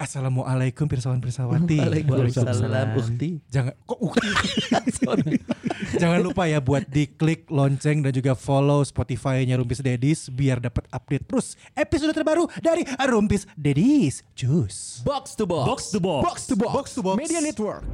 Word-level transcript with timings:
Assalamualaikum 0.00 0.88
pirsawan 0.88 1.20
pirsawati. 1.20 1.76
Waalaikumsalam 1.76 2.96
Ukti. 2.96 3.36
Jangan 3.52 3.76
kok 3.84 4.00
ukti. 4.00 4.28
Jangan 6.00 6.24
lupa 6.24 6.48
ya 6.48 6.56
buat 6.56 6.88
diklik 6.88 7.44
lonceng 7.52 8.00
dan 8.00 8.08
juga 8.16 8.32
follow 8.32 8.80
Spotify-nya 8.80 9.60
Rumpis 9.60 9.84
Dedis 9.84 10.32
biar 10.32 10.56
dapat 10.56 10.88
update 10.88 11.28
terus 11.28 11.52
episode 11.76 12.16
terbaru 12.16 12.48
dari 12.64 12.88
Rumpis 12.96 13.44
Dedis 13.60 14.24
Juice. 14.32 15.04
Box 15.04 15.36
to 15.36 15.44
box. 15.44 15.68
Box 15.68 15.80
to 15.92 16.00
box. 16.00 16.22
Box 16.24 16.36
to 16.48 16.54
box. 16.56 16.72
Box 16.72 16.86
to 16.96 17.00
box. 17.04 17.16
Media 17.20 17.44
Network. 17.44 17.84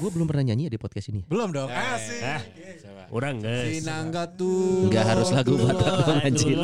Gue 0.00 0.10
belum 0.16 0.24
pernah 0.24 0.44
nyanyi 0.48 0.66
ya 0.66 0.72
di 0.72 0.80
podcast 0.80 1.12
ini. 1.12 1.20
Belum 1.28 1.52
dong. 1.52 1.68
Kasih. 1.68 2.24
Ah, 2.24 2.40
orang 3.12 3.36
guys. 3.36 3.84
Sinangga 3.84 4.24
tuh. 4.32 4.88
Enggak 4.88 5.04
harus 5.12 5.28
lagu 5.28 5.52
Batak 5.60 5.92
dong 6.00 6.20
anjir. 6.24 6.56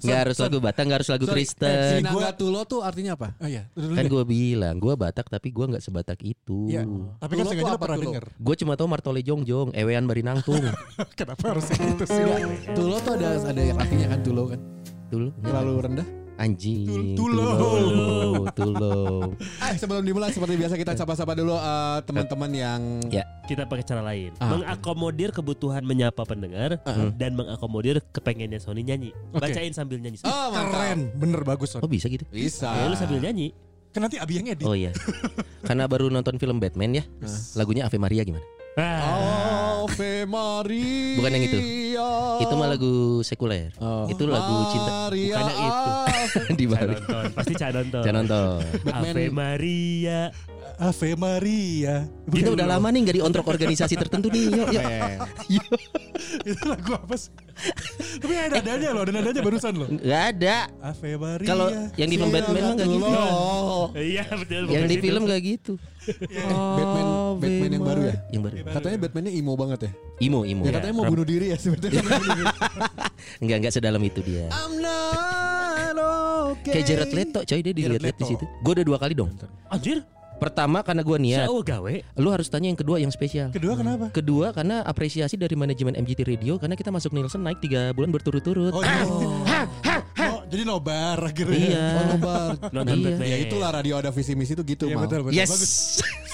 Enggak 0.00 0.18
harus 0.24 0.36
lagu 0.40 0.56
Batak, 0.64 0.82
enggak 0.88 0.98
harus 1.04 1.10
lagu 1.12 1.26
Kristen. 1.28 2.00
Sinangga 2.00 2.30
tulo 2.32 2.64
tuh 2.64 2.80
artinya 2.80 3.20
apa? 3.20 3.36
Oh 3.36 3.44
iya, 3.44 3.68
Kan 3.76 4.04
gue 4.08 4.24
bilang, 4.24 4.80
gue 4.80 4.94
Batak 4.96 5.28
tapi 5.28 5.52
gue 5.52 5.64
nggak 5.68 5.84
sebatak 5.84 6.24
itu. 6.24 6.72
Iya. 6.72 6.88
Tapi 7.20 7.32
kan 7.36 7.44
Tulo 7.44 7.52
sengaja 7.52 7.68
tuh 7.68 7.76
lo 7.76 7.80
pernah 7.84 7.98
tulo? 8.00 8.06
denger. 8.08 8.24
Gue 8.40 8.54
cuma 8.56 8.72
tahu 8.80 8.88
Martole 8.88 9.20
Jongjong, 9.20 9.68
Ewean 9.76 10.04
Barinangtung. 10.08 10.64
Kenapa 11.20 11.52
harus 11.52 11.68
gitu 11.68 12.04
sih? 12.08 12.24
Tulo 12.72 12.96
tuh 13.04 13.12
ada 13.20 13.44
ada 13.44 13.60
artinya 13.76 14.06
kan 14.16 14.20
tulo 14.24 14.48
kan. 14.48 14.60
Dulu 15.12 15.28
Terlalu 15.44 15.72
rendah. 15.84 16.08
Anjing. 16.36 17.16
Tulo. 17.16 17.48
Tulo. 17.56 18.10
Tulo. 18.52 18.96
Eh 19.40 19.74
sebelum 19.76 20.04
dimulai 20.04 20.32
seperti 20.32 20.54
biasa 20.56 20.74
kita 20.76 20.92
sapa-sapa 20.96 21.32
dulu 21.36 21.56
eh, 21.56 21.98
teman-teman 22.04 22.50
yang 22.52 22.80
Ya. 23.08 23.24
Kita 23.46 23.62
pakai 23.66 23.84
cara 23.86 24.02
lain. 24.02 24.34
Ah. 24.42 24.58
Mengakomodir 24.58 25.30
kebutuhan 25.30 25.86
menyapa 25.86 26.26
pendengar 26.26 26.82
dan 27.14 27.38
mengakomodir 27.38 28.02
kepengennya 28.10 28.58
Sony 28.58 28.82
nyanyi. 28.82 29.14
Oke. 29.30 29.46
Bacain 29.46 29.70
sambil 29.70 30.02
nyanyi. 30.02 30.18
Oh, 30.26 30.50
mantap. 30.50 30.74
Keren, 30.74 31.00
bener 31.14 31.40
bagus. 31.46 31.74
Son. 31.74 31.80
Oh 31.82 31.90
bisa 31.90 32.10
gitu? 32.10 32.26
Bisa. 32.34 32.74
Ya, 32.74 32.90
lu 32.90 32.98
sambil 32.98 33.22
nyanyi. 33.22 33.54
Kan 33.94 34.02
nanti 34.04 34.18
abi 34.18 34.42
yang 34.42 34.50
edit. 34.50 34.66
Oh 34.66 34.74
iya. 34.74 34.90
Karena 35.62 35.86
baru 35.86 36.10
nonton 36.10 36.36
film 36.42 36.58
Batman 36.58 37.00
ya. 37.00 37.04
Lagunya 37.54 37.86
Ave 37.86 37.96
Maria 38.02 38.26
gimana? 38.26 38.44
Ah. 38.76 39.86
Ave 39.86 40.26
Maria. 40.26 41.16
Bukan 41.22 41.30
yang 41.32 41.44
itu. 41.46 41.58
Itu 42.42 42.54
mah 42.56 42.68
lagu 42.68 43.20
sekuler. 43.24 43.72
Oh. 43.80 44.06
Itu 44.10 44.28
lagu 44.28 44.54
cinta 44.72 44.92
Maria. 45.06 45.34
Bukan 45.36 45.44
yang 45.46 45.60
itu. 45.66 45.90
di 46.60 46.64
Bali. 46.66 46.94
Pasti 47.32 47.52
cah 47.54 47.68
nonton. 47.72 48.02
Jangan 48.04 48.16
nonton. 48.24 48.58
Batman. 48.84 49.12
Ave 49.14 49.24
Maria. 49.30 50.20
Ave 50.76 51.10
Maria. 51.16 52.04
Kita 52.28 52.52
udah 52.52 52.66
lama 52.68 52.86
nih 52.92 53.00
nggak 53.08 53.16
diontrok 53.16 53.46
organisasi 53.48 53.96
tertentu 53.96 54.28
nih. 54.28 54.52
Yuk, 54.52 54.68
yuk. 54.76 54.84
Yuk. 55.56 55.78
Itu 56.52 56.62
lagu 56.68 56.90
apa 56.92 57.14
sih? 57.16 57.32
Tapi 58.20 58.34
ada 58.36 58.60
nadanya 58.60 58.88
loh, 58.92 59.02
ada 59.08 59.12
nadanya 59.16 59.40
barusan 59.40 59.72
loh. 59.72 59.88
Nggak 59.88 60.22
ada. 60.36 60.56
Ave 60.84 61.10
Maria. 61.16 61.48
Kalau 61.48 61.66
yang 61.96 62.08
di 62.12 62.16
film 62.20 62.30
Batman 62.32 62.60
mah 62.60 62.72
nggak 62.76 62.88
gitu. 62.92 63.08
Iya 63.96 64.24
betul. 64.36 64.62
Yang 64.68 64.68
bukan 64.68 64.90
di 64.92 64.98
film 65.00 65.22
nggak 65.24 65.40
gitu. 65.40 65.72
Batman 66.06 67.06
Batman 67.36 67.70
yang 67.70 67.84
baru 67.84 68.00
ya? 68.06 68.14
Yang 68.32 68.42
baru. 68.46 68.54
Katanya 68.72 68.98
Batmannya 69.02 69.32
imo 69.34 69.52
banget 69.58 69.78
ya. 69.84 69.90
Imo, 70.22 70.40
imo. 70.46 70.62
Ya 70.64 70.72
katanya 70.78 70.94
mau 70.96 71.04
bunuh 71.10 71.26
diri 71.26 71.52
ya 71.52 71.56
sebenarnya. 71.58 72.00
Enggak, 73.42 73.56
enggak 73.58 73.72
sedalam 73.74 74.02
itu 74.06 74.20
dia. 74.24 74.48
I'm 74.48 74.80
not 74.80 75.66
okay. 76.52 76.72
Kayak 76.80 76.84
Jared 76.88 77.12
Leto, 77.12 77.40
coy 77.42 77.60
dia 77.62 77.74
dilihat-lihat 77.74 78.16
di 78.16 78.24
Leto. 78.24 78.30
situ. 78.32 78.44
Gue 78.62 78.72
udah 78.80 78.84
dua 78.86 78.98
kali 78.98 79.14
dong. 79.16 79.30
Anjir. 79.68 80.02
Pertama 80.36 80.84
karena 80.84 81.00
gue 81.00 81.16
niat. 81.16 81.48
Saya 81.48 81.62
gawe. 81.64 81.94
Lu 82.20 82.28
harus 82.28 82.52
tanya 82.52 82.68
yang 82.68 82.76
kedua 82.76 83.00
yang 83.00 83.08
spesial. 83.08 83.48
Kedua 83.48 83.72
kenapa? 83.72 84.12
Kedua 84.12 84.52
karena 84.52 84.84
apresiasi 84.84 85.40
dari 85.40 85.56
manajemen 85.56 85.96
MGT 85.96 86.28
Radio 86.28 86.60
karena 86.60 86.76
kita 86.76 86.92
masuk 86.92 87.16
Nielsen 87.16 87.40
naik 87.40 87.56
tiga 87.64 87.96
bulan 87.96 88.12
berturut-turut. 88.12 88.76
Oh 88.76 88.84
iya. 88.84 89.00
Oh, 89.08 89.40
jadi 90.56 90.64
nobar 90.64 91.18
akhirnya. 91.20 91.60
Iya. 91.60 91.86
Oh, 91.92 92.04
nobar. 92.16 92.48
Nonton 92.72 92.96
Iya. 93.04 93.26
Ya 93.28 93.36
itulah 93.44 93.68
radio 93.68 94.00
ada 94.00 94.08
visi 94.08 94.32
misi 94.32 94.56
tuh 94.56 94.64
gitu 94.64 94.88
Iya 94.88 94.96
betul 94.96 95.28
betul. 95.28 95.36
Yes. 95.36 95.52
Bagus. 95.52 95.74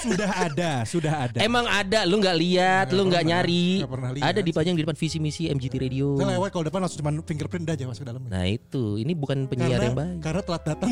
Sudah 0.03 0.31
ada, 0.35 0.71
sudah 0.83 1.13
ada. 1.27 1.37
Emang 1.39 1.63
ada, 1.63 2.03
lu 2.03 2.19
nggak 2.19 2.35
lihat, 2.35 2.87
lu 2.91 3.07
nggak 3.07 3.23
nyari. 3.23 3.83
nggak 3.83 3.93
pernah 3.95 4.11
lihat. 4.11 4.25
Ada 4.35 4.39
dipajang 4.43 4.75
di 4.75 4.81
depan 4.83 4.97
visi 4.99 5.17
misi 5.19 5.47
MGT 5.47 5.75
Radio. 5.79 6.19
Saya 6.19 6.35
lewat 6.35 6.49
kalau 6.51 6.63
depan 6.67 6.79
langsung 6.83 6.99
cuma 6.99 7.11
fingerprint 7.23 7.67
aja 7.71 7.83
masuk 7.87 8.03
ke 8.03 8.09
dalam. 8.11 8.21
Nah 8.27 8.43
itu, 8.43 8.99
ini 8.99 9.15
bukan 9.15 9.47
penyiar 9.47 9.79
karena, 9.79 9.87
yang 9.87 9.95
baik. 9.95 10.19
karena 10.19 10.41
telat 10.43 10.63
datang. 10.67 10.91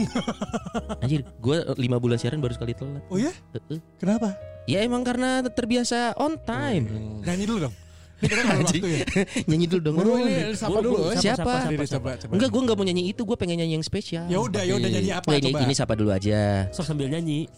Anjir, 1.04 1.28
gue 1.28 1.58
lima 1.76 2.00
bulan 2.00 2.16
siaran 2.16 2.40
baru 2.40 2.56
sekali 2.56 2.72
telat. 2.72 3.04
oh 3.12 3.20
ya? 3.20 3.36
Heeh. 3.52 3.80
Kenapa? 4.00 4.32
Ya 4.64 4.80
emang 4.80 5.04
karena 5.04 5.44
terbiasa 5.44 6.16
on 6.16 6.40
time. 6.48 6.88
Nyanyi 7.28 7.44
dulu 7.44 7.68
dong. 7.68 7.76
Kita 8.22 8.34
kan 8.38 8.46
ada 8.46 8.58
waktu 8.62 8.86
ya. 8.86 9.00
Nyanyi 9.50 9.66
dulu 9.66 9.82
dong. 9.82 9.96
Buru 9.98 10.12
ini 10.22 10.54
Buru, 10.54 10.82
dulu. 10.86 10.98
Siapa? 11.18 11.54
Siapa, 11.66 11.84
siapa. 11.90 12.10
Enggak, 12.30 12.50
gue 12.54 12.62
nggak 12.62 12.78
mau 12.78 12.86
nyanyi 12.86 13.04
itu. 13.10 13.22
Gue 13.26 13.38
pengen 13.38 13.58
nyanyi 13.66 13.82
yang 13.82 13.86
spesial. 13.86 14.26
Ya 14.30 14.38
udah, 14.38 14.62
ya 14.62 14.78
udah 14.78 14.90
nyanyi 14.94 15.12
apa 15.12 15.30
ini, 15.34 15.50
coba? 15.50 15.60
ini 15.66 15.74
sapa 15.74 15.94
dulu 15.98 16.14
aja. 16.14 16.70
Sok 16.70 16.86
sambil 16.86 17.10
nyanyi. 17.10 17.50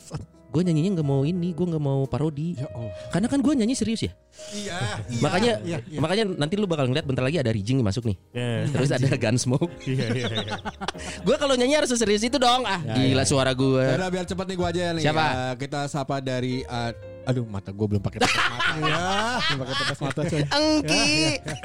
Gue 0.54 0.62
nyanyinya 0.62 1.02
nggak 1.02 1.08
mau 1.10 1.26
ini, 1.26 1.50
gue 1.50 1.66
nggak 1.66 1.82
mau 1.82 2.06
parodi. 2.06 2.54
Ya 2.54 2.70
Allah. 2.70 2.94
Karena 3.10 3.26
kan 3.26 3.42
gue 3.42 3.54
nyanyi 3.58 3.74
serius 3.74 4.06
ya. 4.06 4.14
Iya, 4.54 4.78
iya. 5.10 5.22
makanya, 5.26 5.54
iya, 5.66 5.78
iya. 5.90 5.98
makanya 5.98 6.24
nanti 6.30 6.54
lu 6.62 6.70
bakal 6.70 6.86
ngeliat 6.86 7.10
bentar 7.10 7.26
lagi 7.26 7.42
ada 7.42 7.50
Rijing 7.50 7.82
masuk 7.82 8.06
nih. 8.06 8.18
Ya. 8.38 8.70
Terus 8.70 8.94
ada 8.94 9.10
Gunsmoke. 9.18 9.74
Iya 9.94 10.08
iya 10.14 10.26
iya. 10.30 10.58
gue 11.26 11.36
kalau 11.42 11.58
nyanyi 11.58 11.74
harus 11.82 11.90
serius 11.98 12.22
itu 12.22 12.38
dong. 12.38 12.62
Ah, 12.70 12.78
gila 12.86 13.26
suara 13.26 13.58
gue. 13.58 13.82
Ya 13.82 13.98
udah 13.98 14.10
biar 14.14 14.26
cepat 14.30 14.46
nih 14.46 14.58
gua 14.62 14.70
aja 14.70 14.84
nih. 14.94 15.04
Siapa? 15.04 15.26
Eh, 15.26 15.54
kita 15.66 15.80
sapa 15.90 16.22
dari 16.22 16.62
eh, 16.62 16.92
aduh 17.26 17.46
mata 17.50 17.74
gua 17.74 17.88
belum 17.98 18.02
pakai 18.06 18.22
tetes 18.22 18.38
mata. 18.38 18.72
Ya, 18.84 19.42
Belum 19.50 19.60
pakai 19.66 19.76
tetes 19.82 20.00
mata 20.06 20.22
coy. 20.30 20.42
Engki. 20.46 21.10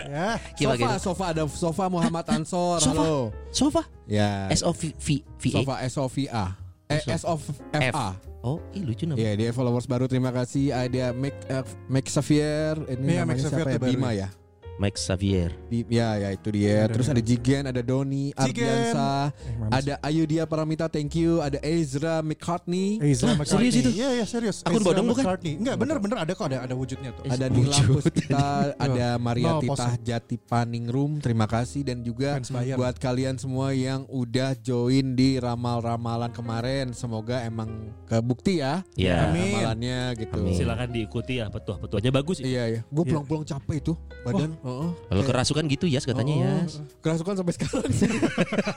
ya. 0.09 0.29
Gila, 0.57 0.73
Sofa, 0.73 0.81
gila. 0.81 0.97
Sofa 0.97 1.25
ada 1.29 1.43
Sofa 1.49 1.85
Muhammad 1.93 2.25
Ansor. 2.33 2.81
Sofa? 2.81 3.03
Halo. 3.05 3.17
Sofa. 3.53 3.83
Ya. 4.09 4.49
S 4.49 4.65
O 4.65 4.73
V 4.73 4.97
V 4.97 5.21
V 5.41 5.45
A. 5.53 5.57
Sofa 5.61 5.75
S 5.85 5.95
O 6.01 6.07
V 6.09 6.17
A. 6.33 6.47
Eh 6.89 7.01
S 7.05 7.25
O 7.29 7.37
F 7.37 7.97
A. 7.97 8.28
Oh, 8.47 8.63
ih 8.71 8.87
lucu 8.87 9.03
namanya. 9.03 9.23
Iya 9.25 9.33
dia 9.35 9.51
followers 9.51 9.91
baru. 9.91 10.07
Terima 10.07 10.31
kasih. 10.31 10.71
Ada 10.71 11.11
Make 11.11 11.39
uh, 11.51 11.67
Make 11.91 12.07
Xavier. 12.07 12.79
Ini 12.87 13.03
Iya, 13.03 13.21
namanya 13.27 13.27
Make 13.27 13.43
Xavier 13.43 13.67
siapa 13.67 13.71
ya 13.75 13.79
Bima 13.83 14.11
ya. 14.15 14.29
Ya 14.79 14.81
Mike 14.81 14.95
Xavier. 14.97 15.51
Bi- 15.67 15.87
ya 15.89 16.15
ya 16.17 16.29
itu 16.31 16.49
dia 16.49 16.87
terus 16.87 17.07
ada 17.07 17.19
Jigen 17.19 17.67
ada 17.67 17.83
Doni. 17.83 18.31
Ardiansa 18.33 19.35
Eh, 19.35 19.75
ada 19.75 19.95
Ayudia 20.01 20.45
Paramita 20.45 20.87
thank 20.87 21.13
you 21.13 21.41
ada 21.41 21.59
Ezra 21.61 22.23
McCartney 22.23 23.03
Ezra 23.03 23.35
Hah, 23.35 23.37
McCartney. 23.37 23.69
serius 23.69 23.75
itu? 23.77 23.91
Iya, 23.93 24.09
iya 24.15 24.25
serius. 24.25 24.63
Ezra 24.63 24.79
bodong 24.81 25.07
bukan? 25.09 25.25
McCartney. 25.25 25.55
Enggak, 25.57 25.77
bener-bener 25.77 26.17
ada 26.19 26.33
kok 26.33 26.47
ada 26.47 26.59
ada 26.63 26.75
wujudnya 26.75 27.11
tuh. 27.11 27.23
ada 27.25 27.47
Wujud. 27.49 27.59
Nilam 27.59 27.85
Puspita 27.91 28.47
ada 28.87 29.07
Maria 29.19 29.51
No, 29.51 29.61
Titah. 29.61 29.93
Jati 29.99 30.37
Paningrum 30.39 31.19
terima 31.19 31.45
kasih 31.45 31.83
dan 31.83 32.01
juga 32.01 32.39
Fans 32.39 32.49
bayar. 32.49 32.77
buat 32.77 32.95
kalian 32.97 33.35
semua 33.35 33.73
yang 33.73 34.07
udah 34.07 34.55
join 34.57 35.13
di 35.13 35.37
ramal-ramalan 35.37 36.31
kemarin 36.31 36.93
semoga 36.93 37.43
emang 37.43 37.69
kebukti 38.05 38.61
ya 38.61 38.85
Ya. 38.95 39.27
Amin. 39.27 39.53
ramalannya 39.53 39.99
gitu 40.17 40.39
Amin. 40.39 40.55
Silakan 40.55 40.89
diikuti 40.89 41.35
ya 41.37 41.49
petuah-petuahnya 41.49 42.11
bagus. 42.11 42.39
iya 42.39 42.65
iya 42.69 42.81
gue 42.85 43.05
pulang-pulang 43.05 43.43
capek 43.43 43.77
itu 43.81 43.93
badan 44.23 44.55
Heeh. 44.69 44.89
Kalau 45.09 45.23
kerasukan 45.25 45.65
gitu 45.67 45.87
ya 45.89 46.01
katanya 46.05 46.35
ya. 46.37 46.53
Oh, 46.53 46.85
kerasukan 47.01 47.35
sampai 47.41 47.55
sekarang 47.57 47.93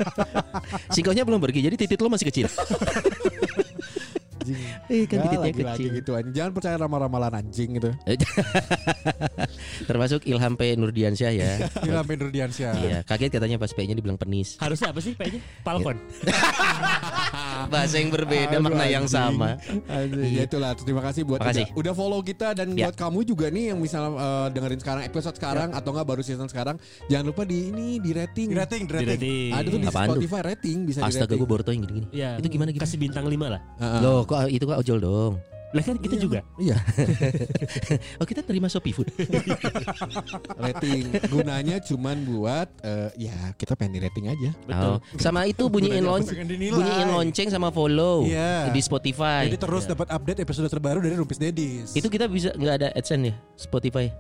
Singkongnya 0.96 1.24
belum 1.28 1.44
pergi, 1.44 1.60
jadi 1.68 1.76
titik 1.76 2.00
lo 2.00 2.08
masih 2.08 2.32
kecil. 2.32 2.48
Eh 4.88 5.06
kan 5.06 5.18
Ya, 5.18 5.24
titiknya 5.24 5.40
lagi-lagi 5.44 5.78
kecil. 5.80 5.98
gitu 5.98 6.12
anjing. 6.14 6.34
Jangan 6.34 6.52
percaya 6.52 6.76
ramal-ramalan 6.78 7.34
anjing 7.36 7.70
gitu. 7.76 7.90
Termasuk 9.90 10.26
Ilham 10.26 10.54
P 10.54 10.74
Nurdiansyah 10.74 11.32
ya. 11.32 11.52
Gila 11.78 12.02
Pendro 12.04 12.30
Diansyah. 12.30 12.72
Iya, 12.78 12.98
kaget 13.04 13.32
katanya 13.32 13.58
pas 13.58 13.72
P-nya 13.72 13.94
dibilang 13.94 14.16
penis. 14.16 14.56
Harusnya 14.58 14.92
apa 14.92 15.00
sih 15.00 15.14
P-nya? 15.14 15.40
Falcon. 15.62 15.98
Bahasa 17.72 17.96
yang 17.98 18.10
berbeda, 18.10 18.58
Aduh, 18.58 18.64
makna 18.64 18.86
yang 18.86 19.06
anjing. 19.06 19.14
sama. 19.14 19.50
Anjing. 19.88 20.32
Ya 20.32 20.44
itulah. 20.44 20.72
Terima 20.74 21.02
kasih 21.02 21.22
buat 21.24 21.40
Makasih. 21.40 21.66
Udah, 21.70 21.80
udah 21.82 21.94
follow 21.94 22.22
kita 22.22 22.54
dan 22.54 22.74
Ya. 22.74 22.88
buat 22.88 22.96
kamu 22.98 23.20
juga 23.24 23.48
nih 23.48 23.74
yang 23.74 23.80
misalnya 23.80 24.12
eh, 24.16 24.48
dengerin 24.52 24.80
sekarang 24.80 25.02
episode 25.04 25.36
sekarang 25.36 25.70
atau 25.72 25.90
enggak 25.92 26.08
baru 26.08 26.22
season 26.22 26.48
sekarang, 26.48 26.76
jangan 27.08 27.26
lupa 27.28 27.44
di 27.44 27.68
ini 27.68 27.98
di 27.98 28.12
rating. 28.12 28.48
Di 28.48 28.58
rating, 28.58 28.82
di 28.84 28.94
rating. 28.94 29.20
Di 29.20 29.36
Ada 29.52 29.68
tuh 29.68 29.80
di 29.80 29.88
Apaan 29.88 30.08
tuh? 30.08 30.16
Spotify 30.18 30.42
rating 30.46 30.78
bisa 30.84 31.00
di 31.00 31.06
Astaga, 31.06 31.24
rating. 31.28 31.38
gue 31.38 31.48
baru 31.48 31.62
tau 31.62 31.72
yang 31.72 31.84
gini-gini. 31.84 32.08
Ya, 32.12 32.30
Itu 32.36 32.48
gimana 32.48 32.70
gimana? 32.72 32.84
Kasih 32.84 32.98
bintang 32.98 33.26
5 33.26 33.48
lah. 33.48 33.62
Heeh. 33.78 34.00
Loh, 34.02 34.20
kok 34.32 34.48
itu 34.48 34.64
kok 34.64 34.80
ojol 34.80 35.00
dong. 35.04 35.34
Lah 35.72 35.80
kan 35.80 35.96
kita 35.96 36.20
juga. 36.20 36.44
Iya, 36.62 36.76
Oh, 38.20 38.28
kita 38.28 38.44
terima 38.44 38.68
Shopee 38.68 38.92
Food. 38.92 39.08
rating 40.68 41.16
gunanya 41.32 41.80
cuman 41.80 42.28
buat 42.28 42.68
eh, 42.84 43.10
ya 43.18 43.56
kita 43.56 43.74
pengen 43.74 43.98
di 43.98 44.00
rating 44.04 44.28
aja. 44.28 44.52
Betul. 44.68 45.00
Oh, 45.00 45.18
sama 45.18 45.48
itu 45.48 45.64
bunyiin 45.72 46.04
lonceng, 46.04 46.44
bunyiin 46.46 47.10
lonceng 47.10 47.48
sama 47.48 47.72
follow 47.72 48.28
Iya. 48.28 48.70
di 48.70 48.82
Spotify. 48.84 49.48
Jadi 49.48 49.58
terus 49.58 49.88
dapat 49.88 50.12
update 50.12 50.40
episode 50.44 50.68
terbaru 50.68 51.00
dari 51.00 51.16
Rumpis 51.16 51.40
Dedis. 51.40 51.96
itu 51.96 52.08
kita 52.12 52.28
bisa 52.28 52.52
nggak 52.52 52.76
ada 52.76 52.88
AdSense 52.92 53.32
ya 53.32 53.34
Spotify? 53.56 54.12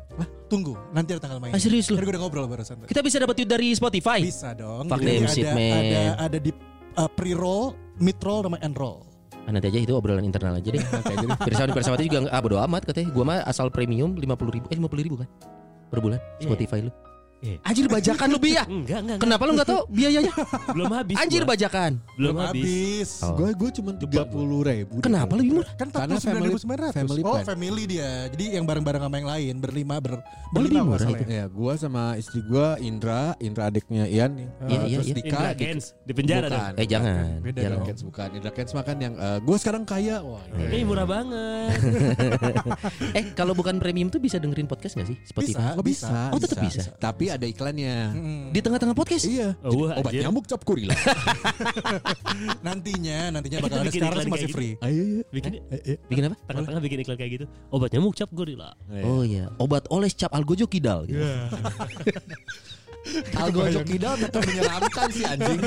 Tunggu, 0.48 0.80
nanti 0.96 1.16
ada 1.16 1.22
tanggal 1.24 1.40
mainnya. 1.40 1.60
Ah, 1.60 1.62
serius 1.62 1.92
lu? 1.92 2.00
Kan 2.00 2.08
gue 2.08 2.16
udah 2.16 2.24
ngobrol 2.24 2.48
barusan. 2.48 2.88
Kita 2.88 3.04
bisa 3.04 3.20
dapat 3.20 3.36
duit 3.40 3.50
dari 3.52 3.76
Spotify. 3.76 4.24
Bisa 4.24 4.56
dong. 4.56 4.88
Fuck 4.88 5.04
Jadi 5.04 5.20
them 5.20 5.28
ada, 5.28 5.52
ada 5.52 6.02
ada 6.32 6.38
di 6.40 6.52
uh, 6.96 7.12
pre-roll, 7.12 7.76
mid-roll, 8.00 8.44
sama 8.48 8.58
end-roll. 8.64 9.11
Ah, 9.42 9.52
nanti 9.52 9.68
aja 9.74 9.80
itu 9.82 9.94
obrolan 9.98 10.22
internal 10.22 10.54
aja 10.54 10.70
deh. 10.70 10.82
Pirsawan 11.50 11.74
Pirsawati 11.74 12.06
juga 12.06 12.30
ah 12.30 12.42
bodo 12.42 12.62
amat 12.62 12.86
katanya. 12.86 13.10
Gua 13.10 13.26
mah 13.26 13.38
asal 13.44 13.74
premium 13.74 14.14
50 14.14 14.54
ribu 14.54 14.66
eh 14.70 14.78
50 14.78 15.06
ribu 15.06 15.16
kan 15.18 15.28
per 15.90 16.00
bulan 16.00 16.20
Iya. 16.40 16.46
Spotify 16.48 16.80
lu. 16.86 16.92
Iya. 17.42 17.58
Anjir 17.64 17.86
bajakan 17.86 18.28
lu 18.28 18.38
bi 18.38 18.54
ya. 18.54 18.64
Enggak, 18.64 18.72
enggak, 18.80 19.00
enggak. 19.02 19.18
Kenapa 19.20 19.42
lu 19.44 19.52
nggak 19.54 19.68
tahu 19.68 19.82
biayanya? 19.90 20.34
Belum 20.78 20.92
habis. 20.92 21.16
Anjir 21.18 21.42
gua. 21.42 21.50
bajakan. 21.52 21.92
Belum 22.14 22.36
habis. 22.38 23.10
Oh. 23.22 23.34
Gue 23.34 23.50
gue 23.52 23.70
cuma 23.76 23.92
tiga 23.94 24.22
puluh 24.24 24.62
ribu. 24.62 25.02
Kenapa 25.02 25.34
lebih 25.34 25.52
murah? 25.58 25.74
Kan 25.74 25.88
Karena 25.90 26.16
49.900. 26.16 26.94
family 26.94 27.22
oh, 27.22 27.42
family 27.42 27.84
dia. 27.90 28.10
Jadi 28.30 28.46
yang 28.54 28.64
bareng-bareng 28.64 29.02
sama 29.02 29.16
yang 29.18 29.30
lain, 29.30 29.54
berlima 29.58 29.96
ber 29.98 30.22
lebih 30.54 30.54
berlima 30.54 30.82
murah 30.86 31.00
masalah 31.02 31.20
itu. 31.20 31.26
ya. 31.28 31.46
Gue 31.48 31.74
sama 31.76 32.04
istri 32.16 32.40
gue 32.42 32.68
Indra, 32.80 33.34
Indra 33.38 33.64
adiknya 33.68 34.06
Ian 34.06 34.32
nih. 34.36 34.48
Iya, 34.62 34.62
Eh, 34.62 34.86
iya, 34.86 34.96
terus 34.96 35.08
iya. 35.08 35.16
Dika, 35.18 35.28
Indra 35.28 35.42
Dika- 35.50 35.58
Kens 35.60 35.86
di 35.98 36.14
penjara. 36.14 36.48
Bukan. 36.48 36.72
Eh 36.78 36.86
jangan. 36.86 37.26
Beda 37.42 37.58
jangan. 37.58 37.74
Indra 37.74 37.88
Kens 37.88 38.02
bukan. 38.04 38.30
Indra 38.32 38.52
Kens 38.54 38.72
makan 38.72 38.96
yang 39.00 39.14
gue 39.42 39.58
sekarang 39.58 39.84
kaya. 39.84 40.16
Wah, 40.22 40.44
Iya. 40.52 40.68
Ini 40.70 40.86
murah 40.86 41.08
banget. 41.08 41.74
Eh 43.18 43.34
kalau 43.34 43.52
bukan 43.52 43.76
premium 43.78 44.08
tuh 44.08 44.20
bisa 44.20 44.38
dengerin 44.38 44.66
podcast 44.66 44.96
gak 44.96 45.08
sih 45.08 45.18
Spotify? 45.24 45.74
Bisa. 45.74 45.76
Oh 45.76 45.84
bisa. 45.84 46.18
Oh, 46.32 46.40
tetap 46.40 46.58
bisa. 46.60 46.82
Tapi 46.96 47.31
ada 47.32 47.46
iklannya. 47.46 47.96
Mm-mm. 48.12 48.40
Di 48.52 48.60
tengah-tengah 48.60 48.94
podcast? 48.94 49.24
Iya. 49.26 49.56
Oh, 49.62 49.86
wah, 49.86 49.96
Obat 49.96 50.12
anjir. 50.12 50.22
nyamuk 50.24 50.46
cap 50.46 50.62
kurila. 50.62 50.92
Nantinya, 52.66 53.32
nantinya 53.32 53.58
Eh, 53.58 53.64
bakal 53.64 53.78
kita 53.84 53.84
ada 53.84 53.92
sekarang 53.92 54.28
masih 54.28 54.48
kayak 54.48 54.56
free. 54.56 54.74
Ayo 54.82 55.02
ya. 55.04 55.22
Bikin 55.30 55.52
Bikin 56.08 56.24
apa? 56.28 56.36
tengah-tengah 56.46 56.82
bikin 56.82 56.98
iklan 57.02 57.18
kayak 57.18 57.32
gitu. 57.36 57.46
Obat 57.70 57.90
nyamuk 57.92 58.14
cap 58.14 58.30
gorila. 58.32 58.70
Oh 59.04 59.22
iya, 59.22 59.50
obat 59.58 59.86
oles 59.90 60.14
cap 60.14 60.32
algojo 60.32 60.66
kidal 60.66 61.06
gitu. 61.06 61.22
Algojo 63.34 63.82
kidal 63.82 64.14
tetap 64.16 64.42
menyeramkan 64.46 65.08
sih 65.10 65.26
anjing. 65.26 65.60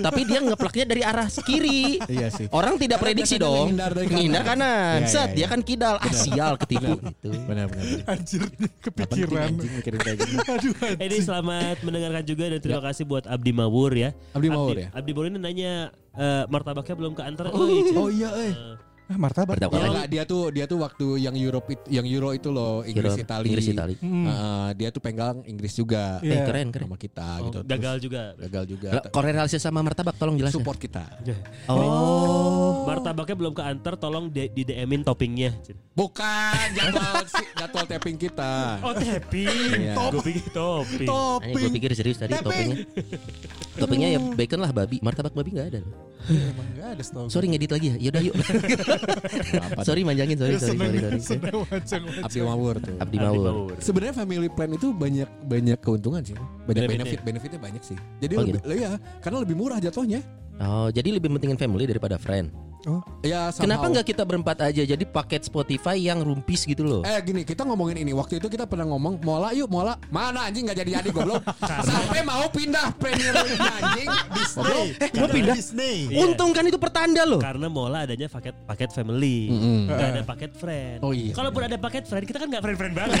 Tapi 0.00 0.20
dia 0.24 0.40
ngeplaknya 0.40 0.84
dari 0.88 1.02
arah 1.04 1.28
kiri. 1.28 2.00
Iya 2.08 2.28
sih. 2.32 2.46
Orang 2.50 2.80
tidak 2.80 2.98
Karena 3.00 3.12
prediksi 3.12 3.36
dong. 3.36 3.76
menghindar 3.76 3.92
kanan. 3.92 4.44
Kanan. 4.44 4.98
Iya, 5.04 5.08
Set, 5.08 5.20
iya, 5.20 5.34
dia 5.36 5.40
iya. 5.40 5.46
kan 5.52 5.60
kidal. 5.60 5.94
Ah, 6.00 6.12
sial 6.12 6.54
ketipu 6.56 6.92
gitu. 6.98 7.28
Benar 7.44 7.66
benar. 7.68 7.84
Anjir, 8.08 8.42
kepikiran. 8.80 9.48
anjing 9.52 9.72
mikirin 9.76 10.00
kayak 10.00 10.16
gitu. 10.24 10.36
Aduh, 10.40 10.72
Eh, 11.00 11.06
Ini 11.06 11.16
selamat 11.22 11.76
mendengarkan 11.84 12.24
juga 12.24 12.44
dan 12.48 12.60
terima 12.60 12.82
kasih 12.82 13.04
buat 13.04 13.24
Abdi 13.28 13.52
Mawur 13.52 13.92
ya. 13.94 14.10
Abdi 14.32 14.48
Mawur 14.48 14.76
ya? 14.80 14.88
Abdi 14.90 15.10
Mawur 15.12 15.26
ini 15.28 15.38
nanya 15.38 15.72
eh, 16.16 16.44
martabaknya 16.48 16.94
belum 16.96 17.12
keantar. 17.14 17.52
Oh, 17.52 17.68
oh 17.68 18.08
iya 18.08 18.30
eh. 18.34 18.52
Ah, 19.10 19.18
martabak. 19.18 19.58
Martabak. 19.58 19.74
Ya 19.74 19.86
enggak 19.90 20.06
dia 20.06 20.22
tuh 20.22 20.42
dia 20.48 20.64
tuh 20.64 20.78
waktu 20.78 21.06
yang 21.18 21.34
Europe 21.34 21.66
itu, 21.68 21.82
yang 21.90 22.06
Euro 22.06 22.30
itu 22.30 22.46
loh 22.48 22.80
Inggris 22.80 23.10
Euro- 23.10 23.24
Itali. 23.26 23.46
Inggris 23.50 23.66
Itali. 23.66 23.94
Hmm. 23.98 24.22
Heeh, 24.22 24.68
dia 24.78 24.88
tuh 24.88 25.02
pegang 25.02 25.42
Inggris 25.42 25.74
juga. 25.74 26.22
Iya. 26.22 26.30
Eh, 26.32 26.46
keren 26.46 26.70
keren. 26.70 26.86
Sama 26.86 26.94
kita 26.96 27.26
Oh, 27.36 27.50
gitu. 27.50 27.58
gagal 27.66 27.96
juga. 27.98 28.22
gagal 28.38 28.64
juga. 28.70 28.88
Korelasi 29.04 29.58
sama 29.58 29.82
martabak 29.82 30.14
tolong 30.14 30.38
jelasin. 30.38 30.54
Support 30.56 30.78
kita. 30.78 31.10
Oh. 31.66 32.86
Martabaknya 32.86 33.36
belum 33.36 33.52
keantar, 33.52 33.94
tolong 33.96 34.30
di, 34.30 34.46
di 34.48 34.62
DM-in 34.62 35.02
toppingnya. 35.02 35.58
Bukan 35.90 36.66
jadwal 36.72 37.26
si- 37.26 37.50
jadwal 37.52 37.84
tapping 37.84 38.14
kita. 38.14 38.78
Oh 38.80 38.94
tapping. 38.94 39.50
Iya. 39.74 39.94
Gue 40.08 40.22
pikir 40.24 40.46
topping. 40.50 41.08
Ini 41.42 41.58
gue 41.58 41.70
pikir 41.72 41.90
serius 41.92 42.16
tadi 42.16 42.30
toppingnya. 42.32 42.86
Toppingnya 43.80 44.08
ya 44.14 44.20
bacon 44.20 44.60
lah 44.60 44.70
babi. 44.70 44.96
Martabak 45.00 45.32
babi 45.32 45.50
nggak 45.56 45.68
ada. 45.72 45.78
loh. 45.80 45.94
Emang 46.28 46.66
enggak 46.76 46.88
ada 46.94 47.02
setahu. 47.02 47.26
Sorry 47.32 47.46
ngedit 47.48 47.70
lagi 47.72 47.86
ya. 47.90 47.96
Yaudah 48.08 48.22
yuk. 48.22 48.34
sorry 49.88 50.02
manjangin 50.04 50.36
sorry 50.36 50.54
sorry 50.60 50.76
sorry. 50.76 51.20
sorry. 51.24 51.42
Abdi 52.20 52.40
Mawur 52.44 52.76
tuh. 52.78 52.94
Abdi 53.00 53.16
Mawur. 53.16 53.74
Sebenarnya 53.80 54.14
family 54.14 54.48
plan 54.52 54.70
itu 54.76 54.92
banyak 54.92 55.28
banyak 55.48 55.78
keuntungan 55.80 56.20
sih. 56.20 56.36
Banyak 56.68 56.82
benefit 56.86 57.20
benefitnya 57.24 57.60
banyak 57.60 57.82
sih. 57.82 57.96
Jadi 58.20 58.34
Oh, 58.40 58.44
lebih 58.46 58.60
ya 58.76 58.96
karena 59.20 59.38
lebih 59.42 59.56
murah 59.56 59.80
jatuhnya. 59.80 60.20
Oh 60.60 60.92
jadi 60.92 61.08
lebih 61.16 61.32
pentingin 61.32 61.56
family 61.56 61.88
daripada 61.88 62.20
friend. 62.20 62.52
Ya 63.20 63.52
Kenapa 63.52 63.92
nggak 63.92 64.08
kita 64.08 64.24
berempat 64.24 64.72
aja 64.72 64.80
jadi 64.80 65.04
paket 65.04 65.44
Spotify 65.44 66.00
yang 66.00 66.24
rumpis 66.24 66.64
gitu 66.64 66.80
loh? 66.80 67.04
Eh 67.04 67.20
gini 67.20 67.44
kita 67.44 67.60
ngomongin 67.68 68.00
ini 68.00 68.16
waktu 68.16 68.40
itu 68.40 68.48
kita 68.48 68.64
pernah 68.64 68.88
ngomong 68.88 69.20
mola 69.20 69.52
yuk 69.52 69.68
mola 69.68 70.00
mana 70.08 70.48
anjing 70.48 70.64
nggak 70.64 70.80
jadi 70.80 70.90
jadi 71.04 71.12
goblok 71.12 71.44
sampai 71.92 72.24
mau 72.24 72.48
pindah 72.48 72.88
Premier 72.96 73.36
League 73.36 73.60
anjing 73.60 74.08
goblok 74.56 74.88
Eh 74.96 75.08
gua 75.12 75.28
pindah. 75.28 75.56
Disney. 75.60 76.08
Iya. 76.08 76.24
Untung 76.24 76.56
kan 76.56 76.64
itu 76.64 76.80
pertanda 76.80 77.28
loh. 77.28 77.36
Karena 77.40 77.68
Mola 77.68 78.08
adanya 78.08 78.32
paket 78.32 78.56
paket 78.64 78.90
family, 78.96 79.52
Mm-mm. 79.52 79.80
nggak 79.92 80.08
ada 80.16 80.22
paket 80.24 80.52
friend. 80.56 80.98
Oh 81.04 81.12
iya. 81.12 81.36
Kalaupun 81.36 81.62
ada 81.68 81.76
paket 81.76 82.08
friend, 82.08 82.24
kita 82.24 82.40
kan 82.40 82.48
nggak 82.48 82.64
friend 82.64 82.78
friend 82.80 82.94
banget. 82.96 83.20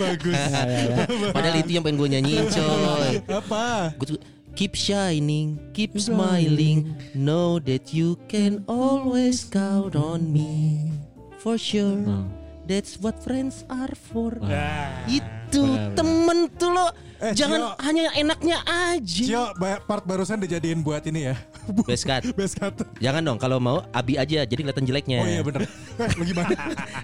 Bagus. 0.00 0.42
Padahal 1.36 1.56
itu 1.64 1.70
yang 1.72 1.84
pengen 1.84 1.96
gue 1.96 2.08
nyanyiin 2.12 2.44
coy. 2.52 3.12
Apa? 3.32 3.64
Gua 3.96 4.06
tuh, 4.06 4.18
Keep 4.56 4.74
shining, 4.74 5.60
keep 5.74 6.00
smiling, 6.00 6.96
know 7.14 7.58
that 7.58 7.92
you 7.92 8.16
can 8.26 8.64
always 8.66 9.44
count 9.44 9.94
on 9.94 10.32
me. 10.32 10.92
For 11.36 11.58
sure, 11.58 12.24
that's 12.66 12.98
what 12.98 13.16
friends 13.18 13.62
are 13.66 13.94
for. 14.10 14.34
Nah, 14.38 15.06
Itu 15.06 15.62
benar. 15.64 15.94
temen 15.94 16.38
tuh 16.52 16.70
lo, 16.70 16.86
Eh, 17.16 17.32
jangan 17.32 17.72
Cio. 17.72 17.80
hanya 17.80 18.12
enaknya 18.12 18.58
aja. 18.60 19.24
Cio, 19.24 19.44
part 19.80 20.04
barusan 20.04 20.36
dijadiin 20.36 20.84
buat 20.84 21.00
ini 21.02 21.32
ya. 21.32 21.34
Best 21.88 22.04
cut. 22.04 22.20
Best 22.36 22.60
cut. 22.60 22.76
Jangan 22.98 23.24
dong 23.24 23.38
kalau 23.38 23.56
mau 23.56 23.88
Abi 23.90 24.20
aja 24.20 24.44
jadi 24.44 24.60
kelihatan 24.60 24.84
jeleknya. 24.84 25.18
Oh 25.18 25.26
iya 25.26 25.40
bener. 25.40 25.64
Lu 26.20 26.22
gimana? 26.22 26.52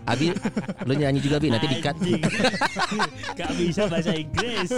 Abi, 0.05 0.37
lu 0.85 0.93
nyanyi 0.93 1.17
juga 1.17 1.41
Bi 1.41 1.49
nanti 1.49 1.65
dikat. 1.65 1.97
Gak 3.39 3.51
bisa 3.57 3.89
bahasa 3.89 4.13
Inggris. 4.13 4.69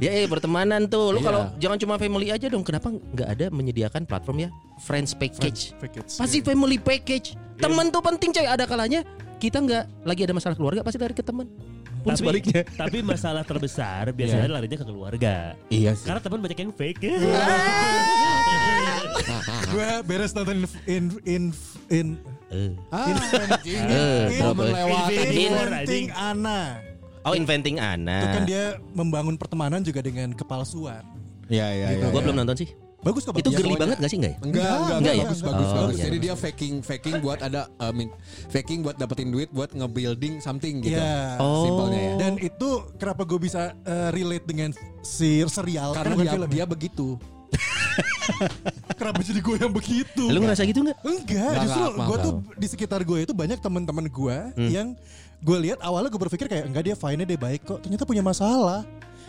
ya 0.00 0.10
eh 0.14 0.24
bertemanan 0.24 0.88
tuh. 0.88 1.12
Lu 1.12 1.20
Iya. 1.20 1.26
kalau 1.26 1.42
jangan 1.58 1.76
cuma 1.76 1.94
family 1.96 2.32
aja 2.32 2.46
dong. 2.48 2.64
Kenapa 2.64 2.88
nggak 2.88 3.28
ada 3.28 3.46
menyediakan 3.48 4.08
platform 4.08 4.38
ya 4.38 4.50
friends 4.80 5.12
package? 5.12 5.76
Package. 5.76 6.16
Pasti 6.16 6.40
family 6.40 6.80
package. 6.80 7.36
Teman 7.56 7.92
tuh 7.92 8.00
penting 8.00 8.32
coy. 8.32 8.48
Ada 8.48 8.64
kalanya 8.64 9.04
kita 9.44 9.60
nggak 9.60 10.08
lagi 10.08 10.20
ada 10.24 10.32
masalah 10.32 10.56
keluarga 10.56 10.80
pasti 10.80 10.96
lari 10.96 11.12
ke 11.12 11.20
teman. 11.20 11.44
Pun 12.00 12.12
tapi, 12.12 12.20
sebaliknya. 12.20 12.64
tapi 12.82 12.98
masalah 13.04 13.44
terbesar 13.44 14.08
biasanya 14.16 14.48
larinya 14.48 14.80
ke 14.80 14.86
keluarga. 14.88 15.52
Iya 15.68 15.92
sih. 15.92 16.08
Karena 16.08 16.20
teman 16.24 16.40
banyak 16.40 16.58
yang 16.64 16.72
fake. 16.72 17.04
Gue 19.74 19.90
beres 20.08 20.32
nonton 20.32 20.64
in 20.88 21.12
in 21.28 21.52
in 21.92 22.16
Eh. 22.54 22.70
Ah. 22.94 23.10
Eh, 23.66 24.38
Inventing. 24.38 26.06
Ana. 26.14 26.78
Oh 27.24 27.32
inventing 27.32 27.80
Itu 27.80 28.26
kan 28.30 28.44
Ana. 28.44 28.46
dia 28.46 28.64
membangun 28.92 29.34
pertemanan 29.40 29.80
juga 29.82 30.04
dengan 30.04 30.30
kepalsuan. 30.36 31.02
Iya 31.48 31.66
iya 31.72 31.86
iya. 31.98 32.06
Gua 32.12 32.20
iya. 32.20 32.24
belum 32.30 32.36
nonton 32.44 32.56
sih. 32.62 32.68
Bagus 33.04 33.22
kok. 33.22 33.36
Itu 33.36 33.52
girly 33.52 33.62
Pokoknya- 33.68 33.78
banget 33.78 33.96
gak 34.00 34.08
sih 34.08 34.18
enggak 34.18 34.32
ya? 34.32 34.38
Enggak, 34.40 34.64
enggak, 34.64 34.96
enggak 34.96 35.14
ya? 35.14 35.22
bagus, 35.22 35.40
bagus, 35.40 35.66
Oh, 35.66 35.74
bagus. 35.76 35.94
iya, 35.94 36.04
Jadi 36.04 36.16
dia 36.18 36.34
faking, 36.34 36.74
faking 36.80 37.14
buat 37.20 37.38
ada, 37.38 37.60
I 37.76 37.92
mean, 37.92 38.08
faking 38.48 38.80
buat 38.80 38.96
dapetin 38.96 39.28
duit, 39.28 39.52
buat 39.52 39.70
nge-building 39.70 40.40
something 40.40 40.80
gitu. 40.80 40.96
Iya. 40.96 41.36
Oh. 41.36 41.62
Simpelnya 41.62 42.00
ya. 42.00 42.12
Dan 42.18 42.32
itu 42.40 42.68
kenapa 42.96 43.22
gue 43.22 43.38
bisa 43.38 43.76
eh, 43.78 44.08
relate 44.10 44.44
dengan 44.44 44.72
si 45.00 45.44
serial 45.44 45.92
Karena 45.92 46.16
dia, 46.16 46.32
film. 46.32 46.48
ya? 46.48 46.54
dia 46.54 46.64
begitu. 46.64 47.08
Kenapa 48.98 49.20
jadi 49.20 49.38
gue 49.38 49.56
yang 49.58 49.70
begitu? 49.70 50.24
Lu 50.26 50.40
ngerasa 50.40 50.64
gitu 50.64 50.80
nggak? 50.80 50.98
Enggak, 51.02 51.44
Enggak, 51.44 51.62
justru 51.62 51.84
gue 51.94 52.16
tuh 52.18 52.32
di 52.56 52.66
sekitar 52.66 53.00
gue 53.02 53.18
itu 53.20 53.32
banyak 53.36 53.58
teman-teman 53.60 54.06
gue 54.06 54.36
yang 54.66 54.96
gue 55.38 55.58
lihat 55.60 55.78
awalnya 55.84 56.08
gue 56.08 56.18
berpikir 56.18 56.48
kayak 56.48 56.64
enggak 56.64 56.84
dia 56.88 56.96
fine 56.96 57.20
dia 57.20 57.36
baik 57.36 57.62
kok, 57.62 57.78
ternyata 57.78 58.08
punya 58.08 58.24
masalah 58.24 58.80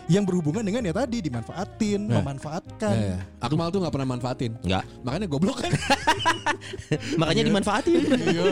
yang 0.06 0.22
berhubungan 0.22 0.62
dengan 0.62 0.82
ya 0.82 0.94
tadi 0.94 1.18
dimanfaatin, 1.18 1.98
Nah. 2.06 2.22
memanfaatkan. 2.22 2.94
Iya, 2.94 3.06
iya. 3.14 3.18
Akmal 3.42 3.68
tuh 3.68 3.82
gak 3.82 3.90
pernah 3.90 4.08
manfaatin. 4.14 4.54
Enggak. 4.62 4.86
Makanya 5.02 5.26
goblok 5.26 5.58
kan. 5.58 5.70
Makanya 7.20 7.42
dimanfaatin. 7.42 8.02
Iya. 8.26 8.46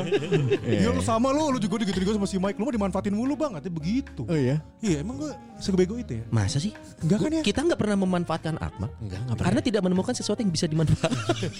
Iya 0.61 0.89
lu 0.91 1.01
sama 1.01 1.31
lu, 1.31 1.51
lu 1.51 1.59
juga 1.59 1.83
gitu 1.83 1.95
juga 1.97 2.15
sama 2.15 2.27
si 2.27 2.39
Mike, 2.39 2.59
lu 2.59 2.67
mah 2.67 2.75
dimanfaatin 2.75 3.15
mulu 3.15 3.35
bang, 3.35 3.55
katanya 3.55 3.75
begitu. 3.75 4.23
Oh 4.27 4.35
iya. 4.35 4.59
Iya 4.83 5.03
emang 5.03 5.17
gue 5.17 5.31
sebego 5.59 5.95
itu 5.95 6.19
ya? 6.19 6.25
Masa 6.29 6.59
sih? 6.59 6.75
Enggak 7.03 7.19
kan 7.23 7.31
ya? 7.31 7.43
Kita 7.43 7.61
nggak 7.63 7.79
pernah 7.79 7.97
memanfaatkan 7.99 8.55
Akmal 8.59 8.91
Enggak, 8.99 9.21
enggak 9.23 9.37
pernah. 9.39 9.47
karena 9.47 9.61
tidak 9.63 9.81
menemukan 9.87 10.15
sesuatu 10.15 10.43
yang 10.43 10.51
bisa 10.51 10.67
dimanfaatkan. 10.67 11.51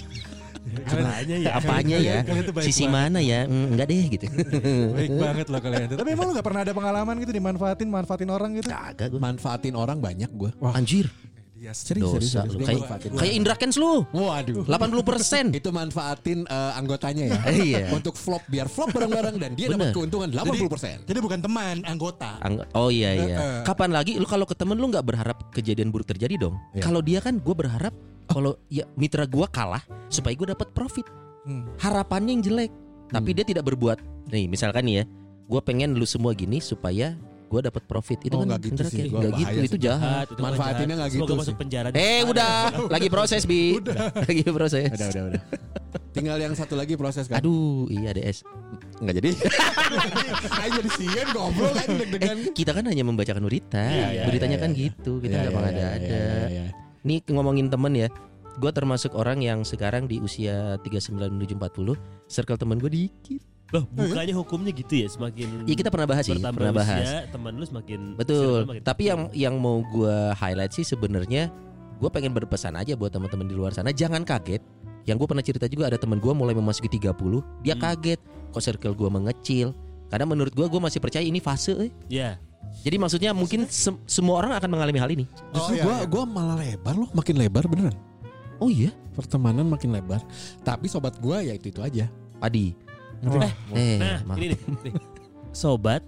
Apanya 1.15 1.35
ya? 1.39 1.51
Apanya 1.59 1.97
ya? 1.97 2.17
Sisi 2.59 2.83
banget. 2.85 2.95
mana 2.95 3.19
ya? 3.23 3.39
Hmm, 3.47 3.71
enggak 3.71 3.87
deh 3.87 4.03
gitu. 4.11 4.25
Baik 4.99 5.11
banget 5.15 5.47
loh 5.47 5.61
kalian. 5.63 5.87
Tapi 5.95 6.09
emang 6.11 6.25
lu 6.27 6.33
gak 6.35 6.47
pernah 6.47 6.61
ada 6.67 6.73
pengalaman 6.75 7.15
gitu 7.23 7.31
dimanfaatin, 7.31 7.87
manfaatin 7.87 8.29
orang 8.29 8.49
gitu? 8.59 8.67
Kagak 8.67 9.07
gue. 9.15 9.19
Manfaatin 9.19 9.73
orang 9.79 9.97
banyak 10.03 10.29
gue. 10.35 10.51
Anjir, 10.75 11.07
Yes. 11.55 11.81
dosa 11.97 12.45
lu. 12.45 12.61
Dia 12.61 12.77
Kayak 12.77 13.09
kayak 13.17 13.33
Indra 13.33 13.55
Kens 13.57 13.79
lu. 13.79 14.05
Waduh. 14.13 14.69
80%. 14.69 15.49
Itu 15.55 15.73
manfaatin 15.73 16.45
eh, 16.45 16.71
anggotanya 16.77 17.23
ya. 17.25 17.39
Iya. 17.65 17.89
Untuk 17.89 18.13
flop 18.13 18.45
biar 18.45 18.69
flop 18.69 18.93
bareng-bareng 18.93 19.41
dan 19.41 19.51
dia 19.57 19.73
dapat 19.73 19.89
keuntungan 19.95 20.29
80%. 20.29 21.09
Jadi 21.09 21.19
bukan 21.23 21.39
teman, 21.41 21.81
anggota. 21.89 22.37
Ang- 22.45 22.61
oh 22.77 22.93
iya 22.93 23.17
iya. 23.17 23.25
Eh, 23.25 23.39
eh. 23.39 23.61
Kapan 23.65 23.89
lagi 23.95 24.19
lu 24.21 24.27
kalau 24.29 24.45
ke 24.45 24.53
temen 24.53 24.77
lu 24.77 24.91
nggak 24.93 25.01
berharap 25.01 25.37
kejadian 25.49 25.89
buruk 25.89 26.05
terjadi 26.05 26.37
dong? 26.37 26.59
Iya. 26.75 26.85
Kalau 26.85 27.01
dia 27.01 27.17
kan 27.23 27.41
gue 27.41 27.55
berharap 27.57 27.95
kalau 28.25 28.57
ya 28.67 28.85
mitra 28.93 29.23
gua 29.23 29.45
kalah 29.45 29.81
supaya 30.07 30.33
gue 30.33 30.47
dapat 30.49 30.69
profit. 30.71 31.05
Hmm. 31.43 31.69
Harapannya 31.77 32.31
yang 32.31 32.43
jelek, 32.43 32.71
tapi 33.07 33.31
dia 33.31 33.43
tidak 33.43 33.63
berbuat. 33.63 34.01
Nih 34.27 34.45
misalkan 34.45 34.83
nih 34.83 34.95
ya, 34.95 35.03
gue 35.45 35.61
pengen 35.61 35.93
lu 35.93 36.03
semua 36.03 36.31
gini 36.31 36.57
supaya 36.57 37.13
gue 37.45 37.61
dapat 37.61 37.85
profit 37.85 38.17
itu 38.19 38.33
Oh, 38.33 38.41
kan 38.41 38.49
nggak 38.49 38.61
gitu 38.65 38.81
sih. 38.83 39.05
Gua 39.07 39.21
nggak 39.21 39.33
gitu 39.37 39.57
itu 39.63 39.77
jahat 39.79 40.25
itu 40.27 40.41
Manfaatinnya 40.41 40.95
nggak 40.97 41.11
gitu 41.13 41.31
masuk 41.31 41.55
penjara. 41.55 41.87
eh 41.93 42.21
udah 42.21 42.73
lagi 42.89 43.07
proses 43.07 43.45
bi 43.45 43.77
lagi 44.25 44.41
proses 44.43 44.89
Udah 44.89 45.07
udah 45.07 45.23
udah. 45.29 45.41
Tinggal 46.11 46.37
yang 46.39 46.53
satu 46.53 46.73
lagi 46.73 46.95
proses 46.95 47.27
kan. 47.27 47.37
aduh 47.37 47.85
iya 47.87 48.09
DS 48.09 48.41
nggak 48.97 49.15
jadi 49.15 49.29
Ayo 50.57 50.69
jadi 50.75 50.89
sian 50.91 51.27
goblok 51.29 51.71
kan 51.75 51.87
deg-degan. 51.93 52.37
eh, 52.39 52.51
kita 52.51 52.71
kan 52.71 52.83
hanya 52.83 53.03
membacakan 53.03 53.43
berita 53.43 53.77
Iya, 53.83 54.07
iya, 54.09 54.23
beritanya 54.25 54.57
iya, 54.57 54.63
kan 54.63 54.69
gitu 54.73 55.11
kita 55.19 55.33
nggak 55.35 55.45
iya, 55.45 55.53
mengada-ada 55.53 56.23
iya, 57.05 57.13
iya, 57.13 57.21
iya. 57.21 57.21
Nih 57.21 57.37
ngomongin 57.37 57.69
temen 57.69 57.93
ya. 57.93 58.09
Gue 58.55 58.71
termasuk 58.71 59.13
orang 59.13 59.39
yang 59.39 59.61
sekarang 59.61 60.07
di 60.07 60.17
usia 60.17 60.79
39 60.81 61.11
menuju 61.29 61.53
40 61.55 61.99
Circle 62.25 62.55
temen 62.55 62.79
gue 62.79 62.87
dikit. 62.89 63.43
Loh, 63.73 63.83
bukannya 63.91 64.31
hukumnya 64.31 64.71
gitu 64.71 64.93
ya 64.95 65.09
semakin 65.09 65.65
Ya 65.65 65.73
kita 65.73 65.89
pernah 65.89 66.05
bahas 66.05 66.23
sih 66.23 66.37
Pernah 66.37 66.69
bahas. 66.71 67.01
usia, 67.01 67.25
teman 67.27 67.57
lu 67.57 67.65
semakin 67.65 68.13
Betul. 68.13 68.63
semakin 68.63 68.81
Tapi 68.85 69.03
yang 69.03 69.21
yang 69.33 69.55
mau 69.57 69.81
gue 69.83 70.15
highlight 70.37 70.69
sih 70.71 70.85
sebenarnya 70.85 71.49
Gue 71.97 72.07
pengen 72.07 72.31
berpesan 72.31 72.77
aja 72.77 72.93
buat 72.93 73.09
teman-teman 73.09 73.47
di 73.47 73.55
luar 73.57 73.71
sana. 73.71 73.89
Jangan 73.89 74.21
kaget. 74.21 74.61
Yang 75.03 75.15
gue 75.17 75.27
pernah 75.27 75.43
cerita 75.43 75.65
juga 75.65 75.89
ada 75.89 75.97
teman 75.97 76.21
gue 76.21 76.31
mulai 76.31 76.53
memasuki 76.53 76.87
30 76.87 77.11
Dia 77.61 77.75
Hmm. 77.75 77.83
kaget. 77.83 78.19
Kok 78.53 78.61
circle 78.63 78.95
gue 78.95 79.09
mengecil? 79.09 79.67
Karena 80.07 80.25
menurut 80.25 80.53
gue 80.53 80.63
gue 80.63 80.79
masih 80.79 81.01
percaya 81.01 81.25
ini 81.25 81.41
fase 81.41 81.73
eh. 81.75 81.91
Ya. 82.07 82.37
Jadi 82.81 82.95
maksudnya 82.97 83.31
mungkin 83.31 83.65
sem- 83.65 84.01
semua 84.03 84.37
orang 84.37 84.53
akan 84.53 84.69
mengalami 84.69 84.99
hal 84.99 85.09
ini 85.09 85.25
Justru 85.49 85.73
Oh, 85.73 85.77
iya, 85.77 85.83
gua 85.83 85.95
iya. 85.95 86.05
gua 86.05 86.23
malah 86.23 86.55
lebar 86.55 86.95
loh, 86.95 87.09
makin 87.11 87.35
lebar 87.35 87.63
beneran. 87.65 87.95
Oh 88.57 88.67
iya 88.67 88.89
Pertemanan 89.11 89.63
makin 89.65 89.89
lebar. 89.89 90.19
Tapi 90.59 90.85
sobat 90.85 91.15
gua 91.17 91.39
ya 91.39 91.53
itu 91.53 91.69
itu 91.69 91.79
aja. 91.79 92.09
Adi 92.37 92.75
Oh. 93.21 93.41
Eh 93.71 93.97
Nah, 93.97 94.21
maaf. 94.23 94.37
ini 94.37 94.53
nih, 94.53 94.59
nih. 94.83 94.93
Sobat, 95.49 96.03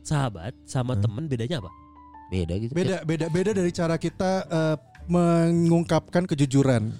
sahabat 0.00 0.56
sama 0.64 0.96
teman 0.96 1.26
bedanya 1.26 1.60
apa? 1.60 1.70
beda 2.26 2.58
gitu 2.58 2.74
Beda 2.74 2.96
beda 3.02 3.26
beda 3.28 3.50
dari 3.52 3.70
cara 3.70 3.94
kita 3.94 4.30
eh, 4.44 4.76
mengungkapkan 5.06 6.26
kejujuran. 6.26 6.90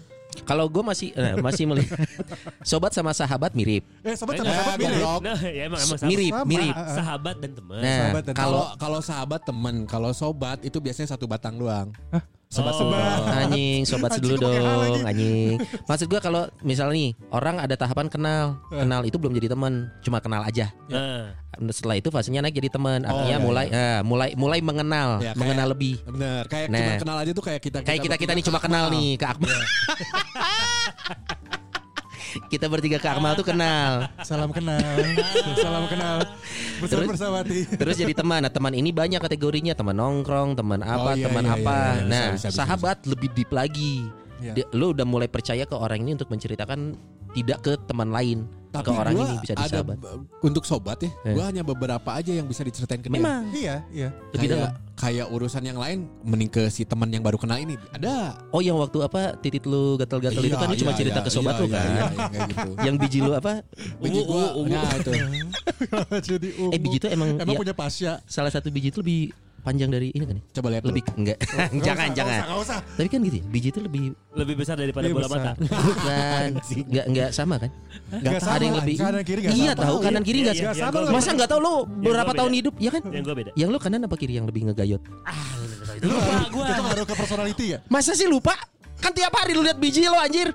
Kalau 0.45 0.67
gue 0.67 0.83
masih 0.83 1.09
eh, 1.15 1.39
masih 1.39 1.65
melihat 1.65 1.97
sobat 2.71 2.93
sama 2.93 3.15
sahabat 3.15 3.55
mirip. 3.55 3.87
Eh, 4.03 4.13
sobat 4.13 4.37
Eh, 4.37 4.45
sama 4.45 4.53
sahabat 4.53 4.77
mirip. 4.77 4.99
goblok. 4.99 5.21
Nah, 5.23 5.41
ya 5.41 5.63
emang 5.65 5.81
emang 5.81 5.99
sama. 5.99 6.09
Mirip, 6.11 6.33
Sama. 6.35 6.45
mirip. 6.45 6.75
Ah, 6.75 6.83
ah. 6.83 6.95
Sahabat 6.95 7.35
dan 7.39 7.51
teman. 7.55 7.79
Nah, 7.81 7.97
Sahabat 7.97 8.23
dan 8.23 8.35
kalau 8.35 8.53
Kalau 8.57 8.65
kalau 8.77 9.01
sahabat 9.01 9.41
temen, 9.43 9.77
kalau 9.87 10.11
sobat 10.11 10.59
itu 10.61 10.77
biasanya 10.77 11.09
satu 11.15 11.25
batang 11.25 11.57
doang. 11.57 11.89
Sobat 12.47 12.73
Oh. 12.73 12.79
sebat. 12.79 13.21
anjing, 13.27 13.83
sobat 13.83 14.11
hal 14.15 14.39
dong, 14.39 15.03
anjing. 15.03 15.59
Maksud 15.83 16.07
gue 16.07 16.19
kalau 16.19 16.47
misalnya 16.63 16.95
nih 16.95 17.11
orang 17.29 17.59
ada 17.59 17.75
tahapan 17.75 18.07
kenal, 18.07 18.63
kenal 18.71 19.03
itu 19.03 19.19
belum 19.19 19.35
jadi 19.35 19.51
teman, 19.51 19.91
cuma 20.01 20.23
kenal 20.23 20.41
aja. 20.41 20.71
Nah, 20.87 21.35
Setelah 21.73 21.97
itu 21.97 22.09
fasenya 22.09 22.41
naik 22.41 22.55
jadi 22.55 22.69
teman, 22.69 23.03
Oh, 23.03 23.09
artinya 23.11 23.33
iya, 23.33 23.39
mulai 23.41 23.67
eh, 23.67 24.01
mulai 24.05 24.31
mulai 24.37 24.61
mengenal, 24.61 25.19
Ya, 25.19 25.33
kayak- 25.33 25.37
mengenal 25.37 25.67
lebih. 25.73 25.97
Bener, 26.05 26.43
kayak 26.47 26.69
Nah. 26.69 26.79
cuma 26.79 26.93
kenal 27.01 27.17
aja 27.19 27.31
tuh 27.33 27.43
kayak 27.43 27.61
kita 27.61 27.79
Kayak 27.81 28.01
kita 28.05 28.17
kita 28.17 28.33
nih 28.37 28.45
cuma 28.45 28.59
kenal 28.61 28.85
nih 28.93 29.17
ke 29.17 29.27
Akmal. 29.27 29.51
kita 32.47 32.67
bertiga 32.67 32.99
ke 32.99 33.09
Akmal 33.09 33.35
tuh 33.35 33.47
kenal. 33.47 34.07
Salam 34.23 34.51
kenal. 34.53 34.81
Salam 35.57 35.85
kenal. 35.89 36.17
Bersama 36.79 36.89
Terus- 37.05 37.11
bersawati. 37.17 37.59
Terus 37.77 37.95
jadi 37.97 38.13
teman. 38.13 38.41
Nah, 38.45 38.53
teman 38.53 38.73
ini 38.73 38.93
banyak 38.93 39.19
kategorinya, 39.19 39.73
teman 39.73 39.97
nongkrong, 39.97 40.55
teman 40.55 40.81
apa, 40.85 41.17
iya, 41.17 41.27
teman 41.27 41.45
iya, 41.45 41.55
apa. 41.57 41.77
iya, 41.77 41.85
iya. 41.85 41.95
Bisa, 41.97 42.09
Nah, 42.09 42.27
bisa, 42.37 42.49
bisa, 42.49 42.59
sahabat 42.63 42.97
lebih 43.09 43.29
deep 43.33 43.51
lagi. 43.51 44.07
Dia- 44.37 44.69
lu 44.77 44.93
udah 44.93 45.09
mulai 45.09 45.27
percaya 45.27 45.65
ke 45.65 45.73
orang 45.73 46.05
ini 46.05 46.13
untuk 46.21 46.29
menceritakan 46.29 46.93
tidak 47.33 47.59
ke 47.65 47.73
teman 47.89 48.13
lain, 48.13 48.45
Tapi 48.79 48.87
ke 48.87 48.93
orang 48.93 49.13
ini 49.15 49.35
bisa 49.39 49.53
ada 49.53 49.63
disahabat. 49.63 49.97
b- 49.97 50.27
untuk 50.43 50.63
sobat 50.63 50.99
ya, 50.99 51.11
Eh. 51.23 51.33
gua 51.33 51.45
hanya 51.47 51.63
beberapa 51.63 52.11
aja 52.11 52.31
yang 52.31 52.45
bisa 52.45 52.61
diceritain 52.61 52.99
ke 52.99 53.09
dia. 53.09 53.21
Iya, 53.49 53.75
iya. 53.91 54.09
lebih 54.31 54.49
kayak, 54.51 54.71
kayak 54.95 55.27
urusan 55.29 55.63
yang 55.63 55.77
lain 55.77 55.99
mending 56.21 56.49
ke 56.49 56.67
si 56.67 56.83
teman 56.83 57.09
yang 57.09 57.21
baru 57.21 57.37
kenal 57.37 57.57
ini 57.57 57.77
ada 57.91 58.37
Oh, 58.49 58.59
yang 58.59 58.77
waktu 58.77 58.99
apa 59.01 59.37
titit 59.37 59.65
lu 59.65 59.97
gatal-gatal 59.97 60.39
itu 60.39 60.49
Iya, 60.49 60.57
kan 60.57 60.67
lu 60.67 60.77
cuma 60.77 60.93
iya, 60.93 60.99
cerita 60.99 61.19
iya, 61.19 61.25
ke 61.25 61.31
sobat 61.31 61.53
iya, 61.53 61.61
lu 61.61 61.67
iya, 61.67 61.75
kan. 61.75 61.85
iya, 61.85 62.05
iya, 62.27 62.41
gitu 62.47 62.71
Yang 62.83 62.97
biji 62.99 63.19
lu 63.21 63.33
apa? 63.33 63.53
biji 63.99 64.21
gua 64.23 64.45
nah 64.67 64.93
itu 64.95 65.13
Jadi 66.29 66.49
ungu. 66.57 66.71
Eh 66.71 66.79
biji 66.79 66.97
itu 66.99 67.09
emang, 67.09 67.29
Emang 67.37 67.55
ya, 67.55 67.61
punya 67.61 67.75
pasya. 67.75 68.13
salah 68.25 68.49
satu 68.49 68.69
biji 68.69 68.89
itu 68.89 69.01
lebih 69.01 69.31
panjang 69.67 69.91
dari 69.91 70.15
ini 70.15 70.23
kan 70.23 70.37
ya? 70.39 70.45
coba 70.55 70.67
lihat 70.71 70.83
Lebih 70.87 71.03
enggak. 71.13 71.39
jangan, 71.87 72.09
jangan. 72.15 72.41
Enggak 72.47 72.59
usah. 72.63 72.79
Tapi 72.87 73.09
kan 73.11 73.19
gitu 73.21 73.37
ya, 73.37 73.45
biji 73.45 73.69
itu 73.69 73.81
lebih 73.83 74.01
lebih 74.33 74.55
besar 74.55 74.79
daripada 74.79 75.05
Iya, 75.05 75.15
bola 75.19 75.27
besar. 75.27 75.43
mata. 75.43 75.53
bukan 75.91 76.51
enggak 76.87 77.05
enggak 77.11 77.31
sama 77.35 77.55
kan? 77.59 77.71
Enggak 78.09 78.33
Ada 78.33 78.47
sama. 78.47 78.63
yang 78.63 78.77
lebih 78.79 78.95
Kanan 78.97 79.23
kiri 79.23 79.41
enggak 79.43 79.57
Iya 79.57 79.73
sama. 79.73 79.83
tahu 79.83 79.97
kanan 79.99 80.23
kiri 80.23 80.39
enggak 80.41 80.55
Iya, 80.55 80.63
sih? 80.63 80.67
iya, 80.71 80.79
sama 80.79 80.93
gua 80.93 81.03
beda. 81.03 81.13
Masa 81.13 81.31
enggak 81.35 81.51
tahu 81.51 81.61
lu 81.61 81.75
berapa 82.01 82.25
gua 82.25 82.39
tahun 82.39 82.51
beda. 82.51 82.59
hidup 82.63 82.75
ya 82.79 82.91
kan? 82.91 83.03
Yang 83.05 83.25
gue 83.25 83.35
beda. 83.35 83.51
Yang 83.53 83.69
lu 83.69 83.79
kanan 83.81 84.01
apa 84.01 84.17
kiri 84.17 84.33
yang 84.33 84.47
lebih 84.47 84.63
ngegayot? 84.65 85.03
Ah, 85.23 85.35
lu 85.53 85.65
nggak 85.67 85.79
tahu 85.83 85.97
itu. 85.97 86.07
Itu 86.07 86.15
Lupa 86.15 86.35
gua. 86.49 86.67
Itu 86.67 86.83
ngaruh 86.85 87.05
ke 87.05 87.15
personality 87.17 87.65
ya? 87.67 87.79
Masa 87.89 88.13
sih 88.15 88.25
lupa? 88.25 88.55
Kan 88.97 89.13
tiap 89.13 89.35
hari 89.35 89.53
lu 89.53 89.61
lihat 89.61 89.77
biji 89.77 90.07
lo 90.07 90.17
anjir. 90.17 90.55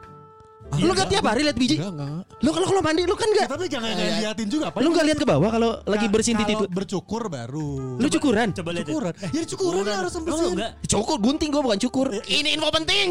Lu 0.80 0.94
kan 0.96 1.08
tiap 1.12 1.25
hari 1.28 1.42
lihat 1.44 1.58
biji. 1.60 1.75
enggak 1.75 1.92
enggak 1.92 2.24
Lu 2.42 2.50
kalau 2.56 2.68
kalau 2.72 2.82
mandi 2.82 3.04
lu 3.04 3.16
kan 3.20 3.28
Ya, 3.28 3.34
enggak 3.36 3.48
tapi 3.51 3.66
jangan 3.68 3.90
jangan 3.92 4.16
liatin 4.24 4.48
juga. 4.48 4.66
Apa 4.72 4.78
lu 4.80 4.90
enggak 4.96 5.06
lihat 5.12 5.20
ke 5.20 5.28
bawah 5.28 5.50
kalau 5.51 5.72
lagi 5.84 6.08
Ka- 6.08 6.13
bersihin 6.16 6.38
titik 6.40 6.56
itu. 6.56 6.66
bercukur 6.72 7.24
baru. 7.28 8.00
Lu 8.00 8.08
cukuran. 8.08 8.48
Coba 8.56 8.70
lihat. 8.72 8.88
cukuran. 8.88 9.13
Ya 9.36 9.44
cukuran 9.44 9.84
lah 9.84 9.96
harus 10.06 10.13
lu 10.16 10.22
bersihin. 10.24 10.56
enggak? 10.56 10.72
Cukur 10.88 11.18
gunting 11.20 11.50
gua 11.51 11.62
bukan 11.68 11.80
cukur. 11.82 12.08
Ini 12.24 12.50
info 12.56 12.70
penting. 12.72 13.08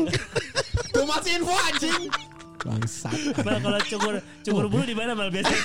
tuh 0.94 1.04
masih 1.04 1.38
info 1.38 1.54
anjing 1.54 2.08
bangsat 2.60 3.16
Mal 3.40 3.56
kalau 3.56 3.80
cukur 3.80 4.14
cukur 4.44 4.64
bulu 4.68 4.84
di 4.84 4.92
mana 4.92 5.16
mal 5.16 5.32
biasanya? 5.32 5.64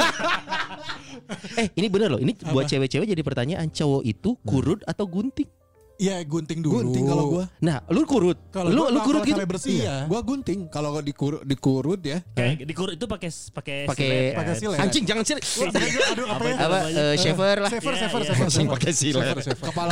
eh, 1.59 1.67
ini 1.75 1.87
bener 1.91 2.07
loh. 2.07 2.21
Ini 2.23 2.31
buat 2.51 2.71
cewek-cewek 2.71 3.07
jadi 3.11 3.19
pertanyaan, 3.19 3.67
cowok 3.67 4.03
itu 4.07 4.39
kurut 4.47 4.79
atau 4.87 5.03
gunting? 5.03 5.47
Iya 5.95 6.19
gunting 6.21 6.59
dulu. 6.59 6.75
gunting 6.81 7.05
kalau 7.05 7.25
gua 7.29 7.43
Nah, 7.57 7.79
lu 7.87 8.03
kurut. 8.03 8.35
Kalau 8.49 8.67
lu 8.67 8.81
gua 8.81 8.89
lu 8.89 8.99
kurut 8.99 9.23
gitu. 9.23 9.39
bersih 9.41 9.75
ya. 9.81 10.03
gua 10.05 10.19
gunting 10.19 10.67
kalau 10.67 10.99
dikurut 10.99 11.39
dikurut 11.41 12.01
ya 12.01 12.19
Kayak 12.31 12.67
dikur 12.67 12.91
itu 12.91 13.05
pakai 13.05 13.29
pakai 13.31 13.77
Pakai- 13.85 14.03
silet? 14.03 14.33
Pakai 14.35 14.53
silet. 14.55 14.77
Anjing 14.77 15.03
jangan 15.03 15.23
sih. 15.23 15.35
Aduh 15.39 16.27
apa 16.27 16.43
ya? 16.43 16.55
Apa 16.57 16.77
eh, 16.85 17.15
shaver 17.15 17.57
lah. 17.59 17.71
Saver, 17.71 17.93
Iya, 17.93 17.99
iya. 18.01 18.09
saver. 18.11 18.43
Anjing 18.43 18.67
pakai 18.67 18.91
silet. 18.91 19.25
Kepala 19.55 19.89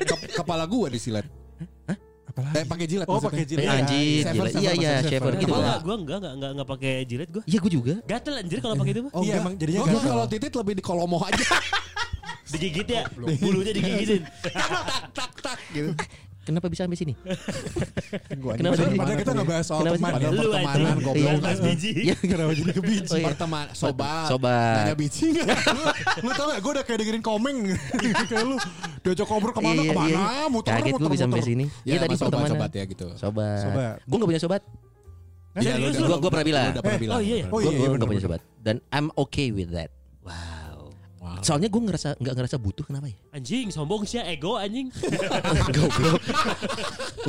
ke- 0.00 0.30
kepala 0.36 0.64
gua 0.64 0.86
disilet 0.86 1.26
eh 2.30 2.64
pakai 2.64 2.86
jilat 2.86 3.04
Oh 3.04 3.18
pakai 3.20 3.42
jilet. 3.42 3.66
Eh, 3.66 3.82
jilet. 3.84 4.22
saver, 4.24 4.46
Iya, 4.54 4.72
iya, 4.72 4.92
shaver 5.02 5.12
saver. 5.28 5.32
gitu. 5.36 5.50
Gua 5.50 5.60
lah. 5.60 5.78
gua 5.82 5.94
enggak 5.98 6.16
enggak 6.16 6.32
enggak 6.32 6.50
enggak 6.54 6.68
pakai 6.70 6.92
jilet 7.04 7.28
gua. 7.28 7.42
Iya, 7.44 7.58
gua 7.58 7.70
juga. 7.70 7.94
Gatel 8.06 8.34
anjir 8.38 8.58
kalau 8.62 8.74
pakai 8.78 8.92
itu 8.94 9.00
mah. 9.02 9.12
Oh, 9.12 9.20
Iya, 9.20 9.34
emang 9.36 9.54
jadinya 9.58 9.80
gua 9.82 9.90
gatal. 9.92 10.08
kalau 10.08 10.24
titit 10.24 10.52
lebih 10.54 10.74
di 10.74 10.80
kolomoh 10.80 11.20
aja 11.20 11.44
Digigit 12.50 12.88
ya. 12.88 13.02
Bulunya 13.14 13.72
digigitin. 13.74 14.22
tak 15.16 15.30
tak 15.42 15.58
gitu 15.74 15.94
Kenapa 16.40 16.66
bisa 16.72 16.88
sampai 16.88 16.96
sini? 16.96 17.12
Gua 18.42 18.56
Kenapa 18.56 18.80
sih? 18.80 18.96
Padahal 18.96 19.18
kita 19.20 19.30
nggak 19.36 19.48
bahas 19.52 19.64
soal 19.68 19.82
teman. 19.84 20.10
Padahal 20.10 20.32
Lu 20.32 20.42
pertemanan 20.48 20.96
goblok. 20.98 21.20
Iya. 21.20 21.52
Biji. 21.60 21.90
Iya. 21.94 22.14
Kenapa 22.16 22.50
jadi 22.56 22.72
ke 22.72 22.82
biji? 22.82 23.12
Oh, 23.12 23.18
iya. 23.20 23.26
Perteman 23.30 23.66
sobat 23.76 24.24
Sobat. 24.26 24.76
Nanya 24.82 24.94
biji 24.96 25.24
nggak? 25.36 25.46
Lu 26.24 26.30
tau 26.32 26.46
gak 26.48 26.58
gue 26.64 26.72
udah 26.80 26.84
kayak 26.88 26.98
dengerin 27.04 27.22
komeng 27.22 27.56
Kayak 28.26 28.44
lu 28.48 28.56
Diajak 29.04 29.26
ngobrol 29.28 29.52
ke 29.52 29.60
mana 29.60 29.80
Iya, 29.84 29.92
ke 29.92 29.94
mana 29.94 30.08
iya. 30.10 30.44
Muter 30.48 30.72
Kaget 30.74 30.92
muter 30.96 31.04
gua 31.04 31.12
bisa 31.12 31.24
sampai 31.28 31.44
sini. 31.44 31.64
Ya, 31.84 31.92
Iya 31.92 31.98
tadi 32.02 32.14
sama 32.16 32.18
sobat, 32.18 32.32
pertemanan. 32.40 32.52
sobat 32.56 32.70
ya 32.72 32.84
gitu 32.88 33.06
Sobat. 33.20 33.60
Sobat. 33.62 33.94
Gue 34.08 34.16
gak 34.16 34.28
punya 34.34 34.40
sobat. 34.42 34.62
Iya, 35.60 35.72
gua 36.18 36.30
pernah 36.32 36.46
bilang. 36.48 36.72
oh 37.14 37.20
iya. 37.20 37.46
Oh 37.52 37.58
gue 37.60 37.68
iya, 37.68 37.78
iya, 37.78 37.86
gak 37.86 37.94
bener, 38.00 38.08
punya 38.08 38.22
sobat. 38.24 38.40
Dan 38.64 38.76
I'm 38.90 39.12
okay 39.14 39.52
with 39.52 39.70
that. 39.76 39.92
Wow. 40.24 40.59
Wow. 41.20 41.44
Soalnya 41.44 41.68
gue 41.68 41.82
ngerasa 41.84 42.16
nggak 42.16 42.32
ngerasa 42.32 42.56
butuh 42.56 42.80
kenapa 42.88 43.12
ya? 43.12 43.16
Anjing 43.36 43.68
sombong 43.68 44.08
sih 44.08 44.16
ya, 44.16 44.24
ego 44.24 44.56
anjing. 44.56 44.88
Goblok. 45.76 46.16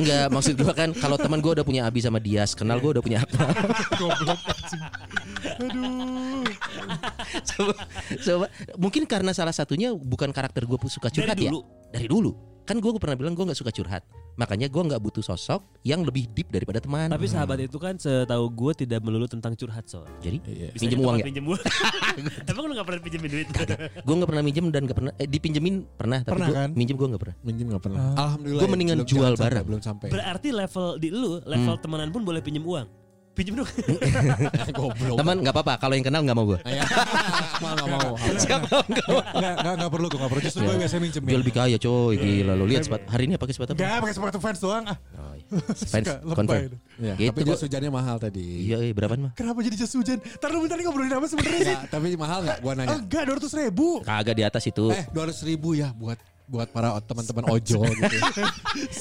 Enggak, 0.00 0.26
maksud 0.32 0.56
gue 0.56 0.72
kan 0.72 0.96
kalau 0.96 1.20
teman 1.20 1.44
gue 1.44 1.52
udah 1.60 1.64
punya 1.64 1.84
Abi 1.84 2.00
sama 2.00 2.16
Dias, 2.16 2.56
kenal 2.56 2.80
gue 2.80 2.96
udah 2.96 3.04
punya 3.04 3.20
Akmal. 3.20 3.52
Aduh 5.60 6.42
Coba, 7.52 7.74
coba. 8.24 8.46
Mungkin 8.80 9.02
karena 9.04 9.32
salah 9.36 9.52
satunya 9.54 9.92
bukan 9.92 10.32
karakter 10.32 10.64
gue 10.64 10.78
suka 10.88 11.08
curhat 11.12 11.36
Dari 11.36 11.48
ya. 11.48 11.52
Dari 11.92 12.08
dulu. 12.08 12.51
Kan 12.62 12.78
gue 12.78 12.90
pernah 12.94 13.18
bilang 13.18 13.34
gue 13.34 13.42
nggak 13.42 13.58
suka 13.58 13.70
curhat. 13.70 14.06
Makanya 14.32 14.64
gue 14.64 14.82
nggak 14.82 14.96
butuh 14.98 15.20
sosok 15.20 15.60
yang 15.82 16.00
lebih 16.00 16.24
deep 16.26 16.48
daripada 16.48 16.78
teman. 16.78 17.10
Tapi 17.10 17.26
sahabat 17.26 17.60
itu 17.60 17.76
kan 17.76 17.98
setahu 17.98 18.48
gue 18.48 18.72
tidak 18.78 19.02
melulu 19.02 19.26
tentang 19.26 19.52
curhat 19.52 19.84
so. 19.84 20.06
Jadi 20.18 20.40
Iya. 20.42 20.68
Pinjem 20.72 20.98
aja 20.98 21.04
uang 21.04 21.16
ya? 21.18 21.24
Pinjem 21.26 21.44
uang. 21.44 21.60
Emang 22.50 22.64
lu 22.64 22.72
gak 22.72 22.86
pernah 22.86 23.00
pinjemin 23.02 23.28
duit? 23.28 23.46
Gue 23.98 24.14
nggak 24.14 24.30
pernah 24.30 24.42
minjem 24.42 24.66
dan 24.70 24.80
nggak 24.86 24.96
pernah 24.96 25.12
eh, 25.14 25.28
dipinjemin 25.28 25.74
pernah. 25.92 26.18
Tapi 26.22 26.32
Pernah 26.32 26.48
gua, 26.48 26.56
kan? 26.56 26.70
minjem 26.72 26.96
gue 26.96 27.08
nggak 27.10 27.22
pernah. 27.22 27.36
Minjem 27.42 27.66
gak 27.68 27.82
pernah 27.82 28.00
Alhamdulillah 28.14 28.62
Gua 28.62 28.68
ya, 28.68 28.72
mendingan 28.72 28.96
belum- 28.96 29.10
jual 29.10 29.32
barang. 29.34 29.64
Belum 29.66 29.82
sampai 29.82 30.08
Berarti 30.08 30.48
level 30.48 30.86
di 30.96 31.08
lu, 31.10 31.30
level 31.42 31.74
temenan 31.76 32.08
pun 32.08 32.22
boleh 32.22 32.40
pinjem 32.40 32.62
uang. 32.62 32.86
Pinjem 33.32 33.64
dong. 33.64 33.68
Goblok 34.76 35.16
Teman 35.16 35.36
nggak 35.40 35.54
apa-apa. 35.56 35.74
Kalau 35.80 35.94
yang 35.96 36.04
kenal 36.04 36.20
nggak 36.20 36.36
mau 36.36 36.44
gue. 36.44 36.58
Ayah, 36.68 36.84
Mal 37.64 37.72
gak 37.80 37.88
mau 37.88 38.12
Enggak 38.20 38.58
enggak 39.32 39.74
enggak 39.80 39.90
perlu 39.90 40.06
gue 40.12 40.18
enggak 40.20 40.30
perlu 40.36 40.42
Justru 40.44 40.60
gue 40.62 40.76
biasanya 40.76 41.02
minjemin 41.02 41.28
Dia 41.32 41.38
lebih 41.40 41.54
kaya 41.56 41.76
coy. 41.80 42.14
Gila 42.20 42.52
lo 42.52 42.64
lihat 42.68 42.82
sepatu 42.84 43.04
hari 43.08 43.22
ini 43.24 43.40
pakai 43.40 43.54
sepatu 43.56 43.70
apa? 43.72 43.80
Enggak 43.80 43.96
pakai 44.04 44.14
sepatu 44.14 44.38
fans 44.38 44.58
doang 44.60 44.84
ah. 44.84 44.96
Oh, 45.16 45.32
iya. 45.32 45.46
Fans 45.92 46.06
confirm. 46.36 46.72
Ya, 47.00 47.14
Gitu, 47.16 47.28
tapi 47.32 47.40
gua- 47.44 47.56
jas 47.56 47.62
hujannya 47.64 47.90
mahal 47.92 48.16
tadi. 48.20 48.46
Iya, 48.68 48.76
iya 48.84 48.92
berapaan 48.92 49.20
mah? 49.28 49.32
Kenapa 49.32 49.58
jadi 49.64 49.76
jas 49.80 49.92
hujan? 49.96 50.18
Ntar 50.20 50.48
lu 50.52 50.58
bentar 50.64 50.76
ini 50.76 50.84
ngobrolin 50.84 51.12
apa 51.12 51.26
sebenarnya 51.28 51.60
sih? 51.64 51.76
Ya, 51.76 51.80
tapi 51.88 52.08
mahal 52.20 52.38
nggak? 52.44 52.58
Gua 52.60 52.72
nanya. 52.76 52.96
Enggak, 53.00 53.22
200 53.28 53.60
ribu. 53.64 53.86
Kagak 54.04 54.34
di 54.36 54.44
atas 54.44 54.62
itu. 54.68 54.92
Eh, 54.92 55.04
dua 55.08 55.24
ribu 55.28 55.72
ya 55.72 55.88
buat 55.96 56.20
buat 56.52 56.68
para 56.68 56.92
teman-teman 57.08 57.48
ojol 57.48 57.88
gitu. 57.96 58.16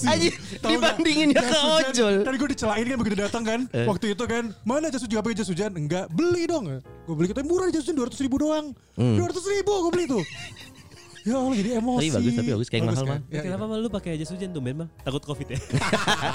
Nggak? 0.07 0.31
dibandingin 0.63 1.35
ya 1.35 1.43
Jas 1.43 1.51
ke 1.51 1.59
ojol. 1.91 2.13
Tadi 2.23 2.35
gue 2.39 2.49
dicelain 2.55 2.85
kan 2.87 2.97
begitu 3.03 3.15
datang 3.19 3.43
kan. 3.43 3.59
Eh. 3.75 3.83
Waktu 3.83 4.15
itu 4.15 4.23
kan, 4.23 4.55
mana 4.63 4.87
jas 4.87 5.03
hujan? 5.03 5.19
Apa 5.19 5.35
jas 5.35 5.51
hujan? 5.51 5.75
Enggak, 5.75 6.07
beli 6.15 6.47
dong. 6.47 6.79
Gue 7.03 7.15
beli 7.19 7.27
kita 7.27 7.43
murah 7.43 7.67
jas 7.67 7.83
hujan 7.83 7.99
200 7.99 8.23
ribu 8.23 8.39
doang. 8.39 8.71
Hmm. 8.95 9.19
200 9.19 9.35
ribu 9.59 9.73
gue 9.83 9.91
beli 9.91 10.05
tuh. 10.07 10.23
Ya 11.21 11.37
Allah 11.37 11.53
jadi 11.53 11.69
emosi. 11.77 12.01
Tapi 12.01 12.09
bagus, 12.17 12.33
tapi 12.33 12.49
bagus. 12.49 12.67
Kayak 12.73 12.83
mahal, 12.89 13.05
kan? 13.05 13.21
mah. 13.21 13.21
Ya, 13.29 13.41
Kenapa 13.45 13.63
mah 13.69 13.77
lu 13.77 13.89
pakai 13.93 14.17
jas 14.17 14.29
hujan 14.33 14.49
tuh 14.49 14.61
mah? 14.61 14.87
Takut 15.05 15.21
covid 15.21 15.47
ya? 15.53 15.59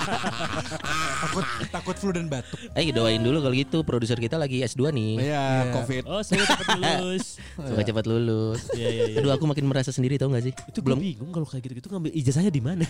takut 1.26 1.44
takut 1.74 1.96
flu 1.98 2.10
dan 2.14 2.30
batuk. 2.30 2.58
Eh 2.78 2.94
doain 2.94 3.18
dulu 3.18 3.42
kalau 3.42 3.54
gitu 3.54 3.78
produser 3.82 4.18
kita 4.18 4.38
lagi 4.38 4.62
S2 4.62 4.94
nih. 4.94 5.12
Iya, 5.26 5.44
Covid. 5.74 6.02
Oh, 6.06 6.22
saya 6.22 6.46
cepat 6.46 6.66
lulus. 6.78 7.42
Semoga 7.58 7.82
cepat 7.82 8.04
lulus. 8.06 8.60
Iya 8.78 8.88
iya 8.88 9.04
iya. 9.10 9.18
Aduh 9.18 9.32
aku 9.34 9.44
makin 9.50 9.66
merasa 9.66 9.90
sendiri 9.90 10.14
tau 10.22 10.30
gak 10.30 10.46
sih? 10.46 10.54
Itu 10.70 10.78
belum 10.86 11.02
bingung 11.02 11.30
kalau 11.34 11.46
kayak 11.50 11.66
gitu-gitu 11.66 11.88
ngambil 11.90 12.12
ijazahnya 12.14 12.52
di 12.54 12.62
mana? 12.62 12.84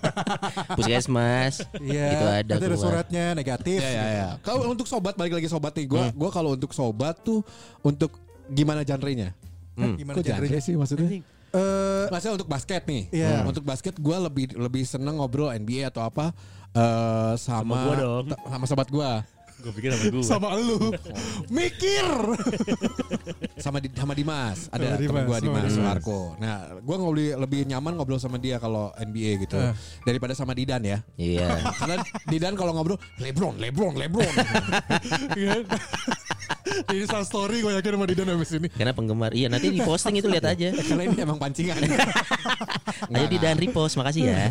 Puskesmas. 0.76 1.64
Iya. 1.80 2.08
Itu 2.12 2.24
ada 2.28 2.52
Nanti 2.60 2.66
ada 2.68 2.76
suratnya 2.76 3.24
negatif. 3.32 3.80
Ya 3.80 3.90
ya 3.90 4.04
ya. 4.12 4.28
Kalau 4.44 4.68
untuk 4.68 4.84
sobat 4.84 5.16
balik 5.16 5.40
lagi 5.40 5.48
sobat 5.48 5.72
nih, 5.72 5.88
gua 5.88 6.12
gua 6.12 6.28
kalau 6.28 6.52
untuk 6.52 6.76
sobat 6.76 7.16
tuh 7.24 7.40
untuk 7.80 8.12
gimana 8.52 8.84
genre-nya? 8.84 9.32
Hmm. 9.74 9.94
Gimana 9.94 10.14
Kok 10.14 10.24
genre 10.24 10.58
sih 10.58 10.74
maksudnya? 10.74 11.08
Eh, 11.54 12.04
Maksudnya 12.08 12.34
untuk 12.34 12.46
basket 12.46 12.82
nih. 12.84 13.02
Iya. 13.10 13.42
Untuk 13.42 13.62
basket 13.62 13.94
gua 13.96 14.18
lebih 14.20 14.50
lebih 14.52 14.82
seneng 14.82 15.16
ngobrol 15.16 15.50
NBA 15.50 15.86
atau 15.86 16.02
apa 16.02 16.34
eh 16.70 17.32
sama 17.36 17.62
Sama 17.62 17.74
gua 17.80 17.94
dong. 17.96 18.24
t- 18.28 18.40
sama 18.44 18.64
sobat 18.64 18.88
gua. 18.88 19.12
Gue 19.56 19.72
pikir 19.72 19.90
sama 19.90 20.04
gue. 20.10 20.20
sama 20.20 20.48
lu. 20.58 20.76
Mikir. 21.48 22.04
sama 23.56 23.78
di, 23.78 23.88
sama 23.88 24.12
Dimas 24.12 24.68
ada 24.68 24.84
Sama 24.84 24.98
temen 24.98 25.24
Dimas, 25.24 25.24
gue 25.24 25.38
Dimas 25.40 25.62
Dimas. 25.62 25.72
Soeharko 25.72 26.20
nah 26.36 26.54
gue 26.76 26.96
ngobrol 26.98 27.16
lebih 27.38 27.64
nyaman 27.64 27.96
ngobrol 27.96 28.18
sama 28.18 28.36
dia 28.36 28.58
kalau 28.58 28.92
NBA 28.94 29.40
gitu 29.40 29.56
Eh. 29.56 29.72
daripada 30.02 30.36
sama 30.36 30.52
Didan 30.52 30.84
ya 30.84 31.00
Iya. 31.16 31.48
karena 31.80 31.96
Didan 32.26 32.54
kalau 32.54 32.76
ngobrol 32.76 33.00
Lebron 33.16 33.56
Lebron 33.56 33.96
Lebron 33.96 34.28
Ini 36.84 36.96
Insta 37.00 37.22
story 37.22 37.60
gue 37.60 37.72
yakin 37.72 37.92
sama 37.92 38.04
Didan 38.04 38.28
habis 38.28 38.50
ini. 38.50 38.68
Karena 38.68 38.90
penggemar. 38.90 39.30
Iya 39.30 39.46
nanti 39.46 39.68
di 39.68 39.80
posting 39.80 40.16
itu 40.16 40.26
lihat 40.26 40.46
aja. 40.46 40.72
karena 40.74 41.02
ini 41.04 41.16
emang 41.18 41.36
pancingan 41.36 41.76
Ayo 43.14 43.26
di 43.26 43.36
dan 43.36 43.54
repost 43.54 43.94
makasih 43.94 44.26
ya. 44.26 44.48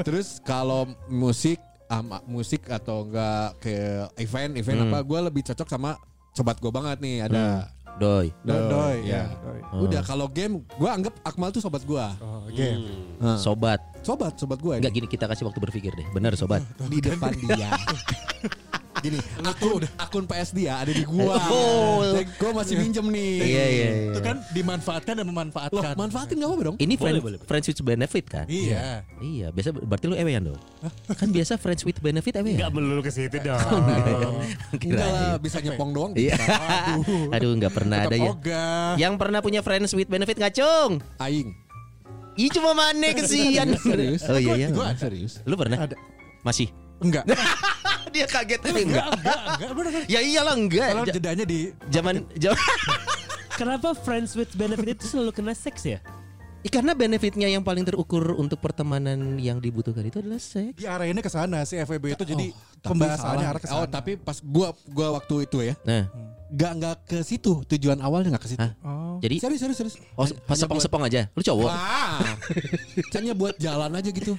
terus 0.00 0.38
kalau 0.40 0.86
musik 1.06 1.58
ama 1.86 2.18
musik 2.24 2.66
atau 2.66 3.02
enggak 3.02 3.58
ke 3.60 3.74
event 4.18 4.52
event 4.54 4.78
Hmm. 4.78 4.86
apa 4.88 4.98
gue 5.00 5.18
lebih 5.22 5.42
cocok 5.44 5.66
sama 5.66 5.94
sobat 6.32 6.58
gue 6.58 6.68
banget 6.68 6.98
nih 6.98 7.16
ada 7.22 7.70
Doi. 7.96 8.28
Do- 8.44 8.68
Doi, 8.68 9.08
ya. 9.08 9.24
ya, 9.24 9.40
Doi. 9.40 9.60
Udah 9.80 10.02
kalau 10.02 10.28
game 10.28 10.60
gue 10.68 10.84
anggap 10.86 11.16
Akmal 11.22 11.48
tuh 11.48 11.64
sobat 11.64 11.80
gue. 11.80 12.06
Oh, 12.20 12.44
game. 12.50 12.92
Sobat. 13.36 13.80
Sobat, 14.02 14.36
sobat 14.36 14.58
gue. 14.58 14.76
Enggak 14.76 14.92
gini 14.92 15.08
kita 15.08 15.24
kasih 15.24 15.44
waktu 15.44 15.56
berpikir 15.58 15.90
deh. 15.90 16.04
Bener 16.10 16.34
sobat. 16.34 16.60
di 16.84 17.00
depan 17.00 17.32
dia. 17.32 17.72
Gini, 19.04 19.18
akun 19.44 19.84
akun 20.00 20.24
PS 20.24 20.56
dia 20.56 20.80
ada 20.80 20.88
di 20.88 21.04
gua. 21.04 21.36
Oh. 21.52 22.16
gua 22.40 22.50
masih 22.62 22.80
minjem 22.80 23.04
nih. 23.12 23.34
Iya 23.44 23.44
iya 23.44 23.64
iya. 23.68 23.90
Itu 24.12 24.20
kan 24.24 24.40
dimanfaatkan 24.56 25.14
dan 25.20 25.26
Loh, 25.26 25.32
memanfaatkan. 25.32 25.94
manfaatin 25.94 26.34
gak 26.40 26.48
apa-apa 26.48 26.62
dong? 26.72 26.76
Ini 26.80 26.94
friend, 26.96 27.16
boleh. 27.20 27.38
friends 27.44 27.66
with 27.68 27.80
benefit 27.84 28.24
kan? 28.24 28.46
Iya. 28.48 29.04
Iya, 29.20 29.46
biasa 29.52 29.68
berarti 29.76 30.04
lu 30.08 30.16
ewean 30.16 30.42
dong. 30.52 30.60
Kan 31.12 31.28
biasa 31.28 31.60
friends 31.60 31.84
with 31.84 32.00
benefit 32.00 32.40
ewean. 32.40 32.56
Enggak 32.56 32.72
melulu 32.72 33.00
ke 33.04 33.12
situ 33.12 33.36
dong. 33.40 33.60
Enggak 34.72 35.08
lah, 35.08 35.36
bisa 35.36 35.60
nyepong 35.60 35.90
doang. 35.92 36.12
Iya. 36.16 36.36
Aduh, 37.36 37.52
nggak 37.56 37.72
pernah 37.74 38.08
ada 38.08 38.16
ya. 38.16 38.32
Yang 38.96 39.14
pernah 39.20 39.40
punya 39.44 39.60
friends 39.60 39.92
with 39.92 40.08
benefit 40.08 40.40
nggak, 40.40 40.56
Cung? 40.56 41.04
Aing. 41.20 41.52
Ih 42.36 42.52
cuma 42.52 42.76
mana 42.76 43.16
kesian. 43.16 43.72
Serius? 43.80 44.28
Oh 44.28 44.36
iya 44.36 44.52
iya. 44.56 44.68
Gua 44.68 44.92
serius. 44.92 45.40
Lu 45.48 45.56
pernah? 45.56 45.88
Ada. 45.88 45.96
Masih. 46.44 46.68
Enggak. 47.00 47.24
Dia 48.14 48.26
kaget 48.30 48.60
enggak. 48.64 48.80
Enggak, 48.80 49.06
enggak. 49.12 49.38
Bener, 49.60 49.72
bener. 49.76 49.90
Ya 50.08 50.20
iyalah 50.24 50.54
enggak. 50.56 50.88
Kalau 50.94 51.04
jedanya 51.04 51.44
di 51.44 51.58
Zaman 51.92 52.24
zaman 52.40 52.60
Kenapa 53.60 53.96
friends 53.96 54.36
with 54.36 54.52
benefit 54.52 55.00
itu 55.00 55.16
selalu 55.16 55.32
kena 55.32 55.56
seks 55.56 55.84
ya? 55.88 55.98
Karena 56.66 56.98
benefitnya 56.98 57.46
yang 57.46 57.62
paling 57.62 57.86
terukur 57.86 58.34
untuk 58.36 58.58
pertemanan 58.58 59.38
yang 59.38 59.62
dibutuhkan 59.62 60.02
itu 60.02 60.18
adalah 60.18 60.42
seks. 60.42 60.74
diarahinnya 60.76 61.22
ke 61.22 61.30
sana 61.30 61.62
si 61.62 61.78
FWB 61.78 62.18
itu 62.18 62.26
jadi 62.26 62.46
Tapi 62.52 62.90
pembahasannya 62.90 63.46
arah 63.46 63.60
ke 63.62 63.68
sana. 63.70 63.78
Oh, 63.80 63.86
tapi 63.86 64.18
pas 64.18 64.42
gua 64.42 64.74
gua 64.90 65.14
waktu 65.16 65.46
itu 65.46 65.62
ya, 65.62 65.78
Nah, 65.86 66.10
enggak 66.50 66.72
enggak 66.76 66.96
ke 67.06 67.18
situ. 67.22 67.62
Tujuan 67.70 68.02
awalnya 68.02 68.34
enggak 68.34 68.44
ke 68.44 68.50
situ. 68.58 68.66
Oh. 68.82 69.22
jadi 69.22 69.38
Serius, 69.40 69.60
serius, 69.62 69.78
serius. 69.78 69.96
oh 70.18 70.26
pas 70.44 70.58
sepong-sepong 70.58 71.06
aja. 71.06 71.30
Lu 71.32 71.40
cowok. 71.40 71.70
Wah. 71.70 72.20
Hanya 73.14 73.32
buat 73.32 73.54
jalan 73.62 73.94
aja 73.94 74.10
gitu. 74.10 74.34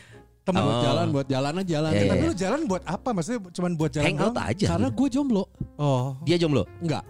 Temen 0.48 0.64
buat 0.64 0.78
Oh. 0.80 0.84
jalan, 0.84 1.06
buat 1.12 1.28
jalan 1.28 1.54
aja 1.54 1.68
jalan. 1.68 1.92
Iya, 1.92 2.04
Tapi 2.08 2.24
iya. 2.24 2.30
lu 2.32 2.36
jalan 2.40 2.60
buat 2.66 2.84
apa? 2.88 3.10
Maksudnya 3.12 3.40
cuman 3.52 3.72
buat 3.76 3.92
jalan 3.92 4.06
Hangout 4.08 4.32
doang? 4.32 4.48
aja. 4.48 4.66
Karena 4.72 4.88
gue 4.90 5.08
jomblo. 5.12 5.44
Oh. 5.76 6.16
Dia 6.24 6.38
jomblo. 6.40 6.64
Enggak. 6.80 7.04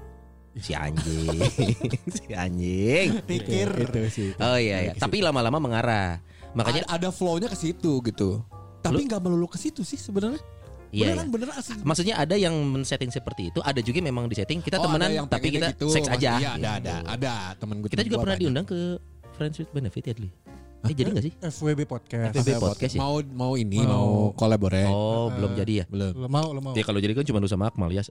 Si 0.57 0.73
anjing. 0.73 1.37
si 2.17 2.25
anjing. 2.33 3.07
Pikir. 3.29 3.69
Itu 3.77 3.99
sih. 4.09 4.29
Oh 4.41 4.57
iya 4.57 4.89
iya. 4.89 4.93
Tapi 4.97 5.21
lama-lama 5.21 5.61
mengarah. 5.61 6.17
Makanya 6.57 6.89
ada, 6.89 7.07
ada 7.07 7.09
flow-nya 7.13 7.45
ke 7.45 7.53
situ 7.53 8.01
gitu. 8.01 8.41
Tapi 8.81 9.05
nggak 9.05 9.21
melulu 9.21 9.45
ke 9.45 9.61
situ 9.61 9.85
sih 9.85 9.95
sebenarnya. 9.95 10.41
iya. 10.89 11.11
beneran 11.13 11.27
iya. 11.27 11.33
beneran 11.35 11.55
asli. 11.59 11.77
Maksudnya 11.83 12.15
ada 12.17 12.33
yang 12.33 12.57
men-setting 12.57 13.11
seperti 13.11 13.53
itu, 13.53 13.59
ada 13.61 13.77
juga 13.77 13.99
memang 14.01 14.25
di 14.25 14.33
setting 14.33 14.63
kita 14.63 14.79
Oh, 14.79 14.87
temenan 14.87 15.11
yang 15.13 15.27
tapi 15.27 15.51
kita 15.51 15.75
gitu, 15.75 15.91
seks 15.91 16.07
aja. 16.07 16.39
Iya, 16.39 16.49
ada 16.57 16.71
Gitu. 16.73 16.89
ada 16.89 16.93
ada 17.05 17.33
temen 17.59 17.75
gue. 17.83 17.89
Kita 17.91 18.01
juga 18.01 18.17
pernah 18.23 18.37
diundang 18.39 18.65
ke 18.65 18.97
Friends 19.35 19.61
with 19.61 19.69
Benefit 19.69 20.03
ya, 20.09 20.13
Dli? 20.15 20.29
Eh 20.79 20.93
jadi 20.93 21.09
gak 21.09 21.25
sih? 21.25 21.33
FWB 21.33 21.81
podcast. 21.83 22.37
FWB 22.37 22.61
podcast 22.61 22.93
ya? 22.93 22.99
Mau 23.01 23.17
mau 23.25 23.53
ini 23.53 23.81
mau 23.81 24.29
collaborate. 24.31 24.85
Oh, 24.85 25.33
belum 25.33 25.57
jadi 25.57 25.73
ya? 25.81 25.85
Belum. 25.89 26.13
Lo 26.15 26.27
mau, 26.29 26.47
lo 26.53 26.61
mau. 26.61 26.73
Ya 26.77 26.85
kalau 26.85 27.01
jadi 27.01 27.11
kan 27.11 27.25
cuma 27.25 27.41
lu 27.41 27.49
sama 27.49 27.67
Akmal 27.67 27.89
ya. 27.89 28.05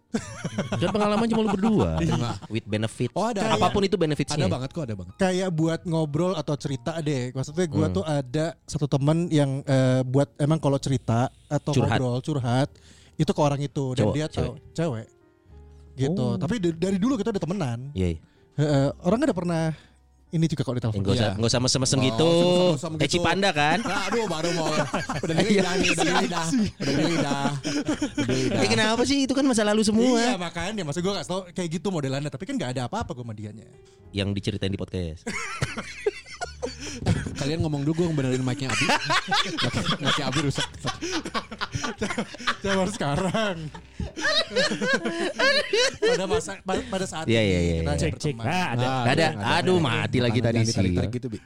Kan 0.74 0.90
pengalaman 0.90 1.30
cuma 1.30 1.46
lu 1.46 1.50
berdua. 1.54 2.02
With 2.52 2.66
benefit. 2.66 3.14
Oh, 3.14 3.30
ada. 3.30 3.54
Apa 3.54 3.70
pun 3.70 3.80
itu 3.80 3.94
Ada 3.94 4.02
benefitsnya. 4.02 4.46
banget 4.50 4.70
kok, 4.74 4.82
ada 4.82 4.94
banget. 4.94 5.14
Kayak 5.14 5.48
buat 5.54 5.80
ngobrol 5.86 6.34
atau 6.34 6.54
cerita 6.58 6.98
deh. 6.98 7.30
Maksudnya 7.32 7.66
gue 7.66 7.86
Hmm. 7.86 7.94
tuh 7.94 8.04
ada 8.04 8.46
satu 8.66 8.90
temen 8.90 9.30
yang 9.30 9.62
eh, 9.62 10.02
buat 10.02 10.34
emang 10.36 10.58
kalau 10.58 10.76
cerita 10.76 11.30
atau 11.46 11.70
Curhat. 11.70 11.96
ngobrol 11.96 12.18
curhat 12.20 12.68
itu 13.14 13.30
ke 13.30 13.40
orang 13.40 13.62
itu 13.62 13.94
dan 13.94 14.04
Cowok, 14.04 14.14
dia 14.14 14.26
tahu 14.26 14.52
cewek. 14.74 15.06
Gitu. 15.96 16.20
Oh. 16.20 16.36
Tapi 16.36 16.60
dari, 16.60 16.98
dulu 16.98 17.16
kita 17.16 17.30
udah 17.30 17.40
temenan. 17.40 17.78
Iya. 17.94 18.08
iya. 18.12 18.20
Orang 19.00 19.22
ada 19.22 19.32
pernah 19.32 19.72
ini 20.36 20.46
juga 20.46 20.62
kok 20.62 20.74
di 20.74 20.82
Yang 20.82 20.84
telepon. 20.84 21.00
Enggak 21.00 21.14
usah 21.16 21.24
Iya. 21.24 21.34
enggak 21.34 21.50
usah 21.50 21.60
mesem-mesem 21.60 21.98
Oh, 21.98 22.04
gitu. 22.04 22.28
Eh. 23.00 23.08
Cipanda 23.08 23.50
kan? 23.50 23.78
Aduh 23.80 24.24
baru 24.26 24.48
mau 24.52 24.68
udah 24.68 25.34
di 25.34 25.44
lidah 25.50 25.72
nih, 25.74 25.88
udah 25.90 26.04
di 26.04 26.14
lidah. 26.20 26.46
Udah 26.76 26.92
di 26.92 27.04
lidah. 27.08 27.48
Udah 28.14 28.26
di 28.28 28.36
lidah. 28.44 28.60
Eh 28.60 28.68
kenapa 28.68 29.02
sih? 29.02 29.24
Itu 29.24 29.32
kan 29.32 29.42
masa 29.42 29.64
lalu 29.64 29.80
Iya 29.80 29.88
semua. 29.88 30.36
makanya 30.36 30.84
maksud 30.84 31.00
gue 31.00 31.12
gak 31.12 31.24
tau 31.24 31.48
kayak 31.50 31.68
gitu 31.72 31.88
modelannya 31.88 32.28
Tapi 32.28 32.44
kan 32.44 32.54
gak 32.54 32.76
ada 32.76 32.86
apa-apa 32.86 33.16
dianya 33.32 33.64
Yang 34.10 34.28
diceritain 34.36 34.70
di 34.70 34.78
podcast. 34.78 35.24
Kalian 37.36 37.60
ngomong 37.60 37.84
dulu 37.84 37.92
gue 38.02 38.06
benerin 38.12 38.40
mic-nya 38.40 38.68
Abi. 38.68 38.86
Mic-nya 40.02 40.24
Abi 40.26 40.40
rusak. 40.42 40.68
Baru 42.62 42.90
sekarang 42.90 43.56
Pada 46.00 46.24
masa 46.26 46.52
pa- 46.60 46.86
pada 46.88 47.06
saat 47.06 47.24
ini 47.28 47.36
iya, 47.36 47.42
kita 47.42 47.60
iya. 47.60 47.76
hanya 47.84 48.00
Cek 48.00 48.14
cek. 48.16 48.34
Nah, 48.36 48.66
ada. 48.72 48.86
Ah, 48.86 49.02
Ada. 49.04 49.26
jangan, 49.32 49.56
Aduh, 49.60 49.78
mati 49.78 50.18
lagi 50.18 50.40
tadi 50.40 50.58
sih. 50.64 50.74
tarik 50.74 51.10
gitu, 51.12 51.26
Bi. 51.28 51.38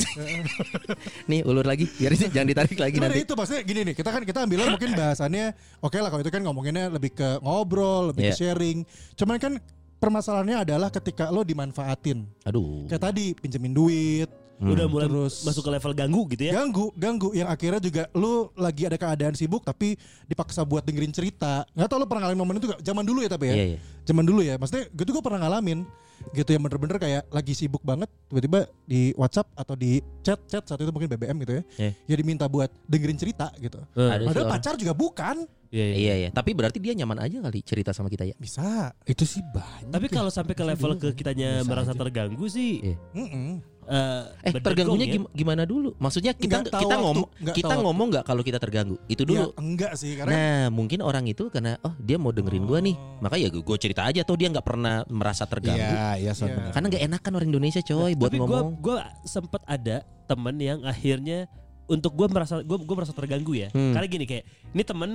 Nih 1.30 1.40
ulur 1.42 1.66
lagi. 1.66 1.84
Biar 1.90 2.12
jangan 2.14 2.46
ditarik 2.46 2.78
lagi 2.78 2.96
Cuman 2.96 3.10
nanti. 3.10 3.22
itu 3.22 3.32
maksudnya 3.34 3.62
gini 3.62 3.80
nih, 3.90 3.94
kita 3.94 4.10
kan 4.10 4.22
kita 4.22 4.38
ambilnya 4.44 4.68
mungkin 4.70 4.90
bahasannya 4.94 5.44
oke 5.80 5.96
lah 5.98 6.08
kalau 6.08 6.22
itu 6.22 6.30
kan 6.30 6.42
ngomonginnya 6.42 6.86
lebih 6.88 7.10
ke 7.12 7.28
ngobrol, 7.40 8.14
lebih 8.14 8.30
ke 8.30 8.32
Iya. 8.32 8.38
sharing. 8.54 8.78
Cuman 9.16 9.36
kan 9.36 9.52
permasalahannya 9.98 10.64
adalah 10.64 10.88
ketika 10.88 11.28
lo 11.28 11.42
dimanfaatin. 11.42 12.24
Aduh. 12.44 12.86
Kayak 12.86 13.02
tadi 13.02 13.34
pinjemin 13.34 13.72
duit, 13.72 14.30
Udah 14.60 14.86
mulai 14.86 15.08
Terus- 15.08 15.40
masuk 15.40 15.62
ke 15.64 15.70
level 15.72 15.92
ganggu 15.92 16.22
gitu 16.28 16.42
ya. 16.44 16.52
ganggu, 16.54 16.92
ganggu 16.94 17.28
yang 17.32 17.48
akhirnya 17.48 17.80
juga 17.80 18.02
lu 18.12 18.52
lagi 18.54 18.84
ada 18.84 18.94
keadaan 18.94 19.32
sibuk 19.32 19.64
tapi 19.64 19.96
dipaksa 20.24 20.60
buat 20.62 20.84
dengerin 20.84 21.10
cerita. 21.10 21.64
Nggak 21.72 21.88
tau 21.88 21.96
lu 21.96 22.04
pernah 22.04 22.28
ngalamin 22.28 22.38
momen 22.38 22.54
itu 22.56 22.68
gak? 22.68 22.80
Zaman 22.80 23.02
dulu 23.02 23.24
ya 23.24 23.30
tapi 23.30 23.44
ya. 23.48 23.54
Iya, 23.54 23.64
iya. 23.72 23.78
Zaman 24.04 24.24
dulu 24.24 24.40
ya. 24.40 24.54
Maksudnya 24.54 24.84
gitu 24.90 25.10
gue 25.10 25.22
pernah 25.22 25.40
ngalamin 25.42 25.88
gitu 26.36 26.52
yang 26.52 26.60
bener-bener 26.60 27.00
kayak 27.00 27.22
lagi 27.32 27.56
sibuk 27.56 27.80
banget 27.80 28.04
tiba-tiba 28.28 28.68
di 28.84 29.16
WhatsApp 29.16 29.48
atau 29.56 29.72
di 29.72 30.04
chat 30.20 30.36
chat 30.44 30.60
saat 30.60 30.76
itu 30.76 30.92
mungkin 30.92 31.08
BBM 31.08 31.36
gitu 31.40 31.52
ya. 31.56 31.62
Iya. 31.78 31.90
Ya 32.04 32.14
diminta 32.14 32.44
buat 32.44 32.68
dengerin 32.84 33.16
cerita 33.16 33.48
gitu. 33.56 33.80
Ada 33.90 34.20
sih 34.20 34.28
Padahal 34.28 34.44
orang. 34.44 34.52
pacar 34.52 34.74
juga 34.76 34.92
bukan. 34.92 35.36
Iya, 35.70 35.84
iya. 35.86 35.96
Iya, 35.96 36.14
iya. 36.18 36.28
Tapi 36.28 36.50
berarti 36.52 36.76
dia 36.76 36.92
nyaman 36.92 37.16
aja 37.16 37.40
kali 37.40 37.62
cerita 37.62 37.94
sama 37.94 38.10
kita 38.10 38.26
ya. 38.26 38.34
Bisa. 38.36 38.90
Itu 39.06 39.22
sih 39.22 39.40
banyak. 39.40 39.88
Tapi 39.88 40.06
kalau 40.10 40.28
sampai 40.28 40.52
ke 40.52 40.60
level 40.60 40.98
ke 40.98 41.14
kitanya 41.14 41.64
merasa 41.64 41.94
terganggu 41.94 42.44
sih 42.46 42.84
Iya. 42.84 42.96
Mm-mm. 43.16 43.48
Eh, 43.90 44.22
Eh 44.40 44.52
berdegong 44.52 44.62
terganggunya 44.64 45.04
ya. 45.04 45.12
gim- 45.12 45.30
gimana 45.34 45.62
dulu? 45.64 45.92
Maksudnya 45.96 46.30
kita 46.32 46.62
Nggak 46.62 46.72
kita 46.72 46.86
waktu, 46.88 47.02
ngomong 47.02 47.26
nggak 47.36 47.54
kita 47.54 47.74
ngomong 47.76 48.06
nggak 48.08 48.24
kalau 48.24 48.42
kita 48.42 48.56
terganggu? 48.56 48.96
Itu 49.04 49.22
Ya, 49.22 49.28
dulu. 49.28 49.46
enggak 49.56 49.92
sih 49.94 50.14
karena 50.14 50.30
Nah 50.30 50.62
mungkin 50.70 50.98
orang 51.00 51.24
itu 51.26 51.48
karena 51.48 51.74
oh 51.80 51.94
dia 51.96 52.14
mau 52.14 52.30
dengerin 52.30 52.64
gua 52.64 52.78
nih, 52.78 52.94
Oh. 52.94 53.18
maka 53.20 53.34
ya 53.34 53.48
gue 53.48 53.76
cerita 53.76 54.02
aja 54.02 54.22
tuh 54.22 54.36
dia 54.36 54.46
nggak 54.48 54.62
pernah 54.62 55.02
merasa 55.06 55.42
terganggu. 55.44 55.82
Iya, 55.82 56.08
iya, 56.16 56.32
Iya. 56.32 56.46
benar. 56.46 56.70
Karena 56.70 56.86
nggak 56.88 57.02
enakan 57.04 57.32
orang 57.34 57.48
Indonesia 57.48 57.80
coy 57.80 58.12
buat 58.14 58.30
Tapi 58.30 58.38
ngomong. 58.38 58.66
gue 58.78 58.96
sempet 59.24 59.62
ada 59.64 59.96
temen 60.24 60.56
yang 60.56 60.78
akhirnya 60.82 61.50
untuk 61.84 62.14
gue 62.14 62.26
merasa 62.26 62.60
gue 62.60 62.78
gue 62.78 62.94
merasa 62.94 63.10
terganggu 63.10 63.52
ya. 63.52 63.68
Hmm. 63.68 63.90
Karena 63.90 64.06
gini 64.06 64.24
kayak 64.24 64.44
ini 64.70 64.82
temen 64.82 65.10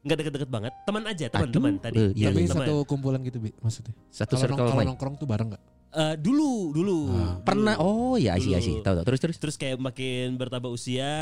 nggak 0.00 0.16
deket-deket 0.18 0.50
banget, 0.50 0.72
teman 0.84 1.02
aja 1.02 1.26
teman-teman 1.28 1.72
tadi. 1.78 1.96
eh, 1.96 2.10
iya, 2.14 2.28
Tapi 2.28 2.40
iya. 2.42 2.52
Satu 2.54 2.84
kumpulan 2.84 3.20
gitu, 3.20 3.40
Bi, 3.40 3.56
maksudnya. 3.56 3.96
Satu 4.08 4.36
Kalau 4.36 4.42
circle 4.42 4.56
nong- 4.58 4.72
kalau 4.74 4.84
nongkrong 4.86 5.14
tuh 5.16 5.24
bareng 5.24 5.48
nggak? 5.48 5.62
Eh, 5.94 6.14
dulu 6.18 6.74
dulu 6.74 6.98
Ah. 7.06 7.38
Pernah 7.40 7.78
Dulu. 7.78 7.86
oh 8.10 8.14
ya 8.18 8.34
sih 8.34 8.50
sih 8.58 8.82
tahu 8.82 8.98
tahu 8.98 9.04
terus 9.06 9.20
terus. 9.22 9.36
Terus 9.38 9.54
kayak 9.54 9.78
makin 9.78 10.34
bertambah 10.34 10.66
usia, 10.66 11.14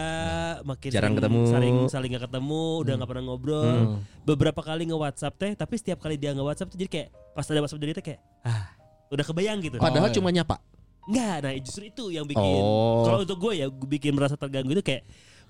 makin 0.65 0.89
Jarang 0.89 1.13
sering- 1.13 1.19
ketemu. 1.21 1.41
saling 1.47 1.77
saling 1.87 2.11
nggak 2.11 2.25
ketemu, 2.25 2.65
udah 2.81 2.93
nggak 2.97 3.11
pernah 3.11 3.25
ngobrol. 3.27 3.69
Hmm. 3.69 3.97
Beberapa 4.25 4.65
kali 4.65 4.89
nge 4.89 4.97
WhatsApp 4.97 5.35
teh, 5.37 5.53
tapi 5.53 5.75
setiap 5.77 6.01
kali 6.01 6.17
dia 6.17 6.33
nge 6.33 6.41
WhatsApp 6.41 6.71
tuh 6.73 6.79
jadi 6.79 6.89
kayak 6.91 7.09
pas 7.31 7.45
ada 7.45 7.61
WhatsApp 7.61 7.81
dari 7.81 7.93
dia 7.93 8.01
kayak 8.03 8.21
ah 8.43 8.65
udah 9.09 9.25
kebayang 9.27 9.59
gitu. 9.61 9.77
Padahal 9.77 10.09
iya. 10.09 10.17
cuma 10.17 10.29
nyapa. 10.31 10.57
Enggak, 11.03 11.37
nah 11.43 11.53
justru 11.59 11.83
itu 11.85 12.05
yang 12.09 12.25
bikin 12.25 12.41
Oh. 12.63 13.05
kalau 13.05 13.19
untuk 13.21 13.37
gue 13.37 13.53
ya 13.55 13.67
bikin 13.69 14.15
merasa 14.15 14.39
terganggu 14.39 14.73
itu 14.73 14.81
kayak 14.81 15.03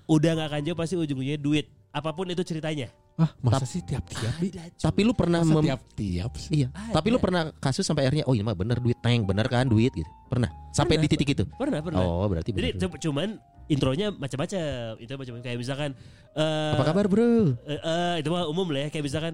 udah 0.03 0.35
nggak 0.35 0.47
akan 0.49 0.61
jauh 0.65 0.75
pasti 0.75 0.95
ujung-ujungnya 0.97 1.37
duit 1.37 1.71
apa 1.93 2.09
pun 2.09 2.25
itu 2.25 2.41
ceritanya. 2.41 2.89
Ah, 3.13 3.29
masa 3.39 3.63
sih 3.63 3.77
tiap-tiap. 3.79 4.33
Tapi 4.75 4.99
lu 4.99 5.13
pernah 5.13 5.39
Masa 5.39 5.53
mem- 5.53 5.69
tiap-tiap 5.69 6.31
sih? 6.35 6.49
Iya. 6.55 6.67
Ada. 6.73 6.97
Tapi 6.97 7.07
lu 7.07 7.21
pernah 7.21 7.53
kasus 7.55 7.85
sampai 7.85 8.03
akhirnya 8.03 8.25
oh 8.25 8.33
ini 8.33 8.41
mah 8.41 8.57
bener 8.57 8.81
duit 8.81 8.97
teng 8.99 9.21
bener 9.21 9.45
kan 9.45 9.63
duit 9.63 9.93
gitu. 9.93 10.09
Pernah. 10.27 10.49
Sampai 10.71 10.97
Pernah, 10.97 11.05
di 11.05 11.13
titik 11.13 11.29
itu. 11.31 11.43
pernah 11.53 11.79
pernah. 11.79 12.01
Oh 12.01 12.25
berarti 12.25 12.49
Jadi 12.49 12.73
bener. 12.73 12.81
cu- 12.83 12.97
cuman 12.99 13.37
intronya 13.67 14.09
macam-macam. 14.09 14.59
Itu 14.97 15.13
macam 15.13 15.33
kayak 15.39 15.57
misalkan 15.59 15.89
eh 16.33 16.73
Apa 16.73 16.83
kabar 16.83 17.05
bro? 17.05 17.53
eh, 17.61 17.77
eh, 17.77 18.13
itu 18.17 18.27
mah 18.27 18.49
umum 18.49 18.65
lah 18.67 18.81
ya 18.83 18.89
kayak 18.89 19.05
misalkan 19.05 19.33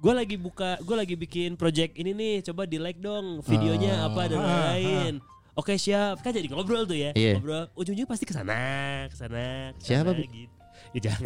gue 0.00 0.12
lagi 0.14 0.36
buka 0.36 0.80
gue 0.80 0.96
lagi 0.96 1.12
bikin 1.14 1.54
project 1.54 1.92
ini 1.94 2.10
nih 2.10 2.34
coba 2.42 2.64
di 2.64 2.80
like 2.80 2.96
dong 2.98 3.44
videonya 3.44 4.00
Ah. 4.00 4.08
apa 4.08 4.22
dan 4.24 4.38
Ah, 4.38 4.48
lain-lain 4.72 5.14
oke 5.52 5.76
siap 5.76 6.24
kan 6.24 6.32
jadi 6.32 6.48
ngobrol 6.48 6.82
tuh 6.82 6.96
ya 6.96 7.12
Iya. 7.12 7.36
ngobrol 7.36 7.68
ujung-ujungnya 7.74 8.08
pasti 8.08 8.24
ke 8.24 8.32
sana 8.32 8.56
ke 9.04 9.14
sana 9.14 9.76
ke 9.76 9.84
sana 9.84 10.08
Siapa, 10.08 10.16
gitu 10.24 10.56
ya 10.90 11.00
jangan 11.10 11.22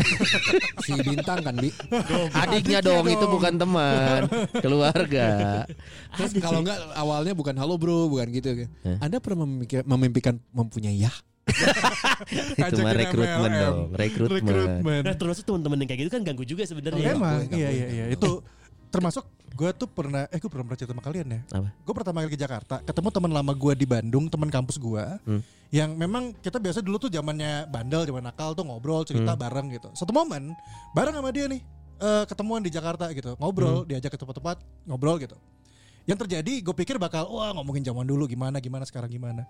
Si 0.85 0.93
bintang 1.01 1.39
kan, 1.41 1.55
Bi. 1.57 1.71
Adiknya 2.37 2.85
dong 2.85 3.09
itu 3.09 3.25
bukan 3.25 3.57
teman, 3.57 4.29
keluarga. 4.61 5.65
Terus 6.21 6.33
kalau 6.41 6.61
enggak 6.61 6.79
awalnya 6.93 7.33
bukan 7.33 7.57
halo 7.57 7.81
bro, 7.81 8.13
bukan 8.13 8.29
gitu. 8.29 8.69
Hah? 8.85 9.01
Anda 9.01 9.19
pernah 9.25 9.49
memikir, 9.49 9.81
memimpikan 9.89 10.37
mempunyai 10.53 11.01
ya? 11.01 11.13
itu 12.57 12.81
mah 12.81 12.97
rekrutmen 12.97 13.53
MLM. 13.53 13.61
dong, 13.61 13.79
rekrutmen. 13.93 14.41
rekrutmen. 14.41 15.01
nah 15.05 15.13
terus 15.13 15.45
teman-teman 15.45 15.77
yang 15.85 15.89
kayak 15.93 16.01
gitu 16.01 16.11
kan 16.17 16.23
ganggu 16.25 16.45
juga 16.49 16.65
sebenarnya 16.65 17.05
Iya. 17.05 17.13
Emang, 17.13 17.41
iya 17.53 17.69
iya 17.69 17.87
iya. 17.93 18.05
Itu 18.17 18.41
termasuk 18.95 19.25
gue 19.55 19.71
tuh 19.75 19.91
pernah, 19.91 20.31
eh 20.31 20.39
gue 20.39 20.51
pernah 20.51 20.75
cerita 20.79 20.95
sama 20.95 21.03
kalian 21.03 21.27
ya. 21.27 21.41
Apa? 21.51 21.69
Gue 21.83 21.95
pertama 21.95 22.23
kali 22.23 22.31
ke 22.35 22.39
Jakarta, 22.39 22.79
ketemu 22.83 23.09
teman 23.11 23.31
lama 23.35 23.53
gue 23.55 23.73
di 23.75 23.87
Bandung, 23.87 24.31
teman 24.31 24.51
kampus 24.51 24.79
gue, 24.79 25.05
Hmm. 25.27 25.43
yang 25.75 25.91
memang 25.99 26.31
kita 26.39 26.63
biasa 26.63 26.79
dulu 26.79 27.03
tuh 27.03 27.11
zamannya 27.11 27.67
bandel, 27.67 28.07
zaman 28.07 28.23
nakal 28.23 28.55
tuh 28.55 28.63
ngobrol, 28.63 29.03
cerita 29.03 29.35
Hmm. 29.35 29.43
bareng 29.43 29.67
gitu. 29.75 29.91
Satu 29.99 30.15
momen, 30.15 30.55
bareng 30.95 31.15
sama 31.15 31.35
dia 31.35 31.51
nih, 31.51 31.63
eh, 31.99 32.25
ketemuan 32.31 32.63
di 32.63 32.71
Jakarta 32.71 33.11
gitu, 33.11 33.35
ngobrol, 33.43 33.83
Hmm. 33.83 33.89
diajak 33.91 34.15
ke 34.15 34.19
tempat-tempat, 34.19 34.63
ngobrol 34.87 35.19
gitu. 35.19 35.35
Yang 36.07 36.29
terjadi, 36.29 36.53
gue 36.63 36.75
pikir 36.75 36.97
bakal, 37.01 37.27
wah 37.31 37.51
ngomongin 37.57 37.83
zaman 37.83 38.07
dulu 38.07 38.31
gimana, 38.31 38.63
gimana 38.63 38.85
sekarang 38.87 39.11
gimana. 39.11 39.49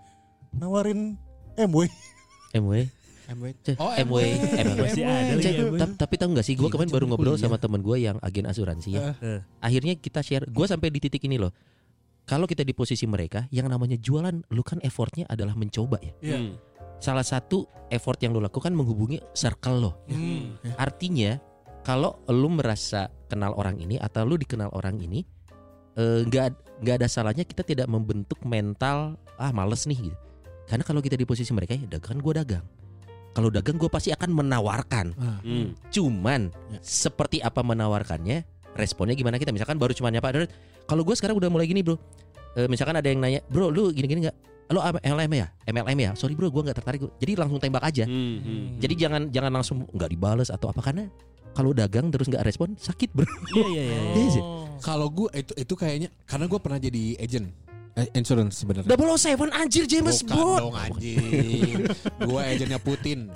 Nawarin 0.55 1.19
MW. 1.59 1.91
MW. 2.55 2.87
Oh, 3.81 3.93
MW. 3.93 4.25
MW. 4.53 4.79
Masih 4.85 5.03
ada 5.05 5.33
lagi 5.37 5.53
tapi 5.97 6.15
tahu 6.21 6.29
nggak 6.37 6.47
sih 6.47 6.55
gue 6.55 6.69
Gila, 6.69 6.73
kemarin 6.77 6.91
baru 6.93 7.05
ngobrol 7.09 7.37
sama 7.41 7.57
teman 7.57 7.81
gue 7.81 7.97
yang 7.97 8.17
agen 8.21 8.45
asuransi 8.45 9.01
ya. 9.01 9.17
Eh. 9.21 9.41
Akhirnya 9.65 9.97
kita 9.97 10.21
share, 10.21 10.45
gue 10.45 10.67
sampai 10.69 10.93
di 10.93 11.01
titik 11.01 11.25
ini 11.25 11.41
loh. 11.41 11.53
Kalau 12.25 12.49
kita 12.49 12.65
di 12.65 12.73
posisi 12.73 13.05
mereka, 13.05 13.45
yang 13.53 13.69
namanya 13.69 14.01
jualan, 14.01 14.33
lu 14.49 14.63
kan 14.65 14.81
effortnya 14.81 15.29
adalah 15.29 15.53
mencoba 15.57 16.01
ya. 16.01 16.13
Iya. 16.25 16.39
Hmm. 16.41 16.53
Salah 17.01 17.25
satu 17.25 17.69
effort 17.93 18.17
yang 18.25 18.33
lu 18.33 18.41
lakukan 18.41 18.73
menghubungi 18.73 19.21
circle 19.37 19.77
lo. 19.81 19.93
Hmm. 20.09 20.57
Artinya 20.81 21.37
kalau 21.85 22.17
lu 22.33 22.49
merasa 22.49 23.13
kenal 23.29 23.53
orang 23.61 23.77
ini 23.77 24.01
atau 24.01 24.25
lu 24.25 24.41
dikenal 24.41 24.73
orang 24.73 24.97
ini 25.05 25.21
eh, 26.01 26.25
nggak 26.25 26.81
nggak 26.81 26.97
ada 27.05 27.09
salahnya 27.09 27.45
kita 27.45 27.61
tidak 27.61 27.87
membentuk 27.93 28.41
mental 28.49 29.21
ah 29.37 29.53
males 29.53 29.85
nih 29.85 30.11
gitu. 30.11 30.19
Karena 30.65 30.81
kalau 30.81 31.05
kita 31.05 31.21
di 31.21 31.29
posisi 31.29 31.53
mereka 31.53 31.77
ya 31.77 31.85
dagang 31.85 32.25
gue 32.25 32.35
dagang. 32.35 32.65
Kalau 33.35 33.51
dagang 33.51 33.77
gue 33.77 33.91
pasti 33.91 34.15
akan 34.15 34.31
menawarkan. 34.31 35.07
Ah. 35.19 35.43
Hmm. 35.43 35.75
Cuman 35.91 36.55
Ya. 36.71 36.79
seperti 36.81 37.43
apa 37.43 37.67
menawarkannya, 37.67 38.47
responnya 38.79 39.19
gimana 39.19 39.43
kita? 39.43 39.51
Misalkan 39.51 39.75
baru 39.75 39.91
cuma 39.91 40.09
nyapa, 40.09 40.31
"Dad, 40.31 40.51
kalau 40.87 41.03
gue 41.03 41.19
sekarang 41.19 41.35
udah 41.37 41.51
mulai 41.51 41.67
gini 41.67 41.83
bro. 41.83 41.99
Eh, 42.55 42.71
misalkan 42.71 42.95
ada 42.95 43.11
yang 43.11 43.19
nanya, 43.19 43.43
bro 43.51 43.75
lu 43.75 43.91
gini-gini 43.91 44.31
nggak? 44.31 44.37
Lo 44.71 44.81
MLM 44.81 45.33
ya? 45.35 45.47
MLM 45.67 45.99
ya? 45.99 46.11
Sorry 46.15 46.39
bro, 46.39 46.47
gue 46.49 46.63
nggak 46.63 46.79
tertarik. 46.79 47.03
gua." 47.03 47.11
Jadi 47.19 47.33
langsung 47.35 47.59
tembak 47.59 47.83
aja. 47.83 48.07
Hmm, 48.07 48.39
hmm. 48.39 48.65
Jadi 48.79 48.95
jangan 48.95 49.23
jangan 49.35 49.51
langsung 49.51 49.77
nggak 49.91 50.11
dibales 50.15 50.49
atau 50.55 50.71
apa 50.71 50.79
karena 50.79 51.11
kalau 51.55 51.75
dagang 51.75 52.11
terus 52.15 52.31
nggak 52.31 52.47
respon 52.47 52.79
sakit 52.79 53.11
bro. 53.11 53.27
Iya 53.59 53.67
iya 53.67 53.83
iya. 53.83 53.99
Iya 54.15 54.29
sih. 54.31 54.43
Kalau 54.79 55.11
gue 55.11 55.27
itu 55.35 55.53
itu 55.59 55.75
kayaknya 55.75 56.09
karena 56.27 56.47
gue 56.47 56.59
pernah 56.63 56.79
jadi 56.79 57.03
agent 57.19 57.51
eh, 57.95 58.09
insurance 58.13 58.59
sebenarnya. 58.59 58.87
Double 58.87 59.07
O 59.07 59.17
Seven 59.17 59.51
anjir 59.51 59.85
James 59.85 60.21
Bukan 60.21 60.35
Bond. 60.35 60.59
dong 60.61 60.75
anjing. 60.75 61.87
gue 62.21 62.41
agentnya 62.43 62.79
Putin. 62.79 63.31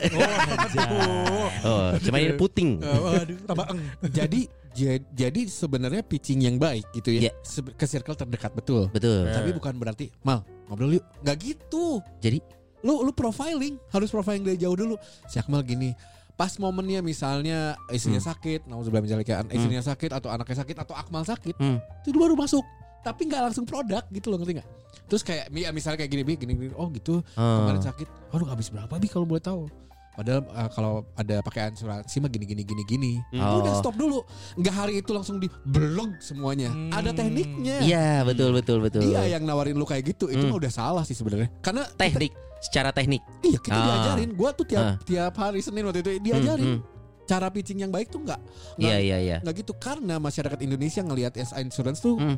Oh, 1.60 1.90
cuma 1.98 2.16
ini 2.18 2.34
puting. 2.34 2.78
Eh, 2.78 2.98
Waduh, 2.98 3.38
tambah 3.44 3.66
eng. 3.68 3.80
jadi 4.08 4.40
ja- 4.72 5.02
jadi 5.12 5.40
sebenarnya 5.44 6.02
pitching 6.02 6.38
yang 6.40 6.56
baik 6.56 6.86
gitu 6.92 7.10
ya. 7.10 7.20
Iya. 7.28 7.32
Se- 7.40 7.74
Ke 7.74 7.84
circle 7.84 8.14
terdekat 8.14 8.52
betul. 8.52 8.86
Betul. 8.88 9.26
Tapi 9.26 9.50
bukan 9.50 9.74
berarti 9.74 10.10
mal 10.22 10.46
ngobrol 10.66 10.94
yuk. 10.94 11.04
Nggak 11.20 11.36
gitu. 11.40 11.98
Jadi 12.20 12.38
Lu 12.78 13.02
lu 13.02 13.10
profiling, 13.10 13.74
harus 13.88 14.06
profiling 14.06 14.44
dari 14.44 14.54
jauh 14.56 14.70
dulu. 14.72 14.94
Si 15.26 15.34
Akmal 15.36 15.66
gini. 15.66 15.98
Pas 16.38 16.54
momennya 16.56 17.02
misalnya 17.02 17.74
istrinya 17.90 18.22
sakit, 18.22 18.70
nah 18.70 18.78
sebelah 18.78 19.02
misalnya 19.02 19.26
kayak 19.26 19.50
istrinya 19.50 19.82
sakit 19.82 20.14
atau 20.14 20.30
anaknya 20.30 20.62
sakit 20.62 20.76
atau 20.78 20.94
Akmal 20.94 21.26
sakit, 21.26 21.58
Hmm. 21.58 21.82
itu 22.00 22.14
baru 22.14 22.38
masuk. 22.38 22.62
Tapi 23.00 23.20
nggak 23.24 23.42
langsung 23.42 23.64
produk 23.64 24.02
gitu 24.08 24.28
loh 24.28 24.38
ngerti 24.38 24.58
nggak? 24.58 24.68
Terus 25.04 25.22
kayak 25.22 25.48
ya 25.50 25.70
misalnya 25.70 25.98
kayak 25.98 26.10
gini 26.10 26.22
bi, 26.22 26.34
gini, 26.34 26.52
gini, 26.52 26.72
oh 26.72 26.88
gitu 26.90 27.24
Oh. 27.32 27.56
kemarin 27.62 27.80
sakit, 27.80 28.08
aduh 28.28 28.44
habis 28.46 28.68
berapa 28.68 28.92
bi 28.92 29.06
kalau 29.06 29.24
boleh 29.24 29.40
tahu? 29.40 29.64
Padahal 30.12 30.42
uh, 30.44 30.66
kalau 30.68 30.94
ada 31.14 31.38
pakai 31.40 31.70
asuransi 31.70 32.18
mah 32.18 32.26
gini 32.26 32.42
gini 32.44 32.62
gini 32.62 32.82
gini. 32.84 33.12
Oh. 33.38 33.62
Udah 33.62 33.78
stop 33.78 33.94
dulu. 33.94 34.26
Nggak 34.54 34.74
hari 34.74 34.94
itu 34.98 35.14
langsung 35.14 35.38
di 35.38 35.46
blog 35.64 36.18
semuanya. 36.18 36.68
Hmm. 36.68 36.90
Ada 36.90 37.14
tekniknya. 37.14 37.76
Iya 37.80 38.08
betul 38.22 38.50
betul 38.50 38.82
betul. 38.82 39.00
Dia 39.00 39.30
yang 39.30 39.46
nawarin 39.46 39.78
lu 39.78 39.86
kayak 39.86 40.10
gitu, 40.10 40.26
itu 40.26 40.42
Hmm. 40.42 40.50
mah 40.50 40.58
udah 40.58 40.72
salah 40.72 41.04
sih 41.06 41.14
sebenarnya. 41.14 41.54
Karena 41.62 41.86
teknik 41.88 42.34
secara 42.58 42.90
teknik. 42.90 43.22
iya 43.40 43.56
kita 43.56 43.72
Ah. 43.72 43.86
diajarin. 43.86 44.34
Gua 44.34 44.50
tuh 44.50 44.66
tiap 44.66 44.82
Ah. 44.84 44.94
tiap 45.00 45.38
hari 45.38 45.62
Senin 45.62 45.86
waktu 45.86 46.02
itu 46.02 46.10
Hmm, 46.10 46.20
diajarin 46.20 46.66
hmm. 46.74 46.80
cara 47.24 47.46
pitching 47.48 47.78
yang 47.78 47.92
baik 47.92 48.08
tuh 48.08 48.18
nggak 48.18 48.40
Iya 48.74 48.88
nggak 48.88 49.00
iya 49.00 49.16
iya. 49.20 49.36
nggak 49.38 49.54
gitu 49.56 49.72
karena 49.76 50.18
masyarakat 50.18 50.58
Indonesia 50.58 51.00
ngelihat 51.00 51.38
SA 51.38 51.62
Insurance 51.62 52.00
tuh 52.00 52.18
Hmm. 52.18 52.34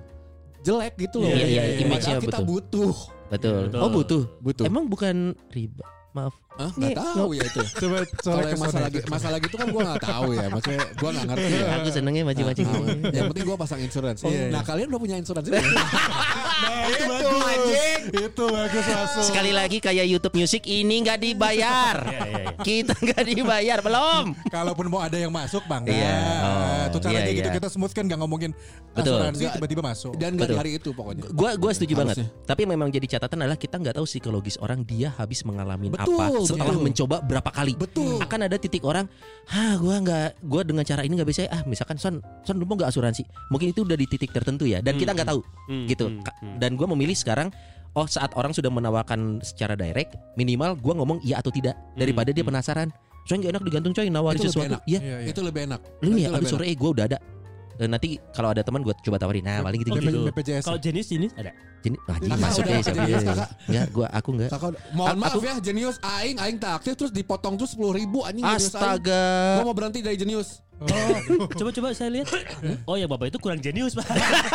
Jelek 0.65 0.95
gitu 1.01 1.17
loh. 1.25 1.31
Iya, 1.33 1.45
iya, 1.47 1.63
iya, 1.77 1.79
image-nya 1.85 2.17
kita 2.21 2.39
betul. 2.43 2.49
butuh. 2.49 2.95
Betul. 3.31 3.61
Betul. 3.71 3.81
Oh 3.81 3.91
butuh. 3.91 4.23
Butuh. 4.43 4.65
Emang 4.67 4.85
bukan 4.91 5.33
riba. 5.55 5.87
Maaf. 6.11 6.35
Hah? 6.59 6.71
Nggak 6.75 6.91
Nih, 6.91 6.97
tahu 6.99 7.29
ya 7.33 7.43
itu. 7.47 7.61
Coba 7.87 7.97
Kalau 8.11 8.43
yang 8.43 8.61
masalah 8.61 8.89
gitu, 8.91 9.07
masalah 9.07 9.39
gitu 9.39 9.55
kan 9.55 9.67
gue 9.71 9.83
nggak 9.87 10.03
tahu 10.03 10.29
ya. 10.35 10.47
Maksudnya 10.51 10.83
gue 10.91 11.11
nggak 11.15 11.27
ngerti 11.31 11.53
ya. 11.55 11.67
Aku 11.79 11.89
senengnya 11.95 12.23
macam-macam. 12.27 12.65
Nah, 12.65 12.73
tahu. 12.75 12.85
yang 13.15 13.27
penting 13.31 13.45
gue 13.47 13.57
pasang 13.57 13.81
insurance. 13.81 14.21
Iya, 14.27 14.31
iya. 14.31 14.47
Nah 14.51 14.63
kalian 14.67 14.87
udah 14.91 15.01
punya 15.01 15.17
insurance? 15.17 15.49
Nah, 16.61 16.93
itu 16.93 17.05
bagus. 17.09 17.73
Itu 18.13 18.45
bagus 18.53 18.85
masuk. 18.85 19.23
Sekali 19.33 19.49
lagi 19.49 19.81
kayak 19.81 20.05
YouTube 20.05 20.37
Music 20.37 20.61
ini 20.69 21.01
nggak 21.01 21.17
dibayar. 21.25 21.97
Iya 22.05 22.21
iya 22.21 22.29
iya. 22.37 22.53
Kita 22.61 22.93
nggak 23.01 23.23
dibayar 23.25 23.79
belum. 23.81 24.25
Kalaupun 24.53 24.93
mau 24.93 25.01
ada 25.01 25.17
yang 25.17 25.33
masuk 25.33 25.65
bang, 25.65 25.89
Iya. 25.89 26.21
Oh, 26.45 26.83
itu 26.93 26.99
caranya 27.01 27.33
iya, 27.33 27.39
gitu 27.41 27.49
iya. 27.49 27.57
kita 27.57 27.69
smooth 27.73 27.93
kan 27.97 28.05
nggak 28.05 28.21
ngomongin 28.21 28.53
Betul. 28.93 29.17
asuransi 29.17 29.45
tiba-tiba 29.57 29.81
masuk. 29.81 30.13
Dan 30.21 30.37
Betul. 30.37 30.57
hari 30.61 30.77
itu 30.77 30.93
pokoknya. 30.93 31.33
Gua 31.33 31.57
gua 31.57 31.73
setuju 31.73 31.97
Harusnya. 31.97 32.29
banget. 32.29 32.45
Tapi 32.45 32.63
memang 32.69 32.89
jadi 32.93 33.07
catatan 33.17 33.39
adalah 33.41 33.57
kita 33.57 33.77
nggak 33.81 33.95
tahu 33.97 34.05
psikologis 34.05 34.57
orang 34.61 34.85
dia 34.85 35.09
habis 35.17 35.41
mengalami 35.49 35.89
Betul, 35.89 36.21
apa 36.21 36.25
setelah 36.51 36.73
betul. 36.73 36.85
mencoba 36.85 37.17
berapa 37.21 37.51
kali. 37.51 37.73
Betul. 37.75 38.19
Akan 38.19 38.41
ada 38.41 38.57
titik 38.57 38.83
orang, 38.83 39.07
"Hah, 39.47 39.75
gua 39.77 39.97
nggak 39.99 40.43
gua 40.43 40.63
dengan 40.63 40.83
cara 40.83 41.03
ini 41.03 41.15
nggak 41.15 41.27
bisa 41.27 41.47
ah, 41.47 41.63
misalkan 41.65 41.97
Son, 41.97 42.15
Son 42.43 42.57
lu 42.57 42.65
mau 42.65 42.75
nggak 42.75 42.89
asuransi?" 42.89 43.23
Mungkin 43.49 43.71
itu 43.71 43.83
udah 43.83 43.95
di 43.95 44.07
titik 44.07 44.31
tertentu 44.31 44.65
ya 44.65 44.79
dan 44.79 44.95
Hmm, 44.95 45.01
kita 45.01 45.11
nggak 45.13 45.29
tahu 45.29 45.41
Hmm, 45.67 45.85
gitu. 45.87 46.07
hmm, 46.09 46.21
hmm. 46.21 46.57
Dan 46.59 46.75
gua 46.75 46.87
memilih 46.89 47.15
sekarang 47.15 47.49
oh 47.93 48.07
saat 48.07 48.31
orang 48.35 48.51
sudah 48.51 48.69
menawarkan 48.69 49.39
secara 49.41 49.75
direct, 49.75 50.15
minimal 50.35 50.75
gua 50.77 50.95
ngomong 50.95 51.19
iya 51.21 51.39
atau 51.39 51.51
tidak 51.51 51.75
daripada 51.95 52.31
dia 52.31 52.43
hmm. 52.43 52.51
penasaran. 52.51 52.89
Coy 53.23 53.37
nggak 53.37 53.53
enak 53.53 53.63
digantung 53.63 53.93
coy 53.93 54.07
nawarin 54.07 54.39
Itu 54.39 54.49
sesuatu. 54.49 54.75
enak. 54.75 54.83
Iya, 54.85 54.99
Iya, 54.99 55.17
iya. 55.23 55.29
Itu 55.29 55.41
lebih 55.41 55.61
enak. 55.67 55.81
lu 56.01 56.09
nih 56.11 56.25
Itu 56.25 56.31
abis 56.31 56.39
lebih 56.41 56.51
sore 56.51 56.65
eh 56.67 56.75
gua 56.75 56.91
udah 56.91 57.07
ada. 57.07 57.19
nanti 57.81 58.21
kalau 58.37 58.53
ada 58.53 58.61
teman 58.61 58.85
gue 58.85 58.93
coba 58.93 59.17
tawarin. 59.17 59.41
Nah, 59.41 59.65
paling 59.65 59.81
gitu 59.81 59.91
Oh, 59.91 59.97
gitu. 59.97 60.09
gitu. 60.11 60.21
BPJS. 60.29 60.65
Kalau 60.65 60.77
jenis 60.77 61.07
jenis 61.09 61.33
ada. 61.33 61.49
Jadi 61.81 61.97
anjing 62.07 62.29
Kakak 62.29 62.39
masuk 62.39 62.63
ya 62.63 62.79
siapa 62.79 62.97
jenius, 63.01 63.23
ya. 63.23 63.35
Enggak, 63.67 63.87
gua 63.91 64.07
aku 64.11 64.29
enggak. 64.33 64.51
Kakak, 64.51 64.71
mohon 64.93 65.09
Aku- 65.11 65.21
maaf 65.21 65.41
ya 65.41 65.55
jenius 65.59 65.97
aing 65.99 66.37
aing 66.37 66.59
taksir 66.59 66.93
terus 66.93 67.09
dipotong 67.11 67.57
tuh 67.57 67.65
sepuluh 67.65 67.93
ribu 67.93 68.21
anjing 68.21 68.43
jenius 68.43 68.69
aing. 68.69 68.77
Astaga. 68.77 69.25
Gua 69.57 69.67
mau 69.67 69.75
berhenti 69.75 70.01
dari 70.01 70.15
jenius. 70.15 70.61
Coba 71.53 71.69
coba 71.71 71.93
saya 71.93 72.09
lihat. 72.09 72.33
Oh 72.85 72.97
ya 72.97 73.05
bapak 73.05 73.29
itu 73.29 73.37
kurang 73.37 73.61
jenius 73.61 73.93
pak. 73.93 74.09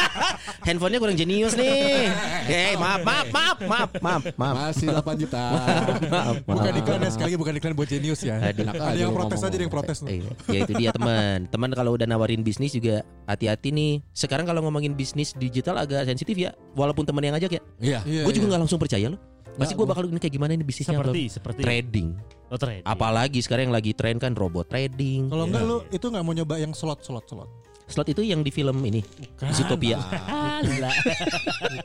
Handphonenya 0.66 0.98
kurang 0.98 1.14
jenius 1.14 1.54
nih. 1.54 2.10
Eh, 2.46 2.74
maaf, 2.78 3.02
maaf, 3.02 3.28
maaf, 3.30 3.58
maaf, 3.62 3.90
maaf, 4.02 4.24
maaf. 4.34 4.56
Masih 4.56 4.90
8 4.90 5.22
juta. 5.22 5.42
Maaf, 6.14 6.36
Bukan 6.46 6.62
maaf. 6.66 6.82
iklan 6.82 7.02
ya 7.02 7.10
sekali 7.10 7.26
lagi 7.30 7.38
bukan 7.38 7.54
iklan 7.58 7.74
buat 7.74 7.90
Genius 7.90 8.22
ya. 8.22 8.38
Aduh. 8.38 8.70
Ada 8.70 8.98
yang 8.98 9.14
protes 9.14 9.40
aja 9.42 9.54
ada 9.54 9.62
yang 9.62 9.74
protes. 9.74 9.98
Eh, 10.06 10.22
ya 10.50 10.60
itu 10.66 10.74
dia 10.74 10.90
teman. 10.90 11.46
Teman 11.46 11.70
kalau 11.74 11.94
udah 11.94 12.06
nawarin 12.06 12.42
bisnis 12.42 12.74
juga 12.74 13.06
hati-hati 13.26 13.70
nih. 13.70 13.94
Sekarang 14.10 14.46
kalau 14.46 14.66
ngomongin 14.66 14.94
bisnis 14.94 15.34
digital 15.34 15.78
agak 15.78 16.06
sensitif 16.06 16.34
ya. 16.34 16.58
Walaupun 16.74 17.06
teman 17.06 17.15
yang 17.24 17.36
ngajak 17.40 17.52
ya. 17.56 17.62
Iya. 17.80 18.00
Iya, 18.04 18.22
gue 18.28 18.34
juga 18.36 18.46
iya. 18.46 18.52
nggak 18.52 18.62
langsung 18.68 18.82
percaya 18.82 19.08
loh. 19.14 19.22
Pasti 19.56 19.72
gue 19.72 19.88
bakal 19.88 20.04
ini 20.12 20.20
kayak 20.20 20.36
gimana 20.36 20.52
ini 20.52 20.64
bisnisnya 20.68 21.00
seperti 21.00 21.22
seperti 21.32 21.62
trading. 21.64 22.08
Oh, 22.52 22.60
trading. 22.60 22.84
Apalagi 22.84 23.40
sekarang 23.40 23.72
yang 23.72 23.76
lagi 23.76 23.96
tren 23.96 24.20
kan 24.20 24.36
robot 24.36 24.68
trading. 24.68 25.32
Kalau 25.32 25.48
Iya. 25.48 25.52
enggak 25.56 25.64
lu 25.64 25.78
itu 25.96 26.06
enggak 26.12 26.24
mau 26.28 26.34
nyoba 26.36 26.56
yang 26.60 26.74
slot 26.76 27.00
slot 27.08 27.24
slot. 27.32 27.48
Slot 27.86 28.10
itu 28.10 28.22
yang 28.22 28.42
di 28.42 28.50
film 28.50 28.82
ini. 28.82 29.06
Zootopia. 29.48 30.02
Ah, 30.26 30.58
gila. 30.60 30.90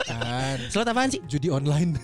Kan 0.03 0.59
Slot 0.67 0.87
apaan 0.87 1.09
sih? 1.09 1.21
judi 1.27 1.49
online. 1.49 2.01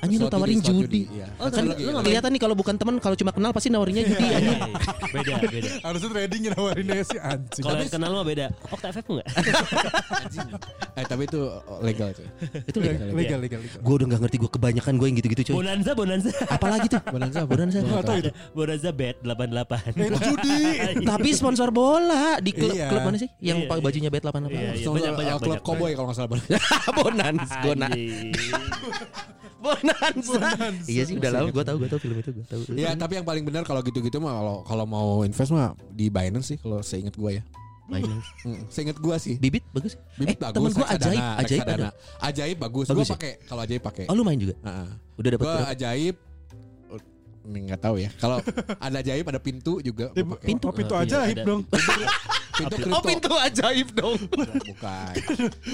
Anjing 0.00 0.18
lu 0.18 0.26
tawarin 0.26 0.58
slot 0.58 0.82
judi. 0.82 1.06
Iya. 1.08 1.30
Oh, 1.36 1.46
Kan 1.46 1.62
lu- 1.64 1.78
nggak 1.78 2.04
kelihatan 2.04 2.30
nih 2.30 2.40
kalau 2.40 2.54
bukan 2.54 2.74
teman 2.74 2.98
kalau 2.98 3.14
cuma 3.14 3.30
kenal 3.30 3.50
pasti 3.50 3.68
nawarinnya 3.68 4.02
judi 4.04 4.18
Iya, 4.20 4.34
anjing. 4.34 4.50
iya, 4.50 4.66
iya. 4.66 5.08
Beda 5.14 5.34
beda. 5.46 5.68
Harusnya 5.80 6.08
trading 6.10 6.42
nawarinnya 6.50 6.98
si 7.02 7.16
anjing. 7.16 7.62
Kalau 7.62 7.78
yang 7.78 7.92
kenal 7.92 8.10
mah 8.12 8.24
beda. 8.24 8.46
Okta 8.66 8.86
FF 8.90 9.06
enggak? 9.08 9.26
Eh 10.96 11.04
tapi 11.06 11.22
itu 11.24 11.40
legal 11.80 12.08
tuh. 12.10 12.26
Itu 12.66 12.78
legal. 12.78 13.06
legal 13.14 13.38
legal 13.38 13.60
legal. 13.62 13.78
Gue 13.78 13.94
udah 13.94 14.06
gak 14.10 14.20
ngerti 14.26 14.36
gue 14.38 14.50
kebanyakan 14.50 14.92
gue 14.92 15.06
yang 15.06 15.16
gitu-gitu 15.16 15.42
coy. 15.46 15.54
Bonanza 15.56 15.90
Bonanza. 15.94 16.30
Apalagi 16.48 16.86
tuh? 16.88 17.00
Bonanza? 17.06 17.38
Bonanza. 17.44 17.78
Gua 17.80 17.90
nggak 17.94 18.04
tahu 18.04 18.18
itu. 18.18 18.30
Bonanza 18.52 18.88
bet 18.90 19.16
88. 19.22 19.94
Eh, 19.94 20.06
itu 20.08 20.18
judi. 20.24 20.58
Tapi 21.06 21.28
sponsor 21.30 21.68
bola 21.70 22.36
di 22.38 22.50
klub, 22.50 22.74
Iya. 22.74 22.88
klub 22.88 23.02
mana 23.04 23.16
sih? 23.20 23.28
Yang 23.38 23.58
Iya, 23.60 23.68
pakai 23.68 23.80
iya. 23.80 23.86
bajunya 23.86 24.10
bet 24.10 24.22
88. 24.24 24.48
Iya, 24.48 24.60
iya. 24.60 24.72
Soalnya, 24.80 25.00
banyak, 25.12 25.12
banyak, 25.14 25.34
uh, 25.34 25.40
klub 25.40 25.52
banyak. 25.52 25.66
Cowboy 25.68 25.90
kalau 25.92 26.06
nggak 26.08 26.18
salah. 26.18 26.30
Bonans, 26.96 27.48
Gona. 27.60 27.88
Anjing. 27.92 28.32
Bonanza. 29.60 30.40
Iya 30.88 31.02
sih 31.04 31.14
udah 31.20 31.30
lama 31.36 31.48
gue 31.52 31.64
tahu 31.64 31.76
gue 31.84 31.88
tahu 31.92 32.00
film 32.00 32.16
itu 32.16 32.30
gue 32.32 32.46
tahu. 32.48 32.60
Ya 32.74 32.96
tapi 32.96 33.20
yang 33.20 33.26
paling 33.28 33.44
benar 33.44 33.62
kalau 33.68 33.84
gitu-gitu 33.84 34.16
mah 34.16 34.32
kalau 34.32 34.56
kalau 34.64 34.84
mau 34.88 35.08
invest 35.20 35.52
mah 35.52 35.76
di 35.92 36.08
Binance 36.08 36.56
sih 36.56 36.58
kalau 36.58 36.80
seingat 36.80 37.12
gua 37.12 37.36
ya. 37.36 37.42
Binance. 37.90 38.24
Mm, 38.46 38.60
Seingat 38.72 38.96
gua 38.96 39.20
sih. 39.20 39.36
Bibit 39.36 39.66
bagus. 39.74 40.00
Bibit 40.16 40.38
eh, 40.38 40.40
bagus. 40.40 40.56
temen 40.56 40.70
gue 40.72 40.86
ajaib, 40.88 41.20
ajaib 41.44 41.60
ada. 41.66 41.88
Ajaib 42.24 42.56
bagus. 42.56 42.86
Bagus 42.88 43.04
Gua 43.04 43.12
ya? 43.12 43.14
pakai 43.18 43.32
kalau 43.44 43.60
ajaib 43.60 43.82
pakai. 43.84 44.04
Oh 44.08 44.14
lu 44.16 44.24
main 44.24 44.38
juga? 44.40 44.54
Heeh. 44.64 44.88
Udah 45.20 45.30
dapat 45.36 45.44
berapa? 45.44 45.68
ajaib 45.76 46.16
nggak 47.42 47.80
tahu 47.80 47.96
ya. 47.98 48.10
Kalau 48.16 48.38
ada 48.84 48.96
ajaib 48.98 49.24
ada 49.24 49.40
pintu 49.40 49.80
juga. 49.80 50.12
Pintu. 50.40 50.66
Oh, 50.68 50.74
pintu 50.74 50.92
Iya, 50.92 51.02
ajaib 51.04 51.36
ada. 51.36 51.44
dong. 51.44 51.60
Pintu 51.64 52.04
Oh 52.60 52.68
kripto. 52.68 53.00
pintu 53.08 53.32
ajaib 53.32 53.88
dong. 53.96 54.18
Bukan. 54.68 55.12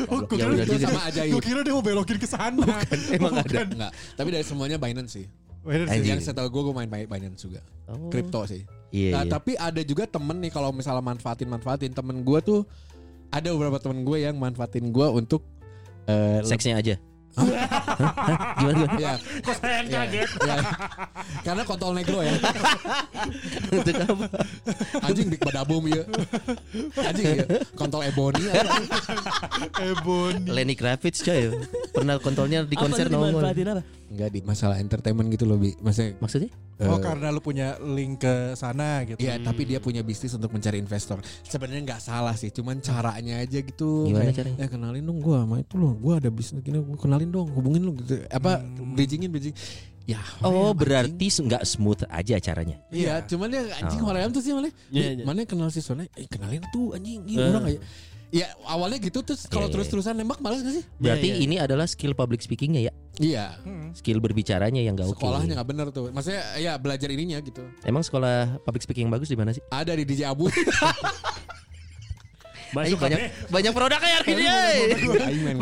Oh, 0.07 0.18
gua 0.22 0.37
Ya 0.38 0.44
kira- 0.46 0.55
udah 0.55 0.64
Itu 0.64 0.72
juga. 0.72 0.87
sama 0.87 1.00
ajaib. 1.05 1.33
Gua 1.35 1.42
kira 1.42 1.61
dia 1.66 1.74
mau 1.74 1.83
belokin 1.83 2.16
ke 2.16 2.29
sana. 2.29 2.66
Emang 3.11 3.35
ada. 3.35 3.59
Enggak. 3.61 3.92
Tapi 4.14 4.29
dari 4.31 4.44
semuanya 4.44 4.79
Binance 4.79 5.12
sih. 5.12 5.26
Bener 5.66 5.90
sih. 5.90 6.07
Yang 6.07 6.20
setahu 6.24 6.46
gue 6.46 6.62
gue 6.62 6.74
main 6.76 6.87
Bi- 6.87 7.11
Binance 7.11 7.42
juga. 7.42 7.59
Oh. 7.90 8.07
Kripto 8.07 8.46
sih. 8.46 8.62
Iya. 8.94 9.11
Nah, 9.12 9.22
iya. 9.26 9.33
tapi 9.35 9.52
ada 9.59 9.83
juga 9.83 10.07
temen 10.07 10.38
nih 10.38 10.55
kalau 10.55 10.70
misalnya 10.70 11.02
manfaatin 11.02 11.50
manfaatin 11.50 11.90
temen 11.90 12.22
gue 12.22 12.38
tuh 12.38 12.62
ada 13.35 13.50
beberapa 13.50 13.83
temen 13.83 14.07
gue 14.07 14.22
yang 14.22 14.38
manfaatin 14.38 14.94
gue 14.94 15.07
untuk 15.11 15.42
eh, 16.07 16.38
Seksnya 16.46 16.79
aja. 16.79 16.94
Gimana 17.37 18.77
gimana? 18.81 18.96
ya, 18.96 19.12
Kok 19.44 19.55
saya 19.61 19.75
yang 19.77 19.87
ya, 19.87 19.99
kaget? 20.03 20.29
ya. 20.40 20.57
karena 21.42 21.62
kontol 21.62 21.92
negro 21.92 22.18
ya 22.20 22.33
Untuk 23.68 23.94
apa? 23.94 24.27
anjing 25.03 25.27
dik 25.29 25.40
badabum 25.42 25.85
ya 25.85 26.03
anjing 26.99 27.27
ya 27.37 27.46
kontol 27.75 28.01
ebony 28.03 28.40
anjing. 28.49 28.87
Ebony. 29.77 30.49
Lenny 30.49 30.75
Kravitz 30.75 31.20
coy. 31.20 31.53
Pernah 31.92 32.16
kontrolnya 32.18 32.64
di 32.64 32.75
konser 32.75 33.07
nongol. 33.07 33.44
apa? 33.44 33.85
Enggak 34.07 34.31
di 34.31 34.40
masalah 34.42 34.77
entertainment 34.79 35.29
gitu 35.29 35.45
loh 35.45 35.57
bi 35.57 35.75
maksudnya 35.79 36.14
Maksudnya? 36.19 36.51
Oh 36.77 36.97
eh, 36.97 37.01
karena 37.01 37.33
lu 37.33 37.40
punya 37.40 37.81
link 37.81 38.21
ke 38.21 38.53
sana 38.53 39.01
gitu. 39.09 39.16
Iya, 39.16 39.40
tapi 39.40 39.64
dia 39.64 39.81
punya 39.81 40.05
bisnis 40.05 40.37
untuk 40.37 40.53
mencari 40.53 40.77
investor. 40.77 41.25
Sebenarnya 41.40 41.83
nggak 41.88 42.03
salah 42.05 42.37
sih, 42.37 42.53
cuman 42.53 42.85
caranya 42.85 43.40
aja 43.40 43.64
gitu. 43.64 44.05
Gimana 44.12 44.29
Kayak, 44.29 44.37
caranya? 44.37 44.57
Eh 44.61 44.69
kenalin 44.69 45.03
dong 45.03 45.19
gua 45.25 45.40
sama 45.49 45.64
itu 45.64 45.75
loh. 45.81 45.97
Gua 45.97 46.21
ada 46.21 46.29
bisnis 46.29 46.61
gini, 46.61 46.77
gua 46.85 47.01
kenalin 47.01 47.33
dong, 47.33 47.49
hubungin 47.57 47.81
lu 47.81 47.97
gitu. 47.97 48.21
Apa 48.29 48.61
bridgingin 48.92 49.33
bridging. 49.33 49.57
Ya. 50.05 50.21
Oh 50.45 50.71
anjing. 50.71 50.77
berarti 50.85 51.27
nggak 51.33 51.64
smooth 51.64 52.05
aja 52.07 52.37
caranya. 52.38 52.77
Iya, 52.92 53.25
cuman 53.25 53.49
dia 53.49 53.62
anjing 53.81 54.05
Oh. 54.05 54.12
orang 54.12 54.29
tuh 54.31 54.45
sih 54.45 54.53
malah. 54.53 54.69
Iya, 54.92 55.09
iya. 55.16 55.25
Mana 55.25 55.49
kenal 55.49 55.73
si 55.73 55.81
Sona? 55.81 56.05
Eh 56.12 56.29
kenalin 56.29 56.61
tuh 56.71 56.92
anjing. 56.92 57.25
Iya, 57.25 57.40
Eh. 57.40 57.51
orang 57.51 57.64
kayak 57.73 57.81
Ya 58.34 58.50
awalnya 58.66 58.98
gitu 58.98 59.22
terus 59.22 59.46
kalau 59.46 59.70
terus-terusan 59.70 60.18
nembak 60.18 60.42
malas 60.42 60.58
gak 60.60 60.74
sih? 60.74 60.84
Berarti 60.98 61.26
Iya, 61.30 61.34
iya. 61.38 61.44
ini 61.46 61.56
adalah 61.62 61.86
skill 61.86 62.10
public 62.12 62.42
speakingnya 62.42 62.90
ya, 62.90 62.92
Iya. 63.22 63.54
Hmm. 63.62 63.94
skill 63.94 64.18
berbicaranya 64.18 64.82
yang 64.82 64.98
nggak 64.98 65.14
oke. 65.14 65.22
Sekolahnya 65.22 65.54
nggak 65.56 65.68
bener 65.70 65.86
tuh. 65.94 66.10
Maksudnya 66.10 66.42
ya 66.58 66.74
belajar 66.76 67.06
ininya 67.08 67.38
gitu. 67.38 67.62
Emang 67.86 68.02
sekolah 68.02 68.58
public 68.66 68.82
speaking 68.82 69.06
yang 69.06 69.14
bagus 69.14 69.30
di 69.30 69.38
mana 69.38 69.54
sih? 69.54 69.62
Ada 69.70 69.94
di 69.94 70.02
DJ 70.04 70.26
Abu. 70.26 70.50
Masuk 72.76 72.98
banyak 73.00 73.18
kabeh. 73.18 73.30
banyak 73.48 73.72
produknya 73.72 74.10
hari 74.20 74.30
ini. 74.36 74.44
eh. 74.44 75.26
Aing 75.26 75.42
main. 75.42 75.56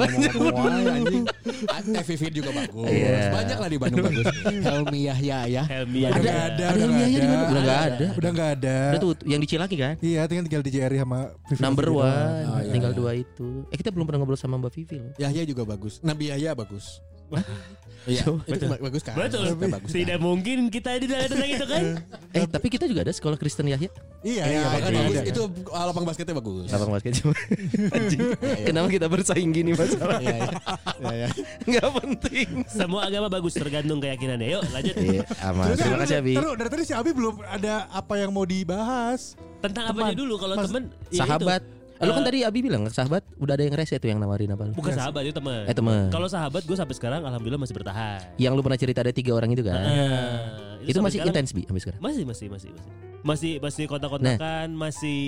Ah, 1.70 2.02
Fit 2.04 2.32
juga 2.34 2.50
bagus. 2.50 2.88
Iya. 2.90 3.30
Banyak 3.30 3.58
lah 3.60 3.68
di 3.70 3.78
Bandung 3.78 4.04
bagus. 4.04 4.26
Helmi 4.44 5.00
Yahya 5.06 5.38
ya. 5.46 5.62
Helmi 5.64 6.00
Udah 6.04 6.18
ada. 6.18 6.30
ada. 6.50 6.64
ada 6.64 6.64
Helmianya 6.74 7.18
di 7.18 7.28
mana? 7.28 7.44
Udah 7.46 7.62
nggak 7.62 7.80
Ada. 7.84 8.06
Udah 8.18 8.30
nggak 8.34 8.50
ada. 8.58 8.76
Udah 8.90 9.00
tuh 9.00 9.12
yang 9.24 9.40
di 9.40 9.48
Cilaki 9.48 9.76
kan? 9.78 9.94
Iya, 10.02 10.20
tinggal 10.26 10.44
tinggal 10.50 10.62
di 10.64 10.70
JRI 10.74 10.98
sama 11.00 11.20
Vivi 11.48 11.60
Number 11.62 11.86
Vivi 11.88 12.00
one. 12.02 12.44
Oh, 12.44 12.60
iya, 12.60 12.72
tinggal 12.72 12.92
iya. 12.92 12.98
dua 12.98 13.10
itu. 13.14 13.48
Eh 13.70 13.76
kita 13.78 13.90
belum 13.94 14.04
pernah 14.08 14.18
ngobrol 14.22 14.38
sama 14.40 14.58
Mbak 14.58 14.72
Vivi 14.74 14.96
loh. 15.00 15.12
Yahya 15.20 15.42
juga 15.46 15.62
bagus. 15.64 16.02
Nabi 16.02 16.34
Yahya 16.34 16.52
bagus. 16.52 16.98
Iya, 18.04 18.24
itu 18.44 18.64
ba- 18.66 18.82
bagus 18.82 19.00
kan? 19.00 19.14
Betul. 19.14 19.48
Maksudnya 19.48 19.70
bagus 19.72 19.88
kan? 19.88 19.96
Tidak 19.96 20.18
mungkin 20.18 20.58
kita 20.68 20.90
di 20.96 21.06
dalam 21.06 21.24
tentang 21.24 21.50
itu 21.50 21.64
kan? 21.64 21.82
Eh 22.36 22.44
tapi 22.44 22.66
kita 22.66 22.84
juga 22.84 23.00
ada 23.00 23.10
sekolah 23.10 23.34
Kristen 23.34 23.64
Yahya. 23.64 23.88
Iya, 24.20 24.42
Iya, 24.42 24.44
iya, 24.44 24.60
kan 24.60 24.70
makanya 24.74 25.00
bagus. 25.00 25.16
ada. 25.16 25.22
Itu 25.26 25.42
uh, 25.68 25.84
lapang 25.86 26.04
basketnya 26.04 26.34
bagus. 26.34 26.66
Lapang 26.68 26.90
basket 26.90 27.12
cuma. 27.16 27.34
Anjing. 27.96 28.20
Kenapa 28.66 28.88
kita 28.88 29.06
bersaing 29.06 29.50
gini 29.50 29.70
masalah? 29.72 30.18
Iya, 30.18 30.34
iya. 30.34 30.50
Iya, 30.98 31.14
iya. 31.14 31.28
Nggak 31.64 31.88
penting. 31.94 32.48
Semua 32.66 33.00
agama 33.04 33.28
bagus 33.28 33.52
tergantung 33.52 33.98
keyakinannya. 33.98 34.48
Yuk 34.50 34.62
lanjut. 34.68 34.94
Iya, 34.96 35.22
aman. 35.42 35.64
Terus 35.66 35.78
Terima 35.78 35.94
kan, 35.94 36.02
kasih 36.02 36.16
Abi. 36.18 36.32
Taruh, 36.34 36.54
dari 36.54 36.68
tadi 36.68 36.82
si 36.82 36.92
Abi 36.92 37.10
belum 37.10 37.34
ada 37.42 37.74
apa 37.88 38.14
yang 38.16 38.30
mau 38.30 38.44
dibahas. 38.44 39.38
Tentang 39.58 39.84
apa 39.86 39.96
Teman. 40.04 40.12
dulu 40.12 40.34
kalau 40.36 40.54
temen 40.58 40.82
ya 41.08 41.24
Sahabat. 41.24 41.62
Itu. 42.04 42.08
Lu 42.08 42.14
kan 42.14 42.22
Eh, 42.22 42.26
tadi 42.26 42.38
Abi 42.42 42.60
bilang 42.60 42.82
sahabat 42.86 43.22
udah 43.34 43.52
ada 43.52 43.64
yang 43.64 43.74
rese 43.74 43.96
tuh 43.96 44.06
yang 44.06 44.18
nawarin 44.18 44.50
apa 44.50 44.62
lu? 44.64 44.72
Bukan 44.72 44.92
sahabat 44.92 45.22
itu 45.24 45.32
teman. 45.32 45.64
Eh 45.64 45.72
teman. 45.72 46.08
Kalau 46.08 46.28
sahabat 46.28 46.62
gue 46.62 46.76
sampai 46.76 46.94
sekarang 46.94 47.20
alhamdulillah 47.20 47.58
masih 47.58 47.74
bertahan. 47.74 48.20
Yang 48.36 48.52
lu 48.52 48.62
pernah 48.62 48.76
cerita 48.76 49.00
ada 49.00 49.10
tiga 49.10 49.32
orang 49.32 49.50
itu 49.50 49.62
kan? 49.62 49.80
Eh, 49.80 50.38
itu 50.84 50.94
sampai 50.94 51.08
masih 51.10 51.20
intens 51.24 51.50
bi 51.50 51.62
sampai 51.62 51.80
sekarang. 51.80 52.00
Masih 52.00 52.22
masih 52.22 52.46
masih 52.46 52.70
masih. 52.70 52.92
Masih 53.24 53.52
masih 53.56 53.84
kontak-kontakan, 53.86 54.68
masih 54.70 55.20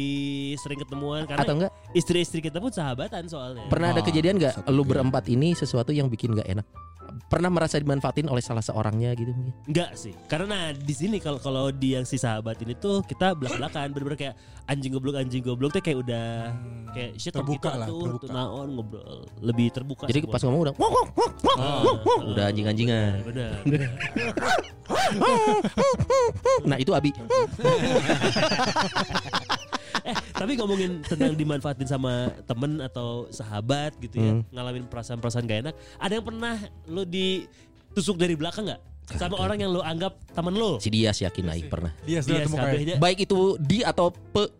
sering 0.58 0.76
ketemuan 0.78 1.24
karena 1.24 1.40
Atau 1.40 1.54
enggak? 1.56 1.72
istri-istri 1.92 2.40
kita 2.40 2.60
pun 2.60 2.68
sahabatan 2.68 3.24
soalnya. 3.24 3.64
Pernah 3.66 3.90
ada 3.90 4.00
Ah, 4.00 4.04
kejadian 4.04 4.36
nggak 4.36 4.68
lu 4.68 4.84
berempat 4.84 5.24
ini 5.26 5.52
sesuatu 5.52 5.90
yang 5.90 6.06
bikin 6.06 6.36
nggak 6.36 6.44
enak? 6.46 6.66
Pernah 7.26 7.48
merasa 7.48 7.80
dimanfaatin 7.80 8.28
oleh 8.28 8.44
salah 8.44 8.60
seorangnya 8.60 9.16
gitu 9.16 9.32
mungkin? 9.32 9.54
Enggak 9.64 9.96
sih. 9.96 10.12
Karena 10.28 10.70
di 10.76 10.94
sini 10.94 11.16
kalau 11.16 11.40
kalau 11.40 11.72
di 11.72 11.96
yang 11.96 12.04
si 12.04 12.20
sahabat 12.20 12.60
ini 12.60 12.76
tuh 12.76 13.00
kita 13.02 13.32
belak-belakan 13.32 13.90
bener-bener 13.96 14.18
kayak 14.20 14.34
anjing 14.68 14.92
goblok 14.92 15.16
anjing 15.16 15.40
goblok 15.40 15.72
tuh 15.72 15.82
kayak 15.82 15.98
udah 16.04 16.26
kayak 16.92 17.12
shit 17.16 17.32
Hmm. 17.36 17.44
Terbuka 17.44 17.70
lah, 17.76 17.88
tuh, 17.88 18.00
terbuka. 18.04 18.24
tuh 18.24 18.32
naon 18.32 18.68
ngobrol 18.72 19.18
lebih 19.44 19.68
terbuka. 19.72 20.04
Jadi 20.08 20.24
pas 20.24 20.40
ngomong 20.44 20.60
udah 20.68 20.74
wok, 20.76 20.90
wok, 20.92 21.08
wok, 21.16 21.32
wok. 21.44 21.58
Ah, 21.60 21.82
udah 22.32 22.44
ah, 22.44 22.50
anjing-anjingan. 22.52 23.12
Benar. 23.24 23.52
Nah 26.66 26.78
itu 26.82 26.90
Abi. 26.94 27.10
eh 30.06 30.14
tapi 30.32 30.54
ngomongin 30.54 31.02
tentang 31.02 31.34
dimanfaatin 31.34 31.88
sama 31.90 32.30
temen 32.46 32.78
atau 32.78 33.26
sahabat 33.28 33.98
gitu 33.98 34.22
ya, 34.22 34.32
Hmm. 34.38 34.42
ngalamin 34.54 34.86
perasaan-perasaan 34.86 35.44
gak 35.44 35.60
enak. 35.66 35.74
Ada 35.98 36.12
yang 36.20 36.26
pernah 36.26 36.54
lo 36.86 37.02
ditusuk 37.02 38.16
dari 38.16 38.38
belakang 38.38 38.70
nggak? 38.70 38.82
Sama 39.06 39.38
orang 39.38 39.62
yang 39.62 39.70
lo 39.70 39.86
anggap 39.86 40.18
temen 40.34 40.54
lo? 40.58 40.82
Si 40.82 40.90
Dias 40.90 41.22
yakin 41.22 41.46
Aing 41.46 41.70
pernah. 41.70 41.94
Dia 42.02 42.18
Dia 42.26 42.42
kabehnya 42.42 42.98
Baik 42.98 43.22
itu 43.30 43.54
di 43.62 43.86
atau 43.86 44.10
pe 44.10 44.50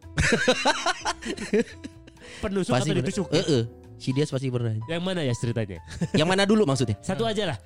penusuk 2.42 2.72
pasti 2.74 2.90
atau 2.90 2.98
ditusuk? 3.02 3.26
Eh, 3.35 3.42
eh. 3.42 3.62
Si 3.96 4.11
Dias 4.11 4.28
pasti 4.28 4.46
pernah. 4.46 4.76
Yang 4.85 5.02
mana 5.02 5.20
ya 5.20 5.32
ceritanya? 5.32 5.80
Yang 6.12 6.28
mana 6.28 6.42
dulu 6.42 6.62
maksudnya? 6.62 6.96
Satu 7.00 7.24
aja 7.24 7.48
lah. 7.48 7.59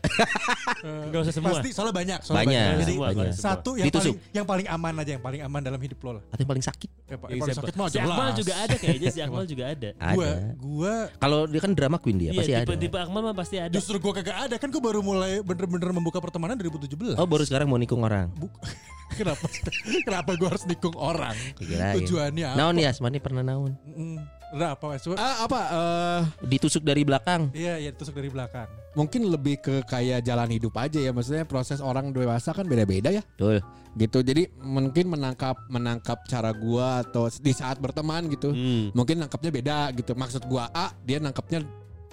Gak 1.11 1.21
usah 1.21 1.33
semua. 1.33 1.51
Pasti 1.53 1.71
soalnya 1.71 1.93
banyak. 1.93 2.19
Soalnya 2.21 2.41
Banyak, 2.41 2.67
Jadi 2.81 2.95
banyak. 2.97 3.33
satu 3.35 3.71
yang 3.75 3.87
Ditusuk. 3.87 4.15
paling 4.15 4.33
yang 4.33 4.47
paling 4.47 4.67
aman 4.67 4.93
aja, 4.97 5.11
yang 5.13 5.23
paling 5.23 5.41
aman 5.43 5.61
dalam 5.61 5.77
hidup 5.77 5.99
lo 6.01 6.11
lah. 6.17 6.23
Atau 6.29 6.41
yang 6.41 6.51
paling 6.51 6.65
sakit? 6.65 6.91
Yang 6.91 6.99
Ya, 7.01 7.11
yang 7.11 7.21
paling 7.21 7.41
siapa- 7.43 7.59
sakit 7.61 7.75
mah 7.75 7.87
si 7.87 7.99
Akmal 7.99 8.29
juga 8.33 8.53
ada 8.57 8.75
kayaknya 8.75 9.09
si 9.11 9.21
Akmal 9.27 9.45
juga 9.45 9.65
ada. 9.67 9.89
Gua, 9.93 10.25
Ada. 10.25 10.31
gua 10.57 10.95
Kalau 11.17 11.39
dia 11.45 11.61
kan 11.61 11.73
drama 11.73 11.97
queen 11.97 12.17
dia 12.17 12.31
Iya, 12.31 12.39
pasti 12.39 12.53
tipe, 12.55 12.63
ada. 12.69 12.81
tipe 12.81 12.97
Akmal 12.97 13.21
mah 13.23 13.35
pasti 13.35 13.57
ada. 13.59 13.73
justru 13.73 13.97
gua 13.99 14.13
kagak 14.15 14.39
ada 14.41 14.55
kan 14.57 14.69
gua 14.69 14.83
baru 14.83 15.01
mulai 15.01 15.33
bener-bener 15.41 15.91
membuka 15.91 16.19
pertemanan 16.19 16.55
2017. 16.57 17.19
Oh 17.19 17.27
baru 17.27 17.43
sekarang 17.43 17.67
mau 17.67 17.77
nikung 17.77 18.01
orang. 18.01 18.31
Bu- 18.33 18.55
kenapa 19.19 19.45
kenapa 20.01 20.31
gua 20.35 20.49
harus 20.49 20.65
nikung 20.65 20.95
orang? 20.95 21.35
Tujuannya 21.59 22.47
apa? 22.47 22.57
Naon 22.57 22.77
ya, 22.77 22.89
Asmani 22.89 23.19
pernah 23.19 23.43
naon? 23.43 23.75
Mm, 23.85 24.23
Udah 24.51 24.75
apa 24.75 24.85
Mas? 24.89 25.07
Ah, 25.13 25.47
apa 25.47 25.61
Ditusuk 26.41 26.81
dari 26.81 27.03
belakang. 27.03 27.53
Iya, 27.53 27.79
iya 27.79 27.91
tusuk 27.91 28.13
dari 28.13 28.29
belakang. 28.29 28.69
mungkin 28.91 29.23
lebih 29.25 29.63
ke 29.63 29.87
kayak 29.87 30.19
jalan 30.21 30.51
hidup 30.51 30.75
aja 30.75 30.99
ya 30.99 31.15
maksudnya 31.15 31.47
proses 31.47 31.79
orang 31.79 32.11
dewasa 32.11 32.51
kan 32.51 32.67
beda-beda 32.67 33.07
ya 33.09 33.23
Betul. 33.39 33.63
gitu 33.95 34.19
jadi 34.21 34.51
mungkin 34.59 35.07
menangkap 35.07 35.55
menangkap 35.71 36.19
cara 36.27 36.51
gua 36.51 36.99
atau 37.01 37.31
di 37.31 37.55
saat 37.55 37.79
berteman 37.79 38.27
gitu 38.27 38.51
Hmm. 38.51 38.91
mungkin 38.91 39.23
nangkapnya 39.23 39.51
beda 39.53 39.79
gitu 39.95 40.11
maksud 40.13 40.43
gua 40.45 40.67
A 40.71 40.91
dia 41.01 41.23
nangkapnya 41.23 41.63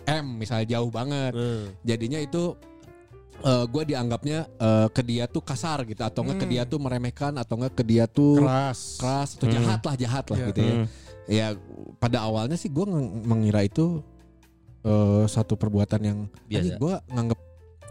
M 0.06 0.38
misalnya 0.38 0.70
jauh 0.70 0.94
banget 0.94 1.34
Hmm. 1.34 1.74
jadinya 1.82 2.22
itu 2.22 2.54
eh 3.40 3.66
gue 3.66 3.84
dianggapnya 3.88 4.46
eh, 4.52 4.88
ke 4.90 5.02
dia 5.02 5.26
tuh 5.26 5.42
kasar 5.42 5.82
gitu 5.82 6.02
atau 6.02 6.22
enggak 6.22 6.38
ke 6.38 6.46
Hmm. 6.46 6.54
dia 6.54 6.64
tuh 6.64 6.78
meremehkan 6.78 7.34
atau 7.38 7.54
enggak 7.56 7.74
ke 7.74 7.84
dia 7.84 8.06
tuh 8.06 8.38
Keras. 8.38 8.98
keras 8.98 9.30
atau 9.34 9.46
Hmm. 9.46 9.56
jahat 9.56 9.82
lah 9.82 9.96
jahat 9.96 10.26
lah 10.28 10.38
Iya. 10.38 10.48
gitu 10.50 10.60
ya 10.62 10.74
Hmm. 10.76 10.88
Ya 11.28 11.54
pada 11.98 12.24
awalnya 12.24 12.56
sih 12.56 12.68
gue 12.68 12.86
mengira 13.22 13.62
itu 13.62 14.00
eh, 14.82 15.24
satu 15.26 15.54
perbuatan 15.54 16.02
yang 16.02 16.20
Biasa. 16.46 16.76
gue 16.76 16.94
nganggap 17.10 17.40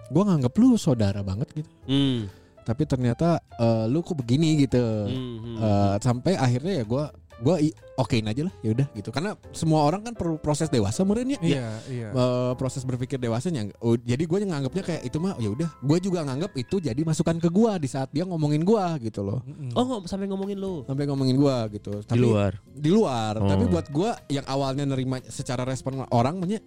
gue 0.07 0.23
nganggap 0.25 0.53
lu 0.55 0.75
saudara 0.77 1.21
banget 1.21 1.49
gitu 1.55 1.71
Hmm. 1.85 2.27
tapi 2.63 2.83
ternyata 2.83 3.29
eh, 3.55 3.85
lu 3.87 4.01
kok 4.01 4.17
begini 4.17 4.57
gitu 4.59 4.81
Hmm. 5.07 5.37
Hmm. 5.37 5.57
Eh, 5.59 5.95
sampai 6.01 6.33
akhirnya 6.35 6.81
ya 6.81 6.85
gue 6.85 7.05
gue 7.39 7.55
okein 7.95 8.25
aja 8.25 8.43
lah 8.43 8.55
ya 8.61 8.73
udah 8.73 8.87
gitu 8.93 9.09
karena 9.09 9.35
semua 9.51 9.83
orang 9.83 10.01
kan 10.01 10.13
perlu 10.13 10.37
proses 10.37 10.67
dewasa 10.67 11.03
meren 11.03 11.29
ya 11.29 11.39
Iya, 11.39 11.69
iya. 11.87 12.09
Eh, 12.09 12.53
proses 12.55 12.81
berpikir 12.83 13.17
dewasanya 13.17 13.69
oh, 13.79 13.93
jadi 13.95 14.21
gue 14.21 14.39
nganggapnya 14.43 14.83
kayak 14.83 15.03
itu 15.03 15.17
mah 15.17 15.37
ya 15.37 15.49
udah 15.49 15.69
gue 15.77 15.99
juga 15.99 16.23
nganggap 16.23 16.53
itu 16.55 16.77
jadi 16.79 16.97
masukan 16.99 17.37
ke 17.37 17.49
gue 17.49 17.73
di 17.77 17.87
saat 17.87 18.09
dia 18.11 18.25
ngomongin 18.25 18.63
gue 18.63 18.85
gitu 19.03 19.21
loh. 19.21 19.45
Oh 19.73 19.85
ngom- 19.85 20.05
sampai 20.05 20.27
ngomongin 20.27 20.57
lu. 20.57 20.85
sampai 20.85 21.05
ngomongin 21.05 21.37
gue 21.37 21.57
gitu 21.75 22.01
Di 22.03 22.17
luar. 22.17 22.53
di 22.67 22.89
luar 22.89 23.37
Oh. 23.37 23.45
tapi 23.45 23.65
buat 23.67 23.87
gue 23.87 24.11
yang 24.31 24.47
awalnya 24.47 24.85
nerima 24.85 25.21
secara 25.23 25.63
respon 25.63 26.09
orang 26.09 26.37
menye 26.37 26.61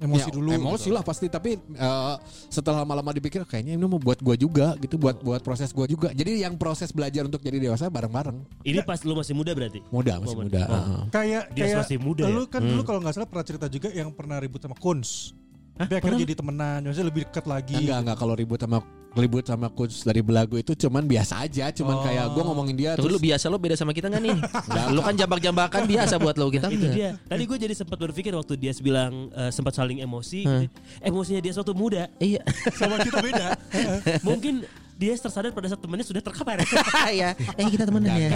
emosi 0.00 0.26
ya, 0.26 0.34
dulu. 0.34 0.48
emosi 0.50 0.88
gitu. 0.88 0.96
lah 0.96 1.02
pasti 1.02 1.26
tapi 1.26 1.50
eh, 1.56 2.14
setelah 2.48 2.82
lama-lama 2.82 3.12
dipikir 3.12 3.44
kayaknya 3.44 3.76
ini 3.76 3.84
mau 3.84 3.96
buat 3.96 4.16
gue 4.16 4.36
juga 4.36 4.72
gitu 4.76 4.96
buat 4.96 5.20
buat 5.20 5.40
proses 5.40 5.70
gue 5.70 5.86
juga 5.86 6.08
jadi 6.10 6.42
yang 6.42 6.56
proses 6.56 6.88
belajar 6.90 7.22
untuk 7.22 7.38
jadi 7.38 7.60
dewasa 7.60 7.86
bareng-bareng 7.86 8.40
Ini 8.62 8.80
pas 8.80 8.96
lu 9.00 9.12
masih 9.12 9.32
muda 9.32 9.52
berarti. 9.52 9.84
muda 9.88 10.16
masih 10.18 10.32
Oh, 10.32 10.42
muda 10.42 10.62
oh. 10.62 10.72
heeh. 10.72 11.00
Kayak 11.10 11.44
Dia 11.50 11.62
kayak 11.62 11.78
masih 11.84 11.98
muda 11.98 12.24
ya? 12.24 12.32
Lu 12.32 12.42
kan 12.46 12.60
Hmm. 12.60 12.70
dulu 12.70 12.82
kalau 12.82 13.00
nggak 13.00 13.14
salah 13.14 13.28
pernah 13.28 13.44
cerita 13.44 13.66
juga 13.66 13.88
yang 13.90 14.08
pernah 14.10 14.36
ribut 14.36 14.58
sama 14.58 14.74
Kunz. 14.74 15.36
Dia 15.80 15.96
akhirnya 15.96 16.00
pernah? 16.02 16.20
jadi 16.20 16.34
temenan, 16.36 16.78
maksudnya 16.84 17.08
lebih 17.08 17.22
dekat 17.24 17.44
lagi. 17.46 17.74
enggak 17.76 17.98
enggak 18.02 18.16
kalau 18.18 18.34
ribut 18.36 18.60
sama 18.60 18.78
ribut 19.10 19.42
sama 19.42 19.66
coach 19.66 20.06
dari 20.06 20.22
belagu 20.22 20.54
itu 20.54 20.70
cuman 20.76 21.02
biasa 21.02 21.42
aja 21.42 21.74
cuman 21.74 21.98
Oh. 21.98 22.02
kayak 22.06 22.30
gue 22.30 22.42
ngomongin 22.46 22.76
dia 22.78 22.90
Tunggu 22.94 23.10
lu 23.10 23.18
biasa 23.18 23.50
lo 23.50 23.58
beda 23.58 23.74
sama 23.74 23.90
kita 23.90 24.06
nggak 24.06 24.22
nih? 24.22 24.38
lu 24.94 25.00
kan 25.02 25.14
jambak-jambakan 25.18 25.82
biasa 25.82 26.14
buat 26.16 26.38
lo 26.38 26.46
kita 26.46 26.70
itu 26.70 26.78
enggak. 26.78 26.94
dia. 26.94 27.10
Tadi 27.26 27.42
gue 27.42 27.58
jadi 27.58 27.74
sempat 27.74 27.98
berpikir 27.98 28.30
waktu 28.30 28.54
dia 28.54 28.70
bilang 28.78 29.32
eh, 29.34 29.50
sempat 29.50 29.74
saling 29.74 29.98
emosi. 29.98 30.46
Hmm. 30.46 30.62
gitu. 30.62 30.76
Emosinya 31.02 31.40
dia 31.42 31.52
waktu 31.52 31.74
muda. 31.74 32.06
Iya. 32.22 32.42
sama 32.70 33.02
kita 33.02 33.18
beda. 33.18 33.46
Mungkin 34.28 34.62
dia 35.00 35.16
tersadar 35.16 35.48
pada 35.56 35.72
saat 35.72 35.80
temennya 35.80 36.04
sudah 36.04 36.20
terkapar. 36.20 36.60
Iya. 37.10 37.32
Eh 37.56 37.64
kita 37.72 37.88
temenan 37.88 38.12
ya. 38.12 38.30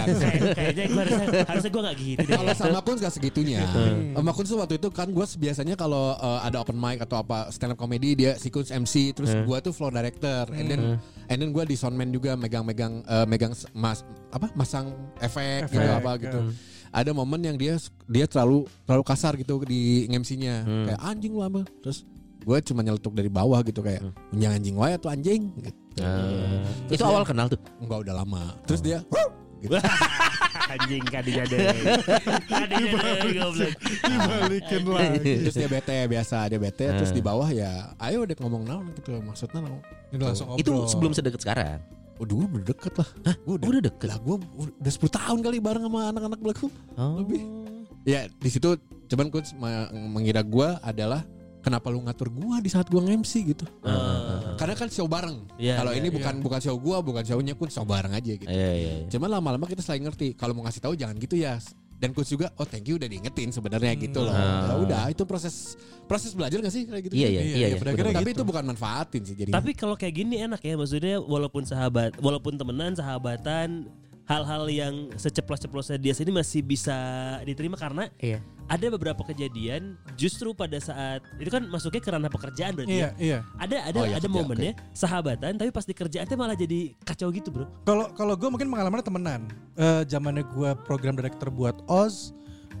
Kayaknya 0.57 0.83
gue 0.89 1.01
harusnya, 1.05 1.27
harusnya 1.45 1.71
gue 1.71 1.81
gak 1.85 1.97
gitu. 2.01 2.25
Kalau 2.25 2.53
sama 2.57 2.79
Kun 2.81 2.97
gak 2.97 3.13
segitunya. 3.13 3.61
Sama 4.17 4.31
Kun 4.33 4.45
tuh 4.49 4.57
waktu 4.57 4.75
itu 4.81 4.87
kan 4.89 5.07
gue 5.13 5.25
biasanya 5.37 5.75
kalau 5.77 6.17
uh, 6.17 6.41
ada 6.41 6.57
open 6.65 6.73
mic 6.73 6.97
atau 7.05 7.21
apa 7.21 7.53
stand 7.53 7.77
up 7.77 7.79
comedy 7.79 8.17
dia 8.17 8.33
si 8.41 8.49
Kun 8.49 8.65
MC 8.65 9.13
terus 9.13 9.29
gue 9.29 9.57
tuh 9.61 9.69
floor 9.71 9.93
director 9.93 10.49
and 10.57 10.65
then 10.65 10.81
and 11.29 11.37
then 11.37 11.53
gue 11.53 11.63
di 11.69 11.77
soundman 11.77 12.09
juga 12.09 12.33
megang-megang 12.33 13.05
uh, 13.05 13.25
megang 13.29 13.53
mas 13.77 14.01
apa 14.33 14.49
masang 14.57 14.89
efek, 15.21 15.69
gitu 15.69 15.77
Efek, 15.77 15.99
apa 16.01 16.11
gitu. 16.17 16.39
ya. 16.41 16.53
Ada 16.95 17.11
momen 17.11 17.43
yang 17.43 17.57
dia 17.59 17.75
dia 18.07 18.25
terlalu 18.25 18.65
terlalu 18.87 19.03
kasar 19.03 19.35
gitu 19.35 19.61
di 19.67 20.07
MC-nya 20.07 20.63
kayak 20.63 21.01
anjing 21.03 21.35
lu 21.35 21.43
apa 21.43 21.67
terus 21.83 22.07
gue 22.45 22.57
cuma 22.61 22.79
nyeletuk 22.79 23.11
dari 23.11 23.27
bawah 23.27 23.59
gitu 23.65 23.81
kayak 23.81 24.05
"Punya 24.29 24.53
anjing 24.53 24.77
wae 24.77 24.93
atau 24.93 25.09
anjing 25.09 25.49
gitu. 25.57 25.73
Ah. 25.97 26.61
itu 26.85 27.01
awal 27.01 27.25
kenal 27.25 27.47
tuh. 27.47 27.57
enggak 27.81 28.05
udah 28.05 28.13
lama 28.15 28.53
terus 28.63 28.79
dia 28.79 29.01
gitu. 29.59 29.73
Anjing 30.65 31.03
kadinya 31.05 31.45
deh. 31.45 31.61
Kadinya 32.45 32.85
deh 33.21 33.31
goblok. 33.37 33.73
Dibalikin 34.01 34.83
lagi. 34.97 35.33
terus 35.45 35.55
dia 35.55 35.69
bete 35.69 35.97
biasa 36.09 36.37
dia 36.49 36.59
bete 36.59 36.85
terus 36.91 37.11
di 37.13 37.21
bawah 37.21 37.47
ya 37.47 37.93
ayo 38.01 38.25
udah 38.25 38.35
ngomong 38.41 38.63
naon 38.65 38.85
gitu 38.97 39.17
maksudnya 39.21 39.61
naon 39.61 39.81
langsung. 40.11 40.57
Itu 40.57 40.85
sebelum 40.85 41.13
sedekat 41.13 41.41
sekarang. 41.41 41.79
Oh 42.15 42.23
dulu 42.23 42.47
udah 42.49 42.71
deket 42.71 42.93
lah 42.95 43.09
Gua 43.43 43.51
Oh, 43.51 43.55
udah 43.59 43.83
deket. 43.83 44.07
Lah 44.07 44.17
gue 44.17 44.35
udah 44.79 44.91
10 44.91 45.11
tahun 45.11 45.39
kali 45.43 45.57
bareng 45.59 45.83
sama 45.83 45.99
anak-anak 46.15 46.39
belakang 46.39 46.71
Oh. 46.95 47.19
Lebih. 47.19 47.41
Ya 48.07 48.29
di 48.31 48.49
situ 48.49 48.69
cuman 49.05 49.27
ma- 49.59 49.89
mengira 49.91 50.41
gue 50.41 50.67
adalah 50.81 51.21
Kenapa 51.65 51.89
lu 51.89 52.05
ngatur 52.05 52.29
gue 52.29 52.55
di 52.61 52.69
saat 52.69 52.85
gue 52.85 53.01
nge-MC 53.01 53.33
gitu 53.49 53.65
Ah. 53.81 54.53
Karena 54.53 54.77
kan 54.77 54.85
show 54.87 55.09
bareng 55.09 55.49
Iya, 55.57 55.81
Kalau 55.81 55.91
iya, 55.91 55.99
ini 55.99 56.13
bukan 56.13 56.37
bukan 56.45 56.61
show 56.61 56.77
gue 56.77 56.97
Bukan 57.01 57.23
shownya 57.25 57.57
pun 57.57 57.73
show 57.73 57.81
bareng 57.81 58.13
aja 58.13 58.31
gitu 58.37 58.45
Iya 58.45 58.71
iya. 58.77 58.91
iya. 59.01 59.09
Cuman 59.09 59.33
lama-lama 59.33 59.65
kita 59.65 59.81
selain 59.81 60.05
ngerti 60.05 60.37
Kalau 60.37 60.53
mau 60.53 60.61
ngasih 60.63 60.85
tahu 60.85 60.93
jangan 60.93 61.17
gitu 61.17 61.33
ya 61.35 61.57
dan 61.95 62.11
coach 62.11 62.27
juga 62.27 62.51
oh 62.59 62.67
thank 62.67 62.83
you 62.85 62.99
udah 62.99 63.07
diingetin 63.07 63.55
sebenarnya 63.55 63.95
gitu 63.95 64.19
loh. 64.19 64.35
Ah. 64.35 64.67
Ya 64.67 64.75
udah 64.83 65.03
itu 65.07 65.23
proses 65.23 65.79
proses 66.05 66.35
belajar 66.35 66.59
gak 66.59 66.73
sih 66.75 66.83
kayak 66.83 67.03
gitu? 67.07 67.13
Iya 67.15 67.27
iya 67.31 67.31
Iya, 67.31 67.41
iya. 67.41 67.55
iya, 67.55 67.67
iya. 67.71 67.77
Bener. 67.79 68.11
Tapi 68.11 68.29
gitu. 68.29 68.43
itu 68.43 68.43
bukan 68.43 68.63
manfaatin 68.67 69.21
sih 69.23 69.35
jadi. 69.35 69.51
Tapi 69.55 69.71
kalau 69.73 69.95
kayak 69.95 70.11
gini 70.13 70.43
enak 70.43 70.59
ya 70.59 70.75
maksudnya 70.75 71.23
walaupun 71.23 71.63
sahabat, 71.63 72.19
walaupun 72.19 72.59
temenan, 72.59 72.93
sahabatan, 72.99 73.87
hal-hal 74.25 74.63
yang 74.67 74.93
seceplos-ceplosnya 75.13 75.95
dia 75.95 76.11
sini 76.11 76.29
masih 76.29 76.59
bisa 76.59 76.97
diterima 77.41 77.75
karena 77.75 78.09
Iya. 78.17 78.41
ada 78.65 78.85
beberapa 78.89 79.21
kejadian 79.23 79.93
justru 80.15 80.49
pada 80.51 80.77
saat 80.77 81.21
itu 81.35 81.45
kan 81.47 81.61
masuknya 81.63 82.01
ke 82.01 82.09
ranah 82.09 82.27
pekerjaan 82.27 82.73
berarti 82.73 82.89
Iya, 82.91 83.09
ya. 83.11 83.11
iya. 83.17 83.39
Ada 83.55 83.77
ada 83.85 83.99
Oh, 83.99 84.05
iya, 84.07 84.17
ada 84.17 84.25
momennya 84.27 84.73
sahabatan 84.91 85.53
tapi 85.55 85.69
pas 85.69 85.83
di 85.83 85.93
kerjaan 85.93 86.25
tuh 86.25 86.35
malah 86.35 86.53
jadi 86.53 86.97
kacau 86.99 87.29
gitu, 87.29 87.49
Bro. 87.49 87.69
Kalau 87.83 88.09
kalau 88.11 88.33
gue 88.33 88.49
mungkin 88.49 88.65
pengalamannya 88.67 89.05
temenan. 89.05 89.41
Eh 89.75 90.01
zamannya 90.05 90.41
gue 90.43 90.69
program 90.81 91.13
director 91.13 91.47
buat 91.47 91.77
Oz. 91.85 92.33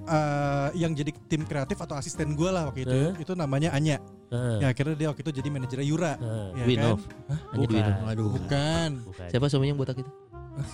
eh, 0.03 0.69
yang 0.75 0.93
jadi 0.93 1.09
tim 1.25 1.41
kreatif 1.41 1.77
atau 1.79 1.93
asisten 1.93 2.33
gue 2.33 2.45
lah 2.45 2.69
waktu 2.69 2.85
itu 2.85 2.93
Eh? 2.93 3.13
itu 3.17 3.33
namanya 3.33 3.73
Anya 3.73 3.97
Heeh. 4.29 4.61
ya 4.61 4.67
akhirnya 4.69 4.93
dia 4.93 5.07
waktu 5.09 5.25
itu 5.25 5.33
jadi 5.33 5.49
manajer 5.49 5.81
Yura 5.81 6.13
Heeh. 6.13 6.47
ya 6.53 6.63
Winov. 6.63 6.99
kan? 7.01 7.57
Winov. 7.57 7.95
Waduh. 8.03 8.29
bukan 8.31 8.89
Bukan. 9.01 9.29
Siapa 9.33 9.45
suaminya 9.47 9.73
yang 9.73 9.81
botak 9.81 9.97
itu? 9.97 10.11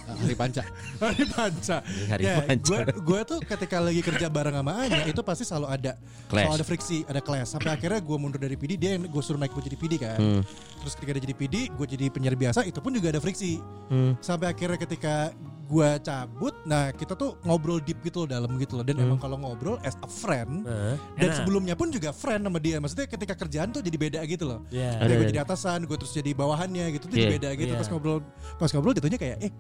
Hari 0.08 0.36
panca. 0.36 0.64
Hari 1.02 1.26
Panca 1.28 1.78
Hari 1.82 2.22
ya 2.22 2.34
Panca. 2.40 2.62
gue 2.62 2.80
gue 3.02 3.20
tuh 3.24 3.40
ketika 3.42 3.78
lagi 3.78 4.00
kerja 4.00 4.28
bareng 4.28 4.54
sama 4.54 4.72
Anya 4.80 5.02
itu 5.04 5.22
pasti 5.22 5.44
selalu 5.44 5.68
ada 5.68 5.92
Clash. 6.26 6.46
selalu 6.46 6.56
ada 6.56 6.66
friksi 6.66 6.98
ada 7.04 7.20
clash 7.20 7.50
sampai 7.50 7.72
akhirnya 7.72 7.98
gue 7.98 8.18
mundur 8.18 8.38
dari 8.38 8.54
PD 8.54 8.76
dia 8.76 8.94
yang 8.94 9.04
gue 9.04 9.22
suruh 9.22 9.38
naik 9.38 9.52
buat 9.52 9.64
jadi 9.64 9.76
PD 9.76 9.94
kan 9.98 10.18
Hmm. 10.18 10.42
terus 10.78 10.94
ketika 10.94 11.12
dia 11.14 11.24
jadi 11.24 11.36
PD 11.36 11.56
gue 11.72 11.88
jadi 11.88 12.06
penyiar 12.08 12.36
biasa 12.36 12.62
itu 12.64 12.78
pun 12.78 12.92
juga 12.92 13.10
ada 13.10 13.18
friksi 13.18 13.58
Hmm. 13.88 14.14
sampai 14.20 14.48
akhirnya 14.48 14.78
ketika 14.78 15.34
gue 15.72 15.90
cabut 16.04 16.52
nah 16.68 16.92
kita 16.92 17.16
tuh 17.16 17.40
ngobrol 17.48 17.80
deep 17.80 18.04
gitu 18.04 18.28
loh 18.28 18.30
dalam 18.30 18.52
gitu 18.60 18.76
loh 18.76 18.84
dan 18.84 19.00
emang 19.00 19.16
kalau 19.16 19.40
ngobrol 19.40 19.80
as 19.82 19.96
a 19.96 20.10
friend 20.12 20.68
Heeh. 20.68 20.96
dan 21.16 21.28
Enak. 21.32 21.38
sebelumnya 21.40 21.76
pun 21.80 21.88
juga 21.88 22.12
friend 22.12 22.44
sama 22.44 22.60
dia 22.60 22.78
maksudnya 22.78 23.08
ketika 23.08 23.34
kerjaan 23.40 23.72
tuh 23.72 23.80
jadi 23.80 23.96
beda 23.96 24.20
gitu 24.28 24.52
loh 24.52 24.60
Iya. 24.68 25.00
Dia 25.00 25.16
gue 25.16 25.28
jadi 25.32 25.42
atasan, 25.42 25.88
gue 25.88 25.96
terus 25.96 26.12
jadi 26.12 26.36
bawahannya 26.36 26.92
gitu 26.92 27.08
tuh 27.08 27.16
jadi 27.16 27.24
Iya. 27.24 27.36
beda 27.40 27.50
gitu 27.56 27.72
Iya. 27.72 27.80
pas 27.80 27.88
ngobrol 27.88 28.20
pas 28.60 28.70
ngobrol 28.70 28.92
jatuhnya 28.92 29.16
kayak 29.16 29.38
eh 29.48 29.52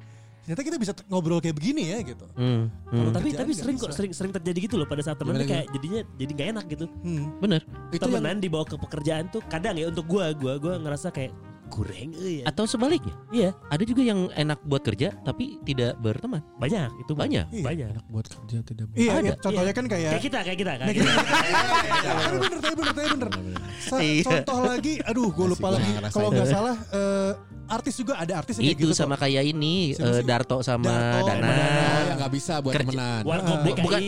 ternyata 0.41 0.61
kita 0.65 0.77
bisa 0.81 0.91
ngobrol 1.05 1.37
kayak 1.37 1.53
begini 1.53 1.93
ya 1.93 1.97
gitu. 2.01 2.25
Hmm. 2.33 2.65
Hmm. 2.89 3.13
tapi 3.13 3.29
tapi 3.31 3.53
sering 3.53 3.77
kok 3.77 3.93
sering 3.93 4.11
sering 4.11 4.33
terjadi 4.33 4.67
gitu 4.67 4.75
loh 4.75 4.89
pada 4.89 4.99
saat 4.99 5.15
temen 5.15 5.37
Gimana, 5.37 5.45
tuh 5.45 5.53
kayak 5.53 5.65
jadinya 5.71 6.01
jadi 6.17 6.31
nggak 6.33 6.47
enak 6.57 6.65
gitu. 6.67 6.85
Hmm. 7.05 7.23
Bener. 7.37 7.61
Itu 7.93 8.01
yang 8.01 8.03
Temenan 8.19 8.37
dibawa 8.41 8.65
ke 8.65 8.75
pekerjaan 8.75 9.29
tuh 9.29 9.39
kadang 9.45 9.77
ya 9.77 9.87
untuk 9.87 10.03
gua 10.09 10.33
gua 10.33 10.57
gua 10.57 10.73
ngerasa 10.75 11.13
kayak 11.13 11.29
kurang 11.71 12.11
eh, 12.13 12.33
ya. 12.37 12.43
Atau 12.45 12.63
sebaliknya. 12.65 13.15
Iya, 13.29 13.55
Ada 13.65 13.83
juga 13.83 14.01
yang 14.01 14.27
enak 14.29 14.59
buat 14.61 14.83
kerja 14.83 15.15
tapi 15.17 15.55
tidak 15.61 15.95
berteman. 15.97 16.43
banyak 16.55 16.91
itu 16.99 17.11
Banyak. 17.13 17.45
Iya. 17.49 17.63
Banyak. 17.63 17.89
buat 18.05 18.25
kerja 18.27 18.57
tidak 18.61 18.85
Iya, 18.93 19.11
Ada. 19.13 19.23
iya, 19.23 19.33
contohnya 19.37 19.73
kan 19.73 19.85
kayak 19.87 20.09
Kayak 20.11 20.23
kita, 20.23 20.39
kayak 20.43 20.57
kita, 20.59 20.71
kayak 20.75 20.93
kita. 20.93 21.11
tapi 21.11 22.37
bener, 22.37 22.59
tapi 22.59 22.75
bener, 22.75 22.93
tapi 22.93 23.39
bener. 23.39 23.59
Iya. 23.97 24.21
Contoh 24.21 24.59
lagi, 24.61 24.93
aduh 25.01 25.29
gue 25.29 25.47
lupa 25.47 25.67
lagi. 25.71 25.91
Kalau 26.09 26.27
nggak 26.29 26.47
salah, 26.47 26.75
eh, 26.91 27.31
artis 27.67 27.95
juga 27.95 28.13
ada 28.15 28.33
artis 28.35 28.55
yang 28.57 28.67
Itu 28.69 28.85
gitu. 28.85 28.93
sama 28.93 29.15
kok. 29.15 29.23
kayak 29.23 29.43
ini 29.47 29.95
Siapa 29.95 30.03
eh, 30.05 30.15
sih? 30.19 30.27
Darto 30.27 30.57
sama 30.59 30.91
Darto 30.91 31.19
Dana. 31.23 31.39
sama 31.39 31.47
Dana. 31.47 31.71
Oh, 31.71 32.01
yang 32.03 32.17
nggak 32.19 32.33
bisa 32.33 32.53
buat 32.59 32.73
Kerja- 32.73 32.83
temenan. 32.85 33.21
Warkop 33.23 33.47
Ah. 33.49 33.63
DKI. 33.63 33.81
Bukan. 33.81 34.01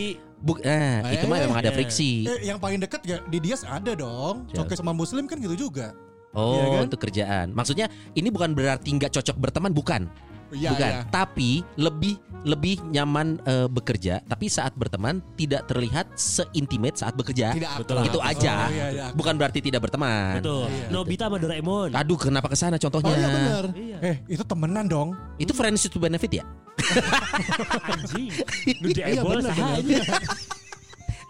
Buk, 0.44 0.60
nah, 0.60 1.08
itu 1.08 1.24
mah 1.24 1.36
Eh, 1.40 1.42
memang 1.48 1.58
ada 1.58 1.72
iya. 1.72 1.74
friksi. 1.74 2.10
Eh, 2.22 2.40
yang 2.44 2.60
paling 2.60 2.76
deket 2.76 3.00
ya 3.02 3.16
di 3.24 3.40
Dias 3.40 3.64
ada 3.64 3.96
dong. 3.96 4.44
Siapa? 4.46 4.60
Coke 4.62 4.76
sama 4.76 4.92
Muslim 4.92 5.24
kan 5.24 5.40
gitu 5.40 5.56
juga. 5.58 5.96
Oh, 6.34 6.54
Iya 6.54 6.66
kan? 6.68 6.82
untuk 6.86 7.00
kerjaan. 7.00 7.46
Maksudnya 7.50 7.86
ini 8.12 8.28
bukan 8.28 8.52
berarti 8.52 8.90
nggak 8.90 9.14
cocok 9.14 9.36
berteman, 9.38 9.70
bukan. 9.70 10.10
Iya, 10.52 10.70
bukan. 10.70 10.90
iya. 10.92 11.02
Tapi 11.08 11.50
lebih 11.74 12.14
lebih 12.44 12.76
nyaman 12.86 13.40
eh, 13.42 13.66
bekerja, 13.66 14.20
tapi 14.22 14.46
saat 14.46 14.76
berteman 14.76 15.18
tidak 15.34 15.64
terlihat 15.66 16.12
seintimate 16.14 16.94
saat 16.94 17.16
bekerja. 17.16 17.56
Tidak 17.56 17.70
Betul. 17.80 18.04
Itu 18.06 18.18
aja. 18.20 18.68
Oh, 18.68 18.70
iya, 18.70 18.86
iya. 18.92 19.06
Bukan 19.16 19.34
berarti 19.34 19.58
tidak 19.58 19.88
berteman. 19.88 20.38
Betul. 20.38 20.68
Nobita 20.92 21.26
sama 21.26 21.40
Doraemon. 21.40 21.90
Aduh, 21.96 22.20
kenapa 22.20 22.46
ke 22.46 22.54
sana 22.54 22.76
Oh 22.76 22.82
contohnya? 22.82 23.16
iya 23.16 23.28
benar. 23.32 23.64
Iya. 23.72 23.96
Eh, 24.04 24.16
itu 24.30 24.42
temenan 24.44 24.86
dong. 24.86 25.16
Itu 25.40 25.56
friends 25.56 25.88
to 25.88 25.98
benefit 25.98 26.38
ya? 26.38 26.44
Anjing. 27.90 28.30
Lu 28.78 28.88
Iya, 28.92 29.22
ebol 29.22 29.40
bener. 29.40 29.54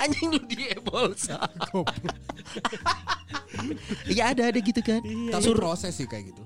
Anjing 0.04 0.28
lu 0.30 0.40
di 0.44 0.56
Iya 4.06 4.24
ada 4.30 4.42
ada 4.50 4.58
gitu 4.58 4.80
kan. 4.80 5.00
Tapi 5.02 5.42
Sur- 5.42 5.58
proses 5.58 5.92
sih 5.92 6.04
kayak 6.04 6.30
gitu. 6.30 6.44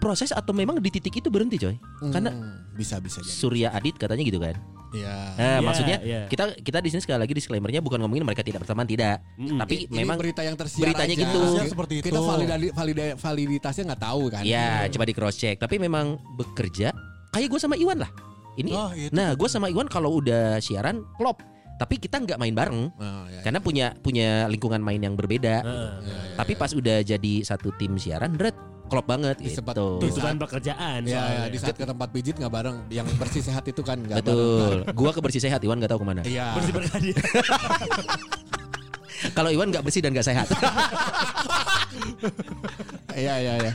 proses 0.00 0.32
atau 0.32 0.56
memang 0.56 0.80
di 0.80 0.88
titik 0.88 1.12
itu 1.14 1.28
berhenti 1.28 1.60
coy? 1.60 1.76
Karena 2.08 2.32
Hmm, 2.32 2.72
bisa 2.72 2.96
bisa 2.96 3.20
jadi. 3.20 3.36
Surya 3.36 3.68
Adit 3.68 4.00
katanya 4.00 4.24
gitu 4.24 4.40
kan. 4.40 4.56
Iya. 4.90 5.12
Nah, 5.36 5.36
Iya, 5.36 5.58
maksudnya 5.60 5.96
iya. 6.00 6.20
kita 6.24 6.56
kita 6.56 6.80
di 6.80 6.88
sini 6.88 7.04
sekali 7.04 7.20
lagi 7.20 7.36
disclaimernya 7.36 7.78
bukan 7.78 8.00
ngomongin 8.00 8.24
mereka 8.24 8.40
tidak 8.40 8.64
berteman 8.64 8.88
tidak, 8.88 9.20
Mm-mm. 9.36 9.60
tapi 9.60 9.84
Ini 9.84 10.00
memang 10.00 10.16
berita 10.16 10.40
yang 10.40 10.56
tersiar 10.56 10.82
beritanya 10.82 11.14
aja. 11.14 11.20
gitu. 11.20 11.36
Tersiar 11.38 11.66
seperti 11.68 11.94
itu. 12.00 12.04
Kita 12.08 12.16
validasi 12.18 12.66
valida- 12.72 13.14
validitasnya 13.14 13.84
nggak 13.92 14.02
tahu 14.02 14.22
kan. 14.32 14.42
ya 14.42 14.88
coba 14.88 15.04
di 15.04 15.12
cross 15.12 15.36
check. 15.36 15.60
Tapi 15.60 15.76
memang 15.76 16.16
bekerja 16.34 16.96
kayak 17.30 17.48
gue 17.52 17.60
sama 17.60 17.76
Iwan 17.76 18.00
lah. 18.00 18.10
Ini, 18.56 18.70
Oh, 18.72 18.90
itu. 18.90 19.12
nah 19.12 19.30
gue 19.30 19.48
sama 19.48 19.68
Iwan 19.68 19.84
kalau 19.84 20.16
udah 20.16 20.58
siaran 20.58 21.04
klop, 21.14 21.44
tapi 21.80 21.96
kita 21.96 22.20
nggak 22.20 22.36
main 22.36 22.52
bareng 22.52 22.92
Oh, 22.92 23.24
iya. 23.24 23.40
karena 23.40 23.56
punya 23.58 23.86
punya 23.96 24.44
lingkungan 24.46 24.84
main 24.84 25.00
yang 25.00 25.16
berbeda. 25.16 25.64
Heeh. 25.64 25.92
Iya, 25.98 26.12
iya, 26.12 26.36
tapi 26.36 26.52
iya. 26.52 26.60
pas 26.60 26.70
udah 26.76 26.98
jadi 27.00 27.34
satu 27.40 27.72
tim 27.74 27.96
siaran, 27.96 28.36
dret 28.36 28.52
klop 28.84 29.06
banget 29.06 29.38
Di 29.38 29.48
gitu. 29.48 29.62
sempat- 29.62 29.78
Itu 29.78 30.18
kan 30.18 30.34
pekerjaan 30.36 31.06
Ya, 31.06 31.22
ya, 31.22 31.42
di 31.46 31.56
saat 31.56 31.72
ke 31.72 31.86
tempat 31.86 32.10
pijit 32.10 32.36
nggak 32.36 32.52
bareng, 32.52 32.76
yang 32.90 33.06
bersih 33.16 33.40
sehat 33.40 33.64
itu 33.64 33.80
kan 33.80 33.96
nggak 33.96 34.20
bareng. 34.20 34.28
Betul. 34.28 34.76
Gua 34.92 35.10
ke 35.14 35.20
bersih 35.22 35.40
sehat, 35.40 35.62
Iwan 35.62 35.80
nggak 35.80 35.94
tahu 35.94 36.02
ke 36.02 36.08
mana. 36.10 36.22
Iya. 36.26 36.52
Bersih 36.52 36.72
berkah 36.74 36.98
dia. 37.00 37.16
Kalau 39.36 39.50
Iwan 39.52 39.68
nggak 39.72 39.84
bersih 39.84 40.00
dan 40.02 40.12
nggak 40.16 40.26
sehat. 40.26 40.48
Iya 43.10 43.34
iya 43.42 43.54
iya. 43.60 43.72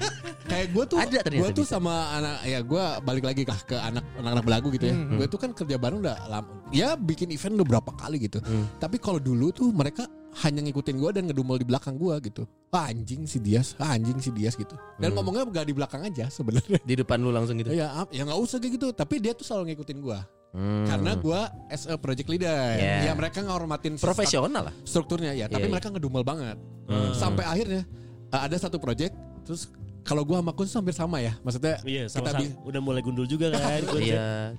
Kayak 0.48 0.68
gue 0.72 0.84
tuh, 0.88 0.98
gue 1.12 1.50
tuh 1.52 1.66
bisa. 1.68 1.76
sama 1.78 2.16
anak, 2.16 2.38
ya 2.48 2.60
gue 2.64 2.84
balik 3.04 3.26
lagi 3.28 3.44
lah 3.44 3.60
ke 3.66 3.76
anak 3.76 4.04
anak-anak 4.18 4.46
belagu 4.46 4.68
gitu 4.74 4.86
ya. 4.90 4.96
Hmm. 4.96 5.18
Gue 5.20 5.28
tuh 5.28 5.40
kan 5.42 5.52
kerja 5.52 5.76
bareng 5.76 6.00
udah 6.02 6.18
lama. 6.32 6.50
Ya 6.72 6.96
bikin 6.96 7.30
event 7.36 7.60
udah 7.60 7.68
berapa 7.78 7.92
kali 8.00 8.18
gitu. 8.26 8.40
Hmm. 8.42 8.66
Tapi 8.80 8.98
kalau 8.98 9.20
dulu 9.20 9.52
tuh 9.52 9.70
mereka 9.76 10.08
hanya 10.44 10.60
ngikutin 10.60 11.00
gue 11.00 11.12
dan 11.16 11.24
ngedumel 11.32 11.56
di 11.56 11.68
belakang 11.68 11.96
gue 11.96 12.12
gitu. 12.28 12.44
Ah, 12.70 12.92
anjing 12.92 13.24
si 13.24 13.40
Dias, 13.40 13.72
ah, 13.80 13.96
anjing 13.96 14.20
si 14.20 14.36
Dias 14.36 14.60
gitu. 14.60 14.76
Dan 15.00 15.16
Hmm. 15.16 15.24
ngomongnya 15.24 15.48
gak 15.48 15.64
di 15.64 15.72
belakang 15.72 16.04
aja 16.04 16.28
sebenarnya. 16.28 16.76
Di 16.84 16.96
depan 17.00 17.24
lu 17.24 17.32
langsung 17.32 17.56
gitu. 17.56 17.72
Ya, 17.72 18.04
ya 18.12 18.28
nggak 18.28 18.40
usah 18.44 18.60
kayak 18.60 18.74
gitu. 18.76 18.88
Tapi 18.92 19.24
dia 19.24 19.32
tuh 19.32 19.48
selalu 19.48 19.72
ngikutin 19.72 19.98
gue. 20.04 20.20
Hmm. 20.52 20.84
Karena 20.84 21.12
gue 21.16 21.40
as 21.72 21.88
a 21.88 21.96
project 21.96 22.28
leader. 22.28 22.52
Yeah. 22.76 23.08
Ya 23.08 23.14
mereka 23.16 23.44
ngehormatin 23.44 23.96
si 23.96 24.04
profesional 24.04 24.72
lah. 24.72 24.76
strukturnya 24.84 25.32
ya. 25.32 25.48
Tapi 25.48 25.64
Iya, 25.64 25.68
iya. 25.68 25.72
mereka 25.72 25.88
ngedumel 25.92 26.24
banget. 26.28 26.58
Hmm. 26.88 27.12
Sampai 27.16 27.48
akhirnya 27.48 27.88
uh, 28.32 28.42
ada 28.44 28.56
satu 28.60 28.76
project 28.76 29.16
terus 29.48 29.72
kalau 30.06 30.22
gua 30.22 30.38
sama 30.40 30.52
Kun 30.54 30.68
hampir 30.70 30.94
sama 30.94 31.18
ya. 31.18 31.34
Maksudnya 31.42 31.76
Iya, 31.82 32.04
kita 32.06 32.14
sama-sama 32.14 32.42
bi- 32.46 32.56
udah 32.64 32.82
mulai 32.82 33.02
gundul 33.02 33.26
juga 33.26 33.50
kan. 33.52 33.82
Iya. 34.06 34.54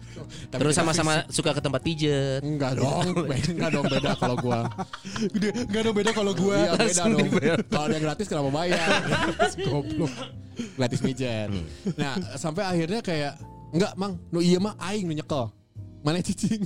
tapi 0.50 0.58
Terus 0.58 0.74
kita 0.74 0.80
sama-sama 0.82 1.12
suka 1.30 1.50
ke 1.54 1.62
tempat 1.62 1.80
pijet. 1.80 2.40
enggak 2.42 2.74
dong. 2.74 3.06
Beda- 3.30 3.52
enggak 3.54 3.70
dong 3.70 3.86
beda 3.86 4.10
kalau 4.18 4.36
gua. 4.36 4.58
Gede, 5.32 5.48
Gak 5.66 5.80
ada 5.80 5.90
beda 5.94 6.10
kalau 6.10 6.32
gue. 6.34 6.58
Iya 6.58 6.70
beda 6.74 7.02
dong. 7.06 7.28
Kalau 7.70 7.86
yang 7.88 8.02
gratis 8.04 8.26
kenapa 8.26 8.50
bayar? 8.50 8.88
Goblok. 9.70 10.12
Gratis 10.74 11.00
mijet. 11.00 11.48
Hmm. 11.48 11.64
Nah, 11.94 12.14
sampai 12.34 12.66
akhirnya 12.66 13.00
kayak 13.00 13.38
enggak, 13.70 13.92
Mang. 13.94 14.18
Nu 14.28 14.42
iya 14.42 14.58
mah 14.58 14.74
aing 14.82 15.06
nu 15.06 15.14
nyekel. 15.14 15.46
Mana 16.02 16.18
cicing. 16.18 16.62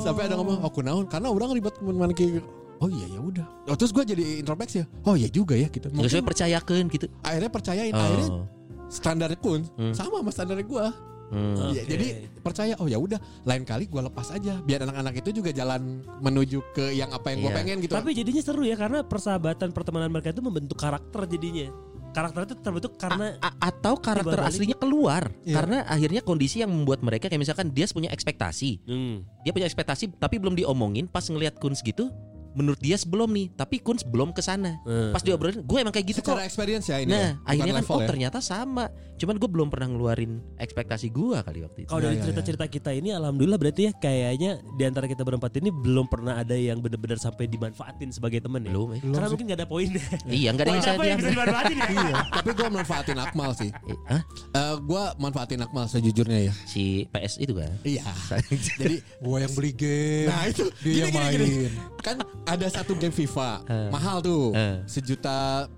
Sampai 0.00 0.26
ada 0.26 0.38
ngomong, 0.38 0.62
"Oh, 0.62 0.72
kunaon?" 0.72 1.04
Karena 1.04 1.28
orang 1.28 1.52
ribet 1.52 1.76
mana 1.82 2.10
ki 2.10 2.40
Oh 2.76 2.88
iya 2.88 3.06
ya 3.08 3.20
udah. 3.20 3.46
Oh, 3.64 3.74
terus 3.74 3.90
gue 3.90 4.04
jadi 4.04 4.24
introspeksi 4.38 4.82
ya. 4.82 4.86
Oh 5.02 5.14
iya 5.14 5.26
juga 5.26 5.54
ya 5.54 5.66
gitu. 5.66 5.86
Mungkin 5.88 6.10
sesuai 6.10 6.26
percayakan 6.26 6.82
gitu. 6.88 7.06
akhirnya 7.20 7.48
percayain. 7.48 7.92
Akhirnya 7.92 8.28
Oh. 8.30 8.46
standar 8.86 9.30
Kun 9.36 9.64
Hmm. 9.74 9.90
sama 9.92 10.20
sama 10.20 10.30
standar 10.30 10.58
gua. 10.62 10.92
Hmm. 11.24 11.56
Ya, 11.72 11.82
Oke. 11.82 11.88
jadi 11.88 12.06
percaya 12.38 12.74
oh 12.76 12.86
ya 12.86 12.94
udah 12.94 13.16
lain 13.42 13.64
kali 13.64 13.88
gua 13.88 14.04
lepas 14.04 14.28
aja 14.28 14.60
biar 14.60 14.84
anak-anak 14.84 15.18
itu 15.18 15.32
juga 15.34 15.50
jalan 15.50 16.04
menuju 16.20 16.60
ke 16.70 16.92
yang 16.92 17.10
apa 17.10 17.32
yang 17.32 17.40
gua 17.40 17.50
Iya. 17.50 17.58
pengen 17.58 17.76
gitu. 17.80 17.92
Tapi 17.92 18.10
jadinya 18.12 18.42
seru 18.42 18.62
ya 18.62 18.76
karena 18.76 19.00
persahabatan 19.02 19.72
pertemanan 19.72 20.08
mereka 20.08 20.30
itu 20.30 20.38
membentuk 20.38 20.76
karakter 20.76 21.24
jadinya. 21.26 21.72
Karakter 22.12 22.46
itu 22.46 22.54
terbentuk 22.56 22.94
karena 22.94 23.34
A- 23.40 23.58
atau 23.64 23.98
karakter 23.98 24.38
aslinya 24.38 24.76
keluar 24.76 25.34
Iya. 25.42 25.58
karena 25.58 25.76
akhirnya 25.82 26.22
kondisi 26.22 26.62
yang 26.62 26.70
membuat 26.70 27.02
mereka 27.02 27.26
kayak 27.26 27.42
misalkan 27.42 27.74
dia 27.74 27.88
punya 27.88 28.06
ekspektasi 28.08 28.86
Hmm. 28.86 29.26
dia 29.42 29.50
punya 29.50 29.66
ekspektasi 29.66 30.14
tapi 30.14 30.38
belum 30.38 30.54
diomongin 30.54 31.08
pas 31.08 31.26
ngelihat 31.26 31.58
Kunz 31.58 31.82
gitu 31.82 32.14
menurut 32.54 32.78
dia 32.78 32.94
sebelum 32.94 33.28
nih 33.28 33.50
tapi 33.52 33.78
Kunz 33.78 34.02
belum 34.02 34.30
ke 34.30 34.40
sana 34.40 34.78
Hmm. 34.80 35.10
pas 35.10 35.20
diobrolin 35.20 35.58
gue 35.58 35.78
emang 35.78 35.90
kayak 35.90 36.06
gitu 36.08 36.20
kok 36.20 36.32
secara 36.32 36.44
experience 36.44 36.86
ya 36.86 36.98
ini. 36.98 37.08
ya, 37.08 37.12
nah 37.12 37.28
bukan 37.34 37.46
akhirnya 37.46 37.72
kan 37.72 37.80
level 37.80 37.90
oh 37.90 38.00
ya. 38.00 38.08
ternyata 38.08 38.38
sama 38.38 38.84
cuman 39.14 39.34
gue 39.34 39.48
belum 39.48 39.68
pernah 39.68 39.88
ngeluarin 39.88 40.32
ekspektasi 40.56 41.06
gue 41.08 41.36
kali 41.36 41.60
waktu 41.60 41.78
itu 41.80 41.88
Kalau 41.88 42.02
dari 42.02 42.18
cerita-cerita 42.18 42.66
kita 42.66 42.90
ini 42.90 43.10
alhamdulillah 43.10 43.56
berarti 43.56 43.82
ya 43.84 43.92
kayaknya 43.92 44.50
di 44.70 44.82
antara 44.82 45.06
kita 45.06 45.22
berempat 45.22 45.54
ini 45.56 45.70
belum 45.70 46.06
pernah 46.06 46.34
ada 46.36 46.52
yang 46.52 46.78
benar-benar 46.78 47.16
sampai 47.16 47.46
dimanfaatin 47.46 48.10
sebagai 48.10 48.38
temen 48.38 48.60
ya. 48.60 48.68
belum 48.68 48.88
eh. 48.90 49.00
Karena 49.00 49.28
mungkin 49.28 49.44
gak 49.46 49.58
ada 49.58 49.68
poinnya. 49.68 50.02
iya 50.26 50.48
nggak 50.50 50.64
ada 50.64 50.70
yang 50.72 50.82
yang 51.04 51.18
bisa 51.18 51.30
dimanfaatin 51.30 51.76
ya? 51.76 51.86
Iya, 51.86 52.14
tapi 52.32 52.50
gua 52.52 52.68
manfaatin 52.70 53.16
Akmal 53.16 53.50
sih. 53.52 53.70
Eh, 53.70 53.98
Hah? 54.04 54.22
Eh 54.52 54.74
gua 54.80 55.04
manfaatin 55.16 55.60
Akmal 55.60 55.86
sejujurnya 55.86 56.38
ya. 56.42 56.52
si 56.64 56.84
PS 57.08 57.38
itu 57.38 57.52
kan 57.52 57.70
Iya. 57.82 58.02
Jadi 58.50 58.96
Gue 59.24 59.38
yang 59.40 59.52
beli 59.52 59.72
game. 59.72 60.28
Nah 60.28 60.42
itu 60.44 60.64
Dia 60.80 60.90
gini, 60.90 60.98
yang 61.00 61.08
gini, 61.08 61.18
main. 61.20 61.38
gini. 61.38 61.68
Kan 61.98 62.16
ada 62.44 62.66
satu 62.68 62.92
game 62.94 63.12
FIFA 63.12 63.50
Eh. 63.64 63.88
Mahal 63.88 64.20
tuh 64.20 64.52
Eh. 64.52 64.84
Sejuta 64.84 65.68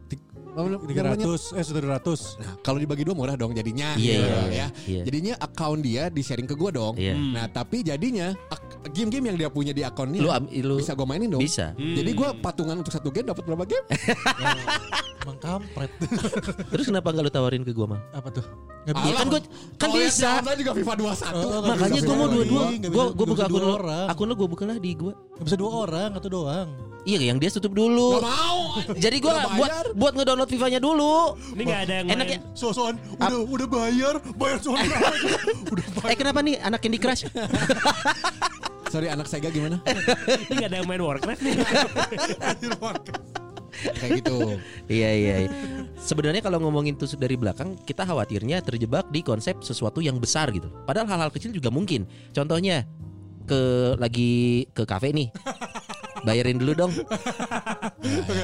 ti- 0.56 0.58
apa 0.58 0.68
namanya? 0.72 0.88
Tiga 0.88 1.02
ratus, 1.06 1.42
eh 1.52 1.62
sudah 1.62 1.80
dua 1.80 1.92
ratus. 1.94 2.20
Nah 2.36 2.52
kalau 2.58 2.78
dibagi 2.78 3.02
dua 3.02 3.12
murah 3.12 3.34
dong 3.34 3.52
jadinya 3.52 3.92
Iya, 3.94 4.00
gitu 4.00 4.24
iya, 4.24 4.40
ya. 4.48 4.66
iya. 4.86 5.02
Jadinya 5.04 5.34
account 5.38 5.80
dia 5.80 6.08
di 6.08 6.20
sharing 6.20 6.44
ke 6.44 6.54
gua 6.54 6.70
dong 6.70 6.94
Iya. 6.96 7.12
Nah 7.12 7.44
tapi 7.46 7.80
jadinya 7.80 8.32
game-game 8.88 9.26
yang 9.26 9.36
dia 9.36 9.48
punya 9.48 9.70
di 9.70 9.82
akunnya 9.82 10.18
lu 10.18 10.30
am- 10.30 10.48
lu 10.48 10.76
Bisa 10.76 10.92
gua 10.92 11.04
mainin 11.04 11.28
dong 11.28 11.38
bisa 11.38 11.74
Jadi 11.74 12.10
gua 12.12 12.32
patungan 12.32 12.76
untuk 12.76 12.90
satu 12.90 13.10
game 13.10 13.26
dapat 13.26 13.42
berapa 13.42 13.64
game? 13.64 13.84
Emang 15.20 15.38
kampret. 15.38 15.90
terus 16.70 16.86
kenapa 16.86 17.10
nggak 17.10 17.24
lu 17.24 17.32
tawarin 17.32 17.60
ke 17.60 17.70
gue 17.70 17.82
mah 17.84 17.98
Apa 18.10 18.30
tuh? 18.30 18.46
Gak 18.84 18.94
Iya 18.96 19.12
kan 19.12 19.26
gua 19.26 19.40
kan 19.42 19.44
Kalau 19.76 19.96
yang 19.96 20.06
bisa. 20.08 20.28
download 20.38 20.56
juga 20.56 20.72
FIFA 20.72 20.92
21 20.94 21.02
Oh, 21.02 21.10
nggak 21.10 21.62
Makanya 21.66 21.90
bisa 21.92 22.06
gue 22.06 22.14
mau 22.16 22.26
dua 22.26 22.30
dua-dua. 22.30 22.62
Gue 22.62 22.70
bisa- 22.70 22.86
gue 22.86 23.02
nggak 23.02 23.26
buka 23.26 23.34
bisa 23.36 23.46
akun 23.50 23.64
orang. 23.66 24.06
Akun 24.06 24.26
lo 24.26 24.34
gue 24.34 24.48
buka 24.48 24.64
lah 24.64 24.78
di 24.78 24.90
gue. 24.94 25.12
Gak 25.34 25.44
bisa 25.44 25.56
dua 25.56 25.70
orang 25.76 26.10
atau 26.14 26.28
doang. 26.30 26.68
Iya 27.06 27.30
yang 27.30 27.38
dia 27.38 27.48
tutup 27.48 27.70
dulu. 27.70 28.18
Gak 28.18 28.26
mau 28.26 28.58
Jadi 28.98 29.16
gue 29.22 29.30
buat 29.30 29.46
bayar. 29.54 29.84
buat 29.94 30.12
ngedownload 30.18 30.50
FIFA-nya 30.50 30.80
dulu. 30.82 31.38
Ini 31.54 31.62
gak 31.62 31.80
ada 31.86 31.94
yang 32.02 32.06
Enak 32.10 32.26
main. 32.26 32.34
ya? 32.34 32.38
Sosokan 32.52 32.94
udah 33.14 33.40
udah 33.46 33.68
bayar, 33.70 34.14
bayar 34.34 34.58
soal 34.58 34.82
udah 35.72 35.86
bayar. 35.94 36.10
Eh 36.10 36.16
kenapa 36.18 36.42
nih 36.42 36.58
anak 36.58 36.82
Candy 36.82 36.98
Crush? 36.98 37.30
Sorry 38.92 39.06
anak 39.06 39.26
Sega 39.26 39.50
gimana? 39.50 39.78
Ini 39.86 40.54
gak 40.58 40.68
ada 40.68 40.76
yang 40.82 40.88
main 40.90 40.98
Warcraft 40.98 41.42
nih. 41.46 41.54
Kayak 43.76 44.24
gitu 44.24 44.36
iya 44.88 45.10
iya. 45.12 45.34
iya. 45.46 45.50
Sebenarnya 45.94 46.40
kalau 46.40 46.58
ngomongin 46.58 46.96
tusuk 46.96 47.20
dari 47.20 47.36
belakang, 47.36 47.76
kita 47.84 48.02
khawatirnya 48.02 48.64
terjebak 48.64 49.06
di 49.12 49.20
konsep 49.20 49.60
sesuatu 49.60 50.00
yang 50.00 50.16
besar 50.16 50.48
gitu. 50.50 50.66
Padahal 50.88 51.06
hal-hal 51.06 51.30
kecil 51.30 51.52
juga 51.52 51.68
mungkin. 51.68 52.08
Contohnya 52.32 52.82
ke 53.46 53.60
lagi 54.00 54.64
ke 54.72 54.82
kafe 54.82 55.12
nih. 55.12 55.28
Bayarin 56.26 56.58
dulu 56.58 56.72
dong. 56.74 56.90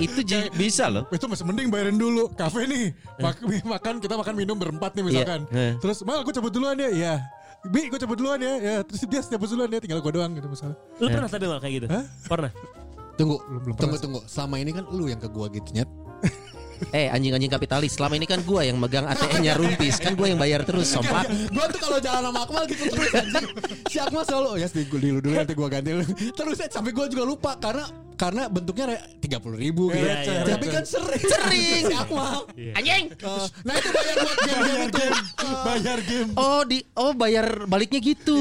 itu 0.00 0.20
ji- 0.22 0.52
bisa 0.52 0.86
loh. 0.86 1.04
Itu 1.10 1.26
masih 1.26 1.42
mending 1.42 1.68
bayarin 1.68 1.96
dulu 1.96 2.30
Kafe 2.32 2.64
nih 2.64 2.94
Mak- 3.18 3.42
Makan 3.64 3.94
kita 3.98 4.14
makan 4.14 4.34
minum 4.34 4.54
berempat 4.54 4.94
nih 4.94 5.04
misalkan 5.04 5.40
Iya. 5.50 5.76
Terus 5.78 6.02
Mal 6.02 6.22
gue 6.22 6.30
cabut 6.30 6.50
duluan 6.50 6.74
ya 6.74 6.88
Iya 6.88 7.14
Bi 7.64 7.86
gue 7.86 7.94
cabut 7.96 8.14
duluan 8.14 8.38
ya 8.38 8.54
ya 8.56 8.76
Terus 8.82 9.02
dia 9.04 9.20
cabut 9.20 9.46
duluan 9.46 9.68
ya 9.68 9.78
Tinggal 9.78 9.98
gue 9.98 10.12
doang 10.12 10.30
gitu 10.30 10.46
misalnya 10.46 10.76
Lu 10.96 11.06
pernah 11.08 11.26
tapi 11.26 11.44
mal 11.44 11.58
kayak 11.58 11.74
gitu? 11.76 11.86
Hah? 11.88 12.04
Pernah? 12.24 12.50
Tunggu 13.12 13.36
belum 13.38 13.74
Tunggu 13.74 13.96
pernah. 13.96 13.98
tunggu 14.00 14.20
Selama 14.24 14.56
ini 14.56 14.70
kan 14.72 14.84
lu 14.88 15.04
yang 15.06 15.18
ke 15.18 15.26
gua 15.26 15.46
gitu 15.46 15.68
nyet 15.70 15.90
Eh 16.90 17.06
anjing-anjing 17.06 17.52
kapitalis. 17.52 17.94
Selama 17.94 18.18
ini 18.18 18.26
kan 18.26 18.42
gua 18.42 18.66
yang 18.66 18.82
megang 18.82 19.06
ATM-nya 19.06 19.54
rumpis. 19.54 20.02
Kan 20.02 20.18
gua 20.18 20.26
yang 20.26 20.40
bayar 20.42 20.66
terus 20.66 20.90
sompak. 20.94 21.30
Gue 21.30 21.64
tuh 21.70 21.80
kalau 21.80 21.98
jalan 22.02 22.22
sama 22.26 22.40
Akmal 22.42 22.64
gitu 22.66 22.84
terus 22.90 23.10
anjing. 23.14 23.46
Si 23.86 23.96
Akmal 24.00 24.24
selalu 24.26 24.46
oh 24.48 24.56
ya 24.58 24.66
yes, 24.66 24.72
dulu 24.72 24.98
dulu 24.98 25.18
dulu 25.20 25.34
nanti 25.36 25.54
gue 25.54 25.68
ganti 25.68 25.90
Terus 26.32 26.56
eh, 26.64 26.68
sampai 26.72 26.90
gue 26.96 27.06
juga 27.12 27.24
lupa 27.28 27.52
Karena 27.60 27.84
karena 28.22 28.46
bentuknya 28.46 28.86
tiga 29.18 29.42
puluh 29.42 29.58
ribu 29.58 29.90
gitu. 29.90 29.98
Iya, 29.98 30.14
iya, 30.22 30.54
Tapi 30.54 30.66
kan 30.70 30.84
sering 30.86 31.24
Sering. 31.26 31.82
Si 31.90 31.94
Akmal 31.98 32.46
Anjing. 32.78 33.04
Eh, 33.10 33.46
Nah 33.66 33.74
itu 33.74 33.88
bayar 33.90 34.16
buat 34.22 34.36
game-game 34.46 34.82
itu 34.86 35.04
Bayar 35.66 35.98
game 36.06 36.28
Oh 36.38 36.62
di 36.62 36.78
oh 36.94 37.10
bayar 37.10 37.66
baliknya 37.66 37.98
gitu. 37.98 38.38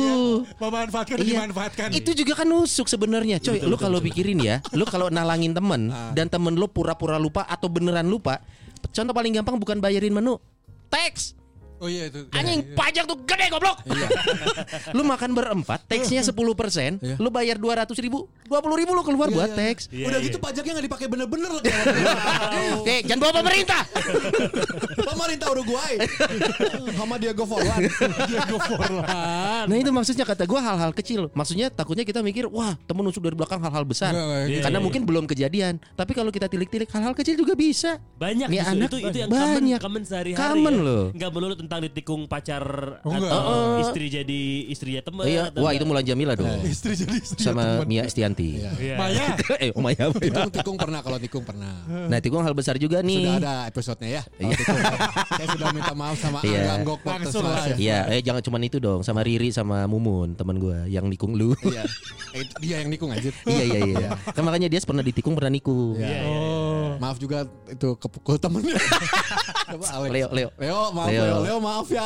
Memanfaatkan 0.61 1.17
dan 1.17 1.25
Iya. 1.25 1.33
dimanfaatkan 1.41 1.87
Itu 1.97 2.13
juga 2.13 2.37
kan 2.37 2.45
nusuk 2.45 2.85
sebenarnya, 2.85 3.41
coy. 3.41 3.57
lu 3.65 3.73
kalau 3.73 3.97
pikirin 3.97 4.37
ya, 4.37 4.61
lu 4.77 4.85
kalau 4.85 5.09
nalangin 5.09 5.57
temen 5.57 5.89
dan 6.13 6.29
temen 6.29 6.53
lu 6.53 6.69
pura-pura 6.69 7.17
lupa 7.17 7.41
atau 7.49 7.65
beneran 7.65 8.05
lupa, 8.05 8.37
contoh 8.93 9.13
paling 9.15 9.33
gampang 9.33 9.57
bukan 9.57 9.81
bayarin 9.81 10.13
menu, 10.13 10.37
teks. 10.93 11.33
Oh 11.81 11.89
iya 11.89 12.07
itu. 12.07 12.29
Anjing 12.29 12.61
pajak 12.71 13.03
tuh 13.03 13.17
gede 13.25 13.49
goblok. 13.49 13.81
lu 14.95 15.01
makan 15.01 15.33
berempat, 15.33 15.81
teksnya 15.85 16.21
10%, 16.21 16.37
Iya. 17.01 17.17
lu 17.17 17.27
bayar 17.27 17.57
200 17.57 17.89
ribu, 17.97 18.29
20 18.45 18.77
ribu 18.77 18.91
lu 18.93 19.01
keluar 19.01 19.25
Iya, 19.25 19.33
buat 19.33 19.49
iya. 19.49 19.57
teks. 19.57 19.83
Iya, 19.89 20.05
Udah 20.05 20.19
iya. 20.21 20.27
gitu 20.29 20.37
pajaknya 20.37 20.71
nggak 20.71 20.85
dipakai 20.85 21.07
bener-bener 21.09 21.49
loh. 21.49 21.61
Oke, 22.77 23.01
jangan 23.01 23.19
bawa 23.19 23.33
pemerintah. 23.41 23.81
Pemerintah 25.11 25.47
Uruguay. 25.49 25.93
Sama 26.93 27.15
Diego 27.17 27.43
Forlan. 27.43 27.79
Diego 28.29 28.57
Forlan. 28.61 29.65
Nah 29.65 29.75
itu 29.75 29.89
maksudnya 29.89 30.21
kata 30.23 30.45
gua 30.45 30.61
hal-hal 30.61 30.91
kecil. 30.93 31.33
Maksudnya 31.33 31.67
takutnya 31.67 32.05
kita 32.05 32.21
mikir, 32.21 32.45
wah 32.45 32.77
temen 32.85 33.01
nusuk 33.01 33.21
dari 33.21 33.33
belakang 33.33 33.57
hal-hal 33.59 33.83
besar. 33.83 34.13
Iya, 34.13 34.61
Karena 34.61 34.77
iya, 34.77 34.85
mungkin 34.85 35.01
belum 35.01 35.25
kejadian. 35.25 35.81
Tapi 35.91 36.11
kalau 36.13 36.29
kita 36.29 36.45
tilik-tilik 36.45 36.85
hal-hal 36.87 37.13
kecil 37.13 37.33
juga 37.33 37.57
bisa. 37.57 37.97
Banyak 38.15 38.47
Nih 38.47 38.59
justru. 38.59 38.73
anak 38.77 38.87
itu 38.87 38.97
itu 39.01 39.17
yang 39.17 39.29
banyak. 39.29 39.79
common, 39.81 39.81
common 39.81 40.03
sehari-hari 40.05 40.37
Common 40.39 40.75
ya. 40.75 40.85
loh. 40.85 41.03
Enggak 41.11 41.29
melulu 41.31 41.55
tentang 41.71 41.87
ditikung 41.87 42.27
pacar 42.27 42.99
Oh, 43.07 43.15
enggak. 43.15 43.31
atau 43.31 43.47
Oh. 43.47 43.79
istri 43.79 44.11
jadi 44.11 44.41
istrinya 44.67 44.99
teman. 45.07 45.23
iya, 45.23 45.47
atau 45.47 45.63
wah 45.63 45.71
enggak. 45.71 45.79
itu 45.79 45.85
Mulan 45.87 46.03
Jamila 46.03 46.33
dong. 46.35 46.51
Istri 46.67 46.93
jadi 46.99 47.15
istri 47.15 47.39
Sama 47.47 47.87
Mia 47.87 48.03
Estianti. 48.03 48.59
Iya. 48.59 48.99
Maya. 48.99 49.39
eh, 49.63 49.71
oh 49.71 49.79
Maya. 49.79 50.11
Tikung, 50.11 50.51
tikung 50.51 50.75
pernah 50.75 50.99
kalau 50.99 51.15
tikung 51.15 51.47
pernah. 51.47 51.71
Nah, 51.87 52.19
itu 52.19 52.27
hal 52.35 52.51
besar 52.51 52.75
juga 52.75 52.99
nih. 52.99 53.23
Sudah 53.23 53.39
ada 53.39 53.55
episodenya 53.71 54.09
ya. 54.19 54.23
Tikung. 54.35 54.79
Saya 55.31 55.47
sudah 55.47 55.67
minta 55.71 55.93
maaf 55.95 56.19
sama 56.19 56.43
Iya. 56.43 56.59
Angga 56.59 56.73
Anggok 56.83 56.99
Langsung 57.07 57.43
lah. 57.47 57.63
Iya, 57.79 57.99
eh 58.11 58.19
jangan 58.19 58.43
cuman 58.43 58.61
itu 58.67 58.77
dong, 58.83 58.99
sama 59.07 59.23
Riri 59.23 59.55
sama 59.55 59.87
Mumun, 59.87 60.35
teman 60.35 60.59
gua 60.59 60.83
yang 60.91 61.07
nikung 61.07 61.39
lu. 61.39 61.55
Iya. 61.63 61.87
Eh, 62.35 62.43
dia 62.59 62.75
yang 62.83 62.91
nikung 62.91 63.15
anjir. 63.15 63.31
iya 63.47 63.63
iya 63.63 63.79
iya. 63.95 64.09
Kan 64.35 64.43
makanya 64.43 64.67
dia 64.67 64.83
pernah 64.83 65.07
ditikung 65.07 65.39
pernah 65.39 65.55
nikung. 65.55 65.95
Iya. 65.95 66.03
Iya, 66.03 66.19
iya, 66.19 66.27
iya. 66.27 66.35
Oh. 66.35 66.89
Maaf 66.99 67.15
juga 67.15 67.47
itu 67.71 67.95
kepukul 67.95 68.35
temennya. 68.35 68.75
Leo, 70.11 70.27
Leo. 70.35 70.49
Leo, 70.59 70.79
maaf 70.91 71.07
Leo. 71.07 71.23
Leo. 71.47 71.57
Maaf 71.61 71.87
ya. 71.87 72.03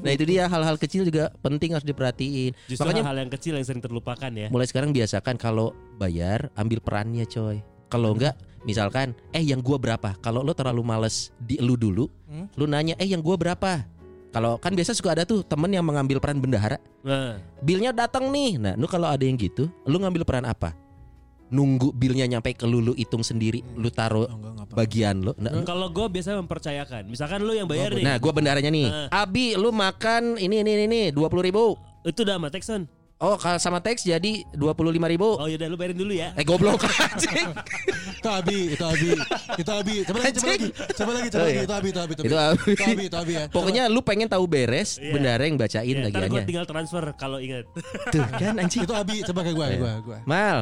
Nah 0.00 0.12
itu 0.12 0.24
dia 0.28 0.44
hal-hal 0.44 0.76
kecil 0.76 1.02
juga 1.02 1.32
penting 1.40 1.72
harus 1.72 1.82
diperhatiin. 1.82 2.52
Justru 2.68 2.84
Makanya 2.84 3.02
hal-hal 3.02 3.24
yang 3.24 3.32
kecil 3.32 3.52
yang 3.56 3.64
sering 3.64 3.80
terlupakan 3.80 4.30
ya. 4.30 4.46
mulai 4.48 4.68
sekarang 4.68 4.92
biasakan 4.92 5.34
kalau 5.34 5.72
bayar 5.96 6.52
ambil 6.54 6.78
perannya 6.78 7.24
coy. 7.24 7.64
Kalau 7.88 8.14
enggak 8.14 8.36
misalkan 8.62 9.16
eh 9.32 9.42
yang 9.42 9.58
gua 9.58 9.80
berapa? 9.80 10.14
Kalau 10.20 10.44
lo 10.44 10.52
terlalu 10.52 10.84
males 10.84 11.32
di 11.40 11.56
lu 11.58 11.74
dulu, 11.74 12.06
Hmm? 12.30 12.46
lu 12.54 12.68
nanya 12.68 12.94
eh 13.00 13.08
yang 13.08 13.18
gua 13.18 13.34
berapa? 13.34 13.82
Kalau 14.30 14.62
kan 14.62 14.78
biasa 14.78 14.94
suka 14.94 15.10
ada 15.10 15.26
tuh 15.26 15.42
temen 15.42 15.66
yang 15.66 15.82
mengambil 15.82 16.22
peran 16.22 16.38
bendahara. 16.38 16.78
Nah, 17.02 17.42
Bilnya 17.58 17.90
datang 17.90 18.30
nih. 18.30 18.62
Nah, 18.62 18.78
lu 18.78 18.86
kalau 18.86 19.10
ada 19.10 19.26
yang 19.26 19.34
gitu, 19.34 19.66
lu 19.82 19.98
ngambil 19.98 20.22
peran 20.22 20.46
apa? 20.46 20.70
Nunggu 21.50 21.90
bilnya 21.90 22.26
nyampe 22.26 22.52
ke 22.52 22.62
lu, 22.62 22.78
lu 22.80 22.92
hitung 22.92 23.20
sendiri, 23.20 23.62
lu 23.74 23.88
taruh 23.88 24.22
Oh, 24.22 24.32
enggak, 24.32 24.52
enggak 24.52 24.66
apa. 24.66 24.74
bagian 24.76 25.16
lo. 25.20 25.32
Nah, 25.34 25.50
kalau 25.62 25.88
gue 25.88 26.06
biasa 26.08 26.38
mempercayakan. 26.38 27.02
Misalkan 27.04 27.42
lu 27.42 27.52
yang 27.52 27.66
bayar 27.66 27.90
nih. 27.90 28.02
nah, 28.02 28.16
gua 28.16 28.30
bendaharanya 28.30 28.70
nih. 28.70 28.86
Nah. 28.86 29.08
Abi, 29.12 29.54
lu 29.54 29.70
makan 29.70 30.34
ini 30.36 30.62
ini 30.62 30.86
ini 30.86 31.00
dua 31.10 31.26
puluh 31.26 31.42
ribu. 31.42 31.74
Itu 32.00 32.22
udah 32.22 32.38
sama 32.38 32.48
Texon. 32.48 32.86
Oh, 33.20 33.36
kalau 33.36 33.60
sama 33.60 33.84
teks 33.84 34.00
jadi 34.00 34.48
dua 34.50 34.72
puluh 34.72 34.88
lima 34.88 35.04
ribu. 35.04 35.36
Oh 35.36 35.44
yaudah 35.44 35.68
lu 35.68 35.76
bayarin 35.76 35.92
dulu 35.92 36.08
ya. 36.08 36.32
Eh 36.32 36.40
goblok 36.40 36.80
anjing. 37.04 37.52
Itu 38.16 38.28
Abi, 38.32 38.72
itu 38.72 38.80
Abi, 38.80 39.12
itu 39.60 39.70
Abi. 39.70 39.94
Coba 40.08 40.18
lagi, 40.24 40.32
coba 40.32 40.48
lagi, 40.48 40.68
coba 40.96 41.12
lagi, 41.12 41.28
coba 41.28 41.36
Oh, 41.36 41.44
lagi. 41.44 41.52
iya. 41.52 41.60
Itu 41.60 41.74
Abi, 41.76 41.88
itu 41.90 42.00
Abi, 42.00 42.12
Itu 42.16 42.22
Abi. 42.24 42.72
Itu 42.72 42.84
Abi, 42.88 43.02
itu 43.04 43.16
Abi 43.20 43.32
ya. 43.36 43.44
Pokoknya 43.52 43.82
lu 43.88 44.00
pengen 44.00 44.24
tahu 44.24 44.48
beres, 44.48 44.96
Iya. 44.96 45.12
bendahara 45.12 45.44
yang 45.44 45.60
bacain 45.60 45.84
Iya, 45.84 46.00
ntar 46.00 46.08
gue 46.08 46.20
tagihannya. 46.32 46.48
tinggal 46.48 46.64
transfer 46.64 47.04
kalau 47.12 47.36
ingat. 47.36 47.68
Tuh 48.08 48.24
kan 48.24 48.56
anjing. 48.56 48.88
Itu 48.88 48.94
Abi, 48.96 49.20
coba 49.20 49.40
kayak 49.44 49.52
gue, 49.54 49.66
gue, 49.76 49.92
gue. 50.00 50.18
Mal, 50.24 50.58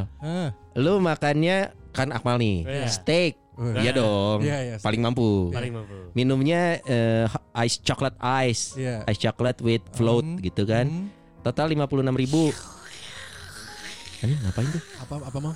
lu 0.79 0.99
makannya 0.99 1.59
kan 1.91 2.09
Akmal 2.09 2.39
nih, 2.39 2.62
Iya. 2.62 2.87
steak. 2.87 3.35
Iya 3.59 3.91
dong. 3.91 4.39
Iya, 4.41 4.59
iya. 4.62 4.76
Paling 4.79 5.03
mampu. 5.03 5.51
Paling 5.51 5.74
mampu. 5.74 6.14
Minumnya 6.14 6.79
eh, 6.81 7.26
ice 7.59 7.83
chocolate 7.83 8.14
ice. 8.47 8.79
Iya. 8.79 9.03
Ice 9.05 9.18
chocolate 9.20 9.59
with 9.61 9.83
float 9.93 10.22
Hmm. 10.22 10.39
gitu 10.39 10.62
kan. 10.62 10.87
Hmm. 10.87 11.11
Total 11.43 11.66
56 11.66 11.83
ribu. 12.16 12.55
Anjing 14.18 14.39
ngapain 14.41 14.68
tuh? 14.68 14.83
Apa 15.01 15.14
apa 15.24 15.39
mau? 15.41 15.55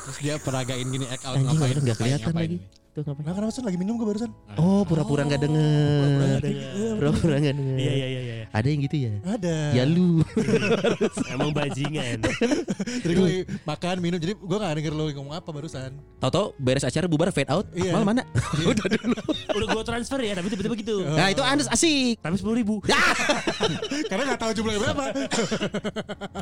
Terus 0.00 0.16
dia 0.18 0.34
peragain 0.38 0.86
gini 0.86 1.04
act 1.04 1.22
out 1.24 1.34
Anjing 1.34 1.50
ngapain? 1.50 1.74
ngapain, 1.76 1.96
kelihatan 1.96 2.22
ngapain 2.24 2.38
lagi. 2.40 2.56
ini? 2.56 2.58
Tuh 2.90 3.02
ngapain? 3.04 3.22
Nah, 3.22 3.32
kenapa 3.32 3.50
sih 3.50 3.62
lagi 3.62 3.76
minum 3.76 3.94
gue 3.94 4.06
barusan? 4.06 4.30
Oh, 4.56 4.82
pura-pura 4.82 5.22
nggak 5.24 5.40
denger. 5.40 6.38
Pura-pura 6.96 7.36
nggak 7.38 7.54
denger. 7.54 7.76
Iya 7.76 7.92
iya 7.92 8.06
iya 8.08 8.20
iya. 8.22 8.39
Ada 8.50 8.66
yang 8.66 8.80
gitu 8.82 8.96
ya? 8.98 9.14
Ada. 9.22 9.56
Ya 9.78 9.84
lu. 9.86 10.26
Emang 11.34 11.54
bajingan. 11.54 12.18
Jadi 13.06 13.12
gue 13.14 13.24
lagi 13.24 13.40
makan, 13.62 13.96
minum. 14.02 14.18
Jadi 14.18 14.34
gue 14.34 14.56
gak 14.58 14.74
denger 14.74 14.94
lo 14.98 15.06
ngomong 15.14 15.34
apa 15.38 15.48
barusan. 15.54 15.94
Tahu-tahu 16.18 16.58
beres 16.58 16.82
acara 16.82 17.06
bubar 17.06 17.30
fade 17.30 17.46
out. 17.46 17.70
Iya. 17.70 17.94
Mal 17.94 18.02
mana? 18.02 18.22
Udah 18.70 18.86
dulu. 18.90 19.18
Udah 19.54 19.66
gue 19.70 19.82
transfer 19.86 20.18
ya, 20.18 20.34
tapi 20.34 20.50
tiba-tiba 20.50 20.74
gitu. 20.82 21.06
Nah, 21.06 21.30
itu 21.30 21.42
Anes 21.46 21.70
asik. 21.70 22.18
Tapi 22.18 22.34
sepuluh 22.42 22.58
ribu. 22.58 22.82
Karena 24.10 24.34
gak 24.34 24.40
tahu 24.42 24.52
jumlahnya 24.58 24.80
berapa. 24.82 25.04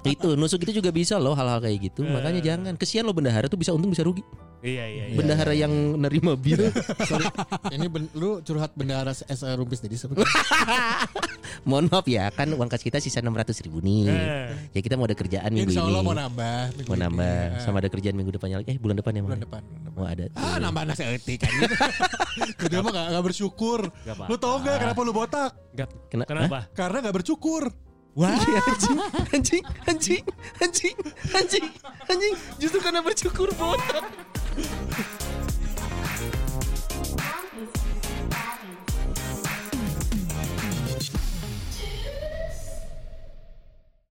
itu 0.08 0.28
nusuk 0.32 0.64
itu 0.64 0.80
juga 0.80 0.88
bisa 0.88 1.20
loh 1.20 1.36
hal-hal 1.36 1.60
kayak 1.60 1.92
gitu. 1.92 2.08
Makanya 2.08 2.40
jangan. 2.40 2.72
Kesian 2.80 3.04
lo 3.04 3.12
bendahara 3.12 3.52
tuh 3.52 3.60
bisa 3.60 3.76
untung 3.76 3.92
bisa 3.92 4.00
rugi. 4.00 4.24
Iya 4.58 4.84
iya 4.90 5.04
iya. 5.12 5.16
Bendahara 5.18 5.54
yang 5.54 5.70
nerima 6.02 6.34
bil. 6.34 6.74
Sorry, 7.06 7.30
ini 7.70 7.86
ben, 7.86 8.10
lu 8.18 8.42
curhat 8.42 8.74
bendahara 8.74 9.14
S 9.14 9.46
Rumpis 9.46 9.78
tadi 9.78 9.94
sebenarnya. 9.94 10.26
Mohon 11.62 11.94
maaf 11.94 11.97
ya, 12.04 12.28
kan 12.28 12.46
uang 12.46 12.66
kas 12.66 12.78
kita 12.78 12.98
sisa 12.98 13.18
600 13.18 13.32
ribu 13.60 13.80
nih. 13.80 14.06
Eh. 14.06 14.46
Ya 14.70 14.80
kita 14.80 14.94
mau 14.94 15.04
ada 15.04 15.12
kerjaan 15.12 15.48
minggu 15.48 15.72
Insya 15.72 15.82
Allah 15.82 15.98
ini. 15.98 16.06
mau 16.06 16.14
nambah. 16.14 16.60
minggu 16.76 16.86
Mau 16.86 16.94
ini. 16.94 17.02
nambah. 17.02 17.38
Ah, 17.48 17.58
Sama 17.58 17.76
ada 17.78 17.88
kerjaan 17.88 18.14
minggu 18.14 18.30
depannya 18.30 18.56
lagi. 18.58 18.68
Eh 18.68 18.78
bulan 18.78 18.94
depan 18.94 19.10
ya 19.10 19.22
bulan 19.22 19.40
depan. 19.40 19.60
bulan 19.60 19.82
depan. 19.82 19.96
Mau 19.96 20.06
ada. 20.06 20.24
Ah, 20.36 20.56
nambah 20.58 20.82
nasi 20.84 21.02
etik 21.02 21.38
kan. 21.40 21.52
Dia 22.70 22.78
mah 22.78 22.92
gak, 22.92 23.06
gak 23.10 23.24
bersyukur. 23.24 23.80
Gak 23.98 24.14
apa-apa. 24.14 24.28
Lu 24.28 24.36
tau 24.36 24.56
gak 24.60 24.76
kenapa 24.78 25.00
lu 25.00 25.12
botak? 25.12 25.50
Gak- 25.72 25.90
Kena- 26.06 26.28
Kenapa? 26.28 26.68
Karena 26.70 26.98
gak 27.00 27.16
bercukur. 27.16 27.72
Wah, 28.12 28.34
anjing, 28.34 28.58
anjing, 28.66 28.98
anjing, 29.86 30.22
anjing, 30.58 30.94
anjing, 31.30 31.64
anjing, 32.04 32.34
justru 32.58 32.82
karena 32.82 32.98
bercukur 32.98 33.46
botak. 33.54 34.02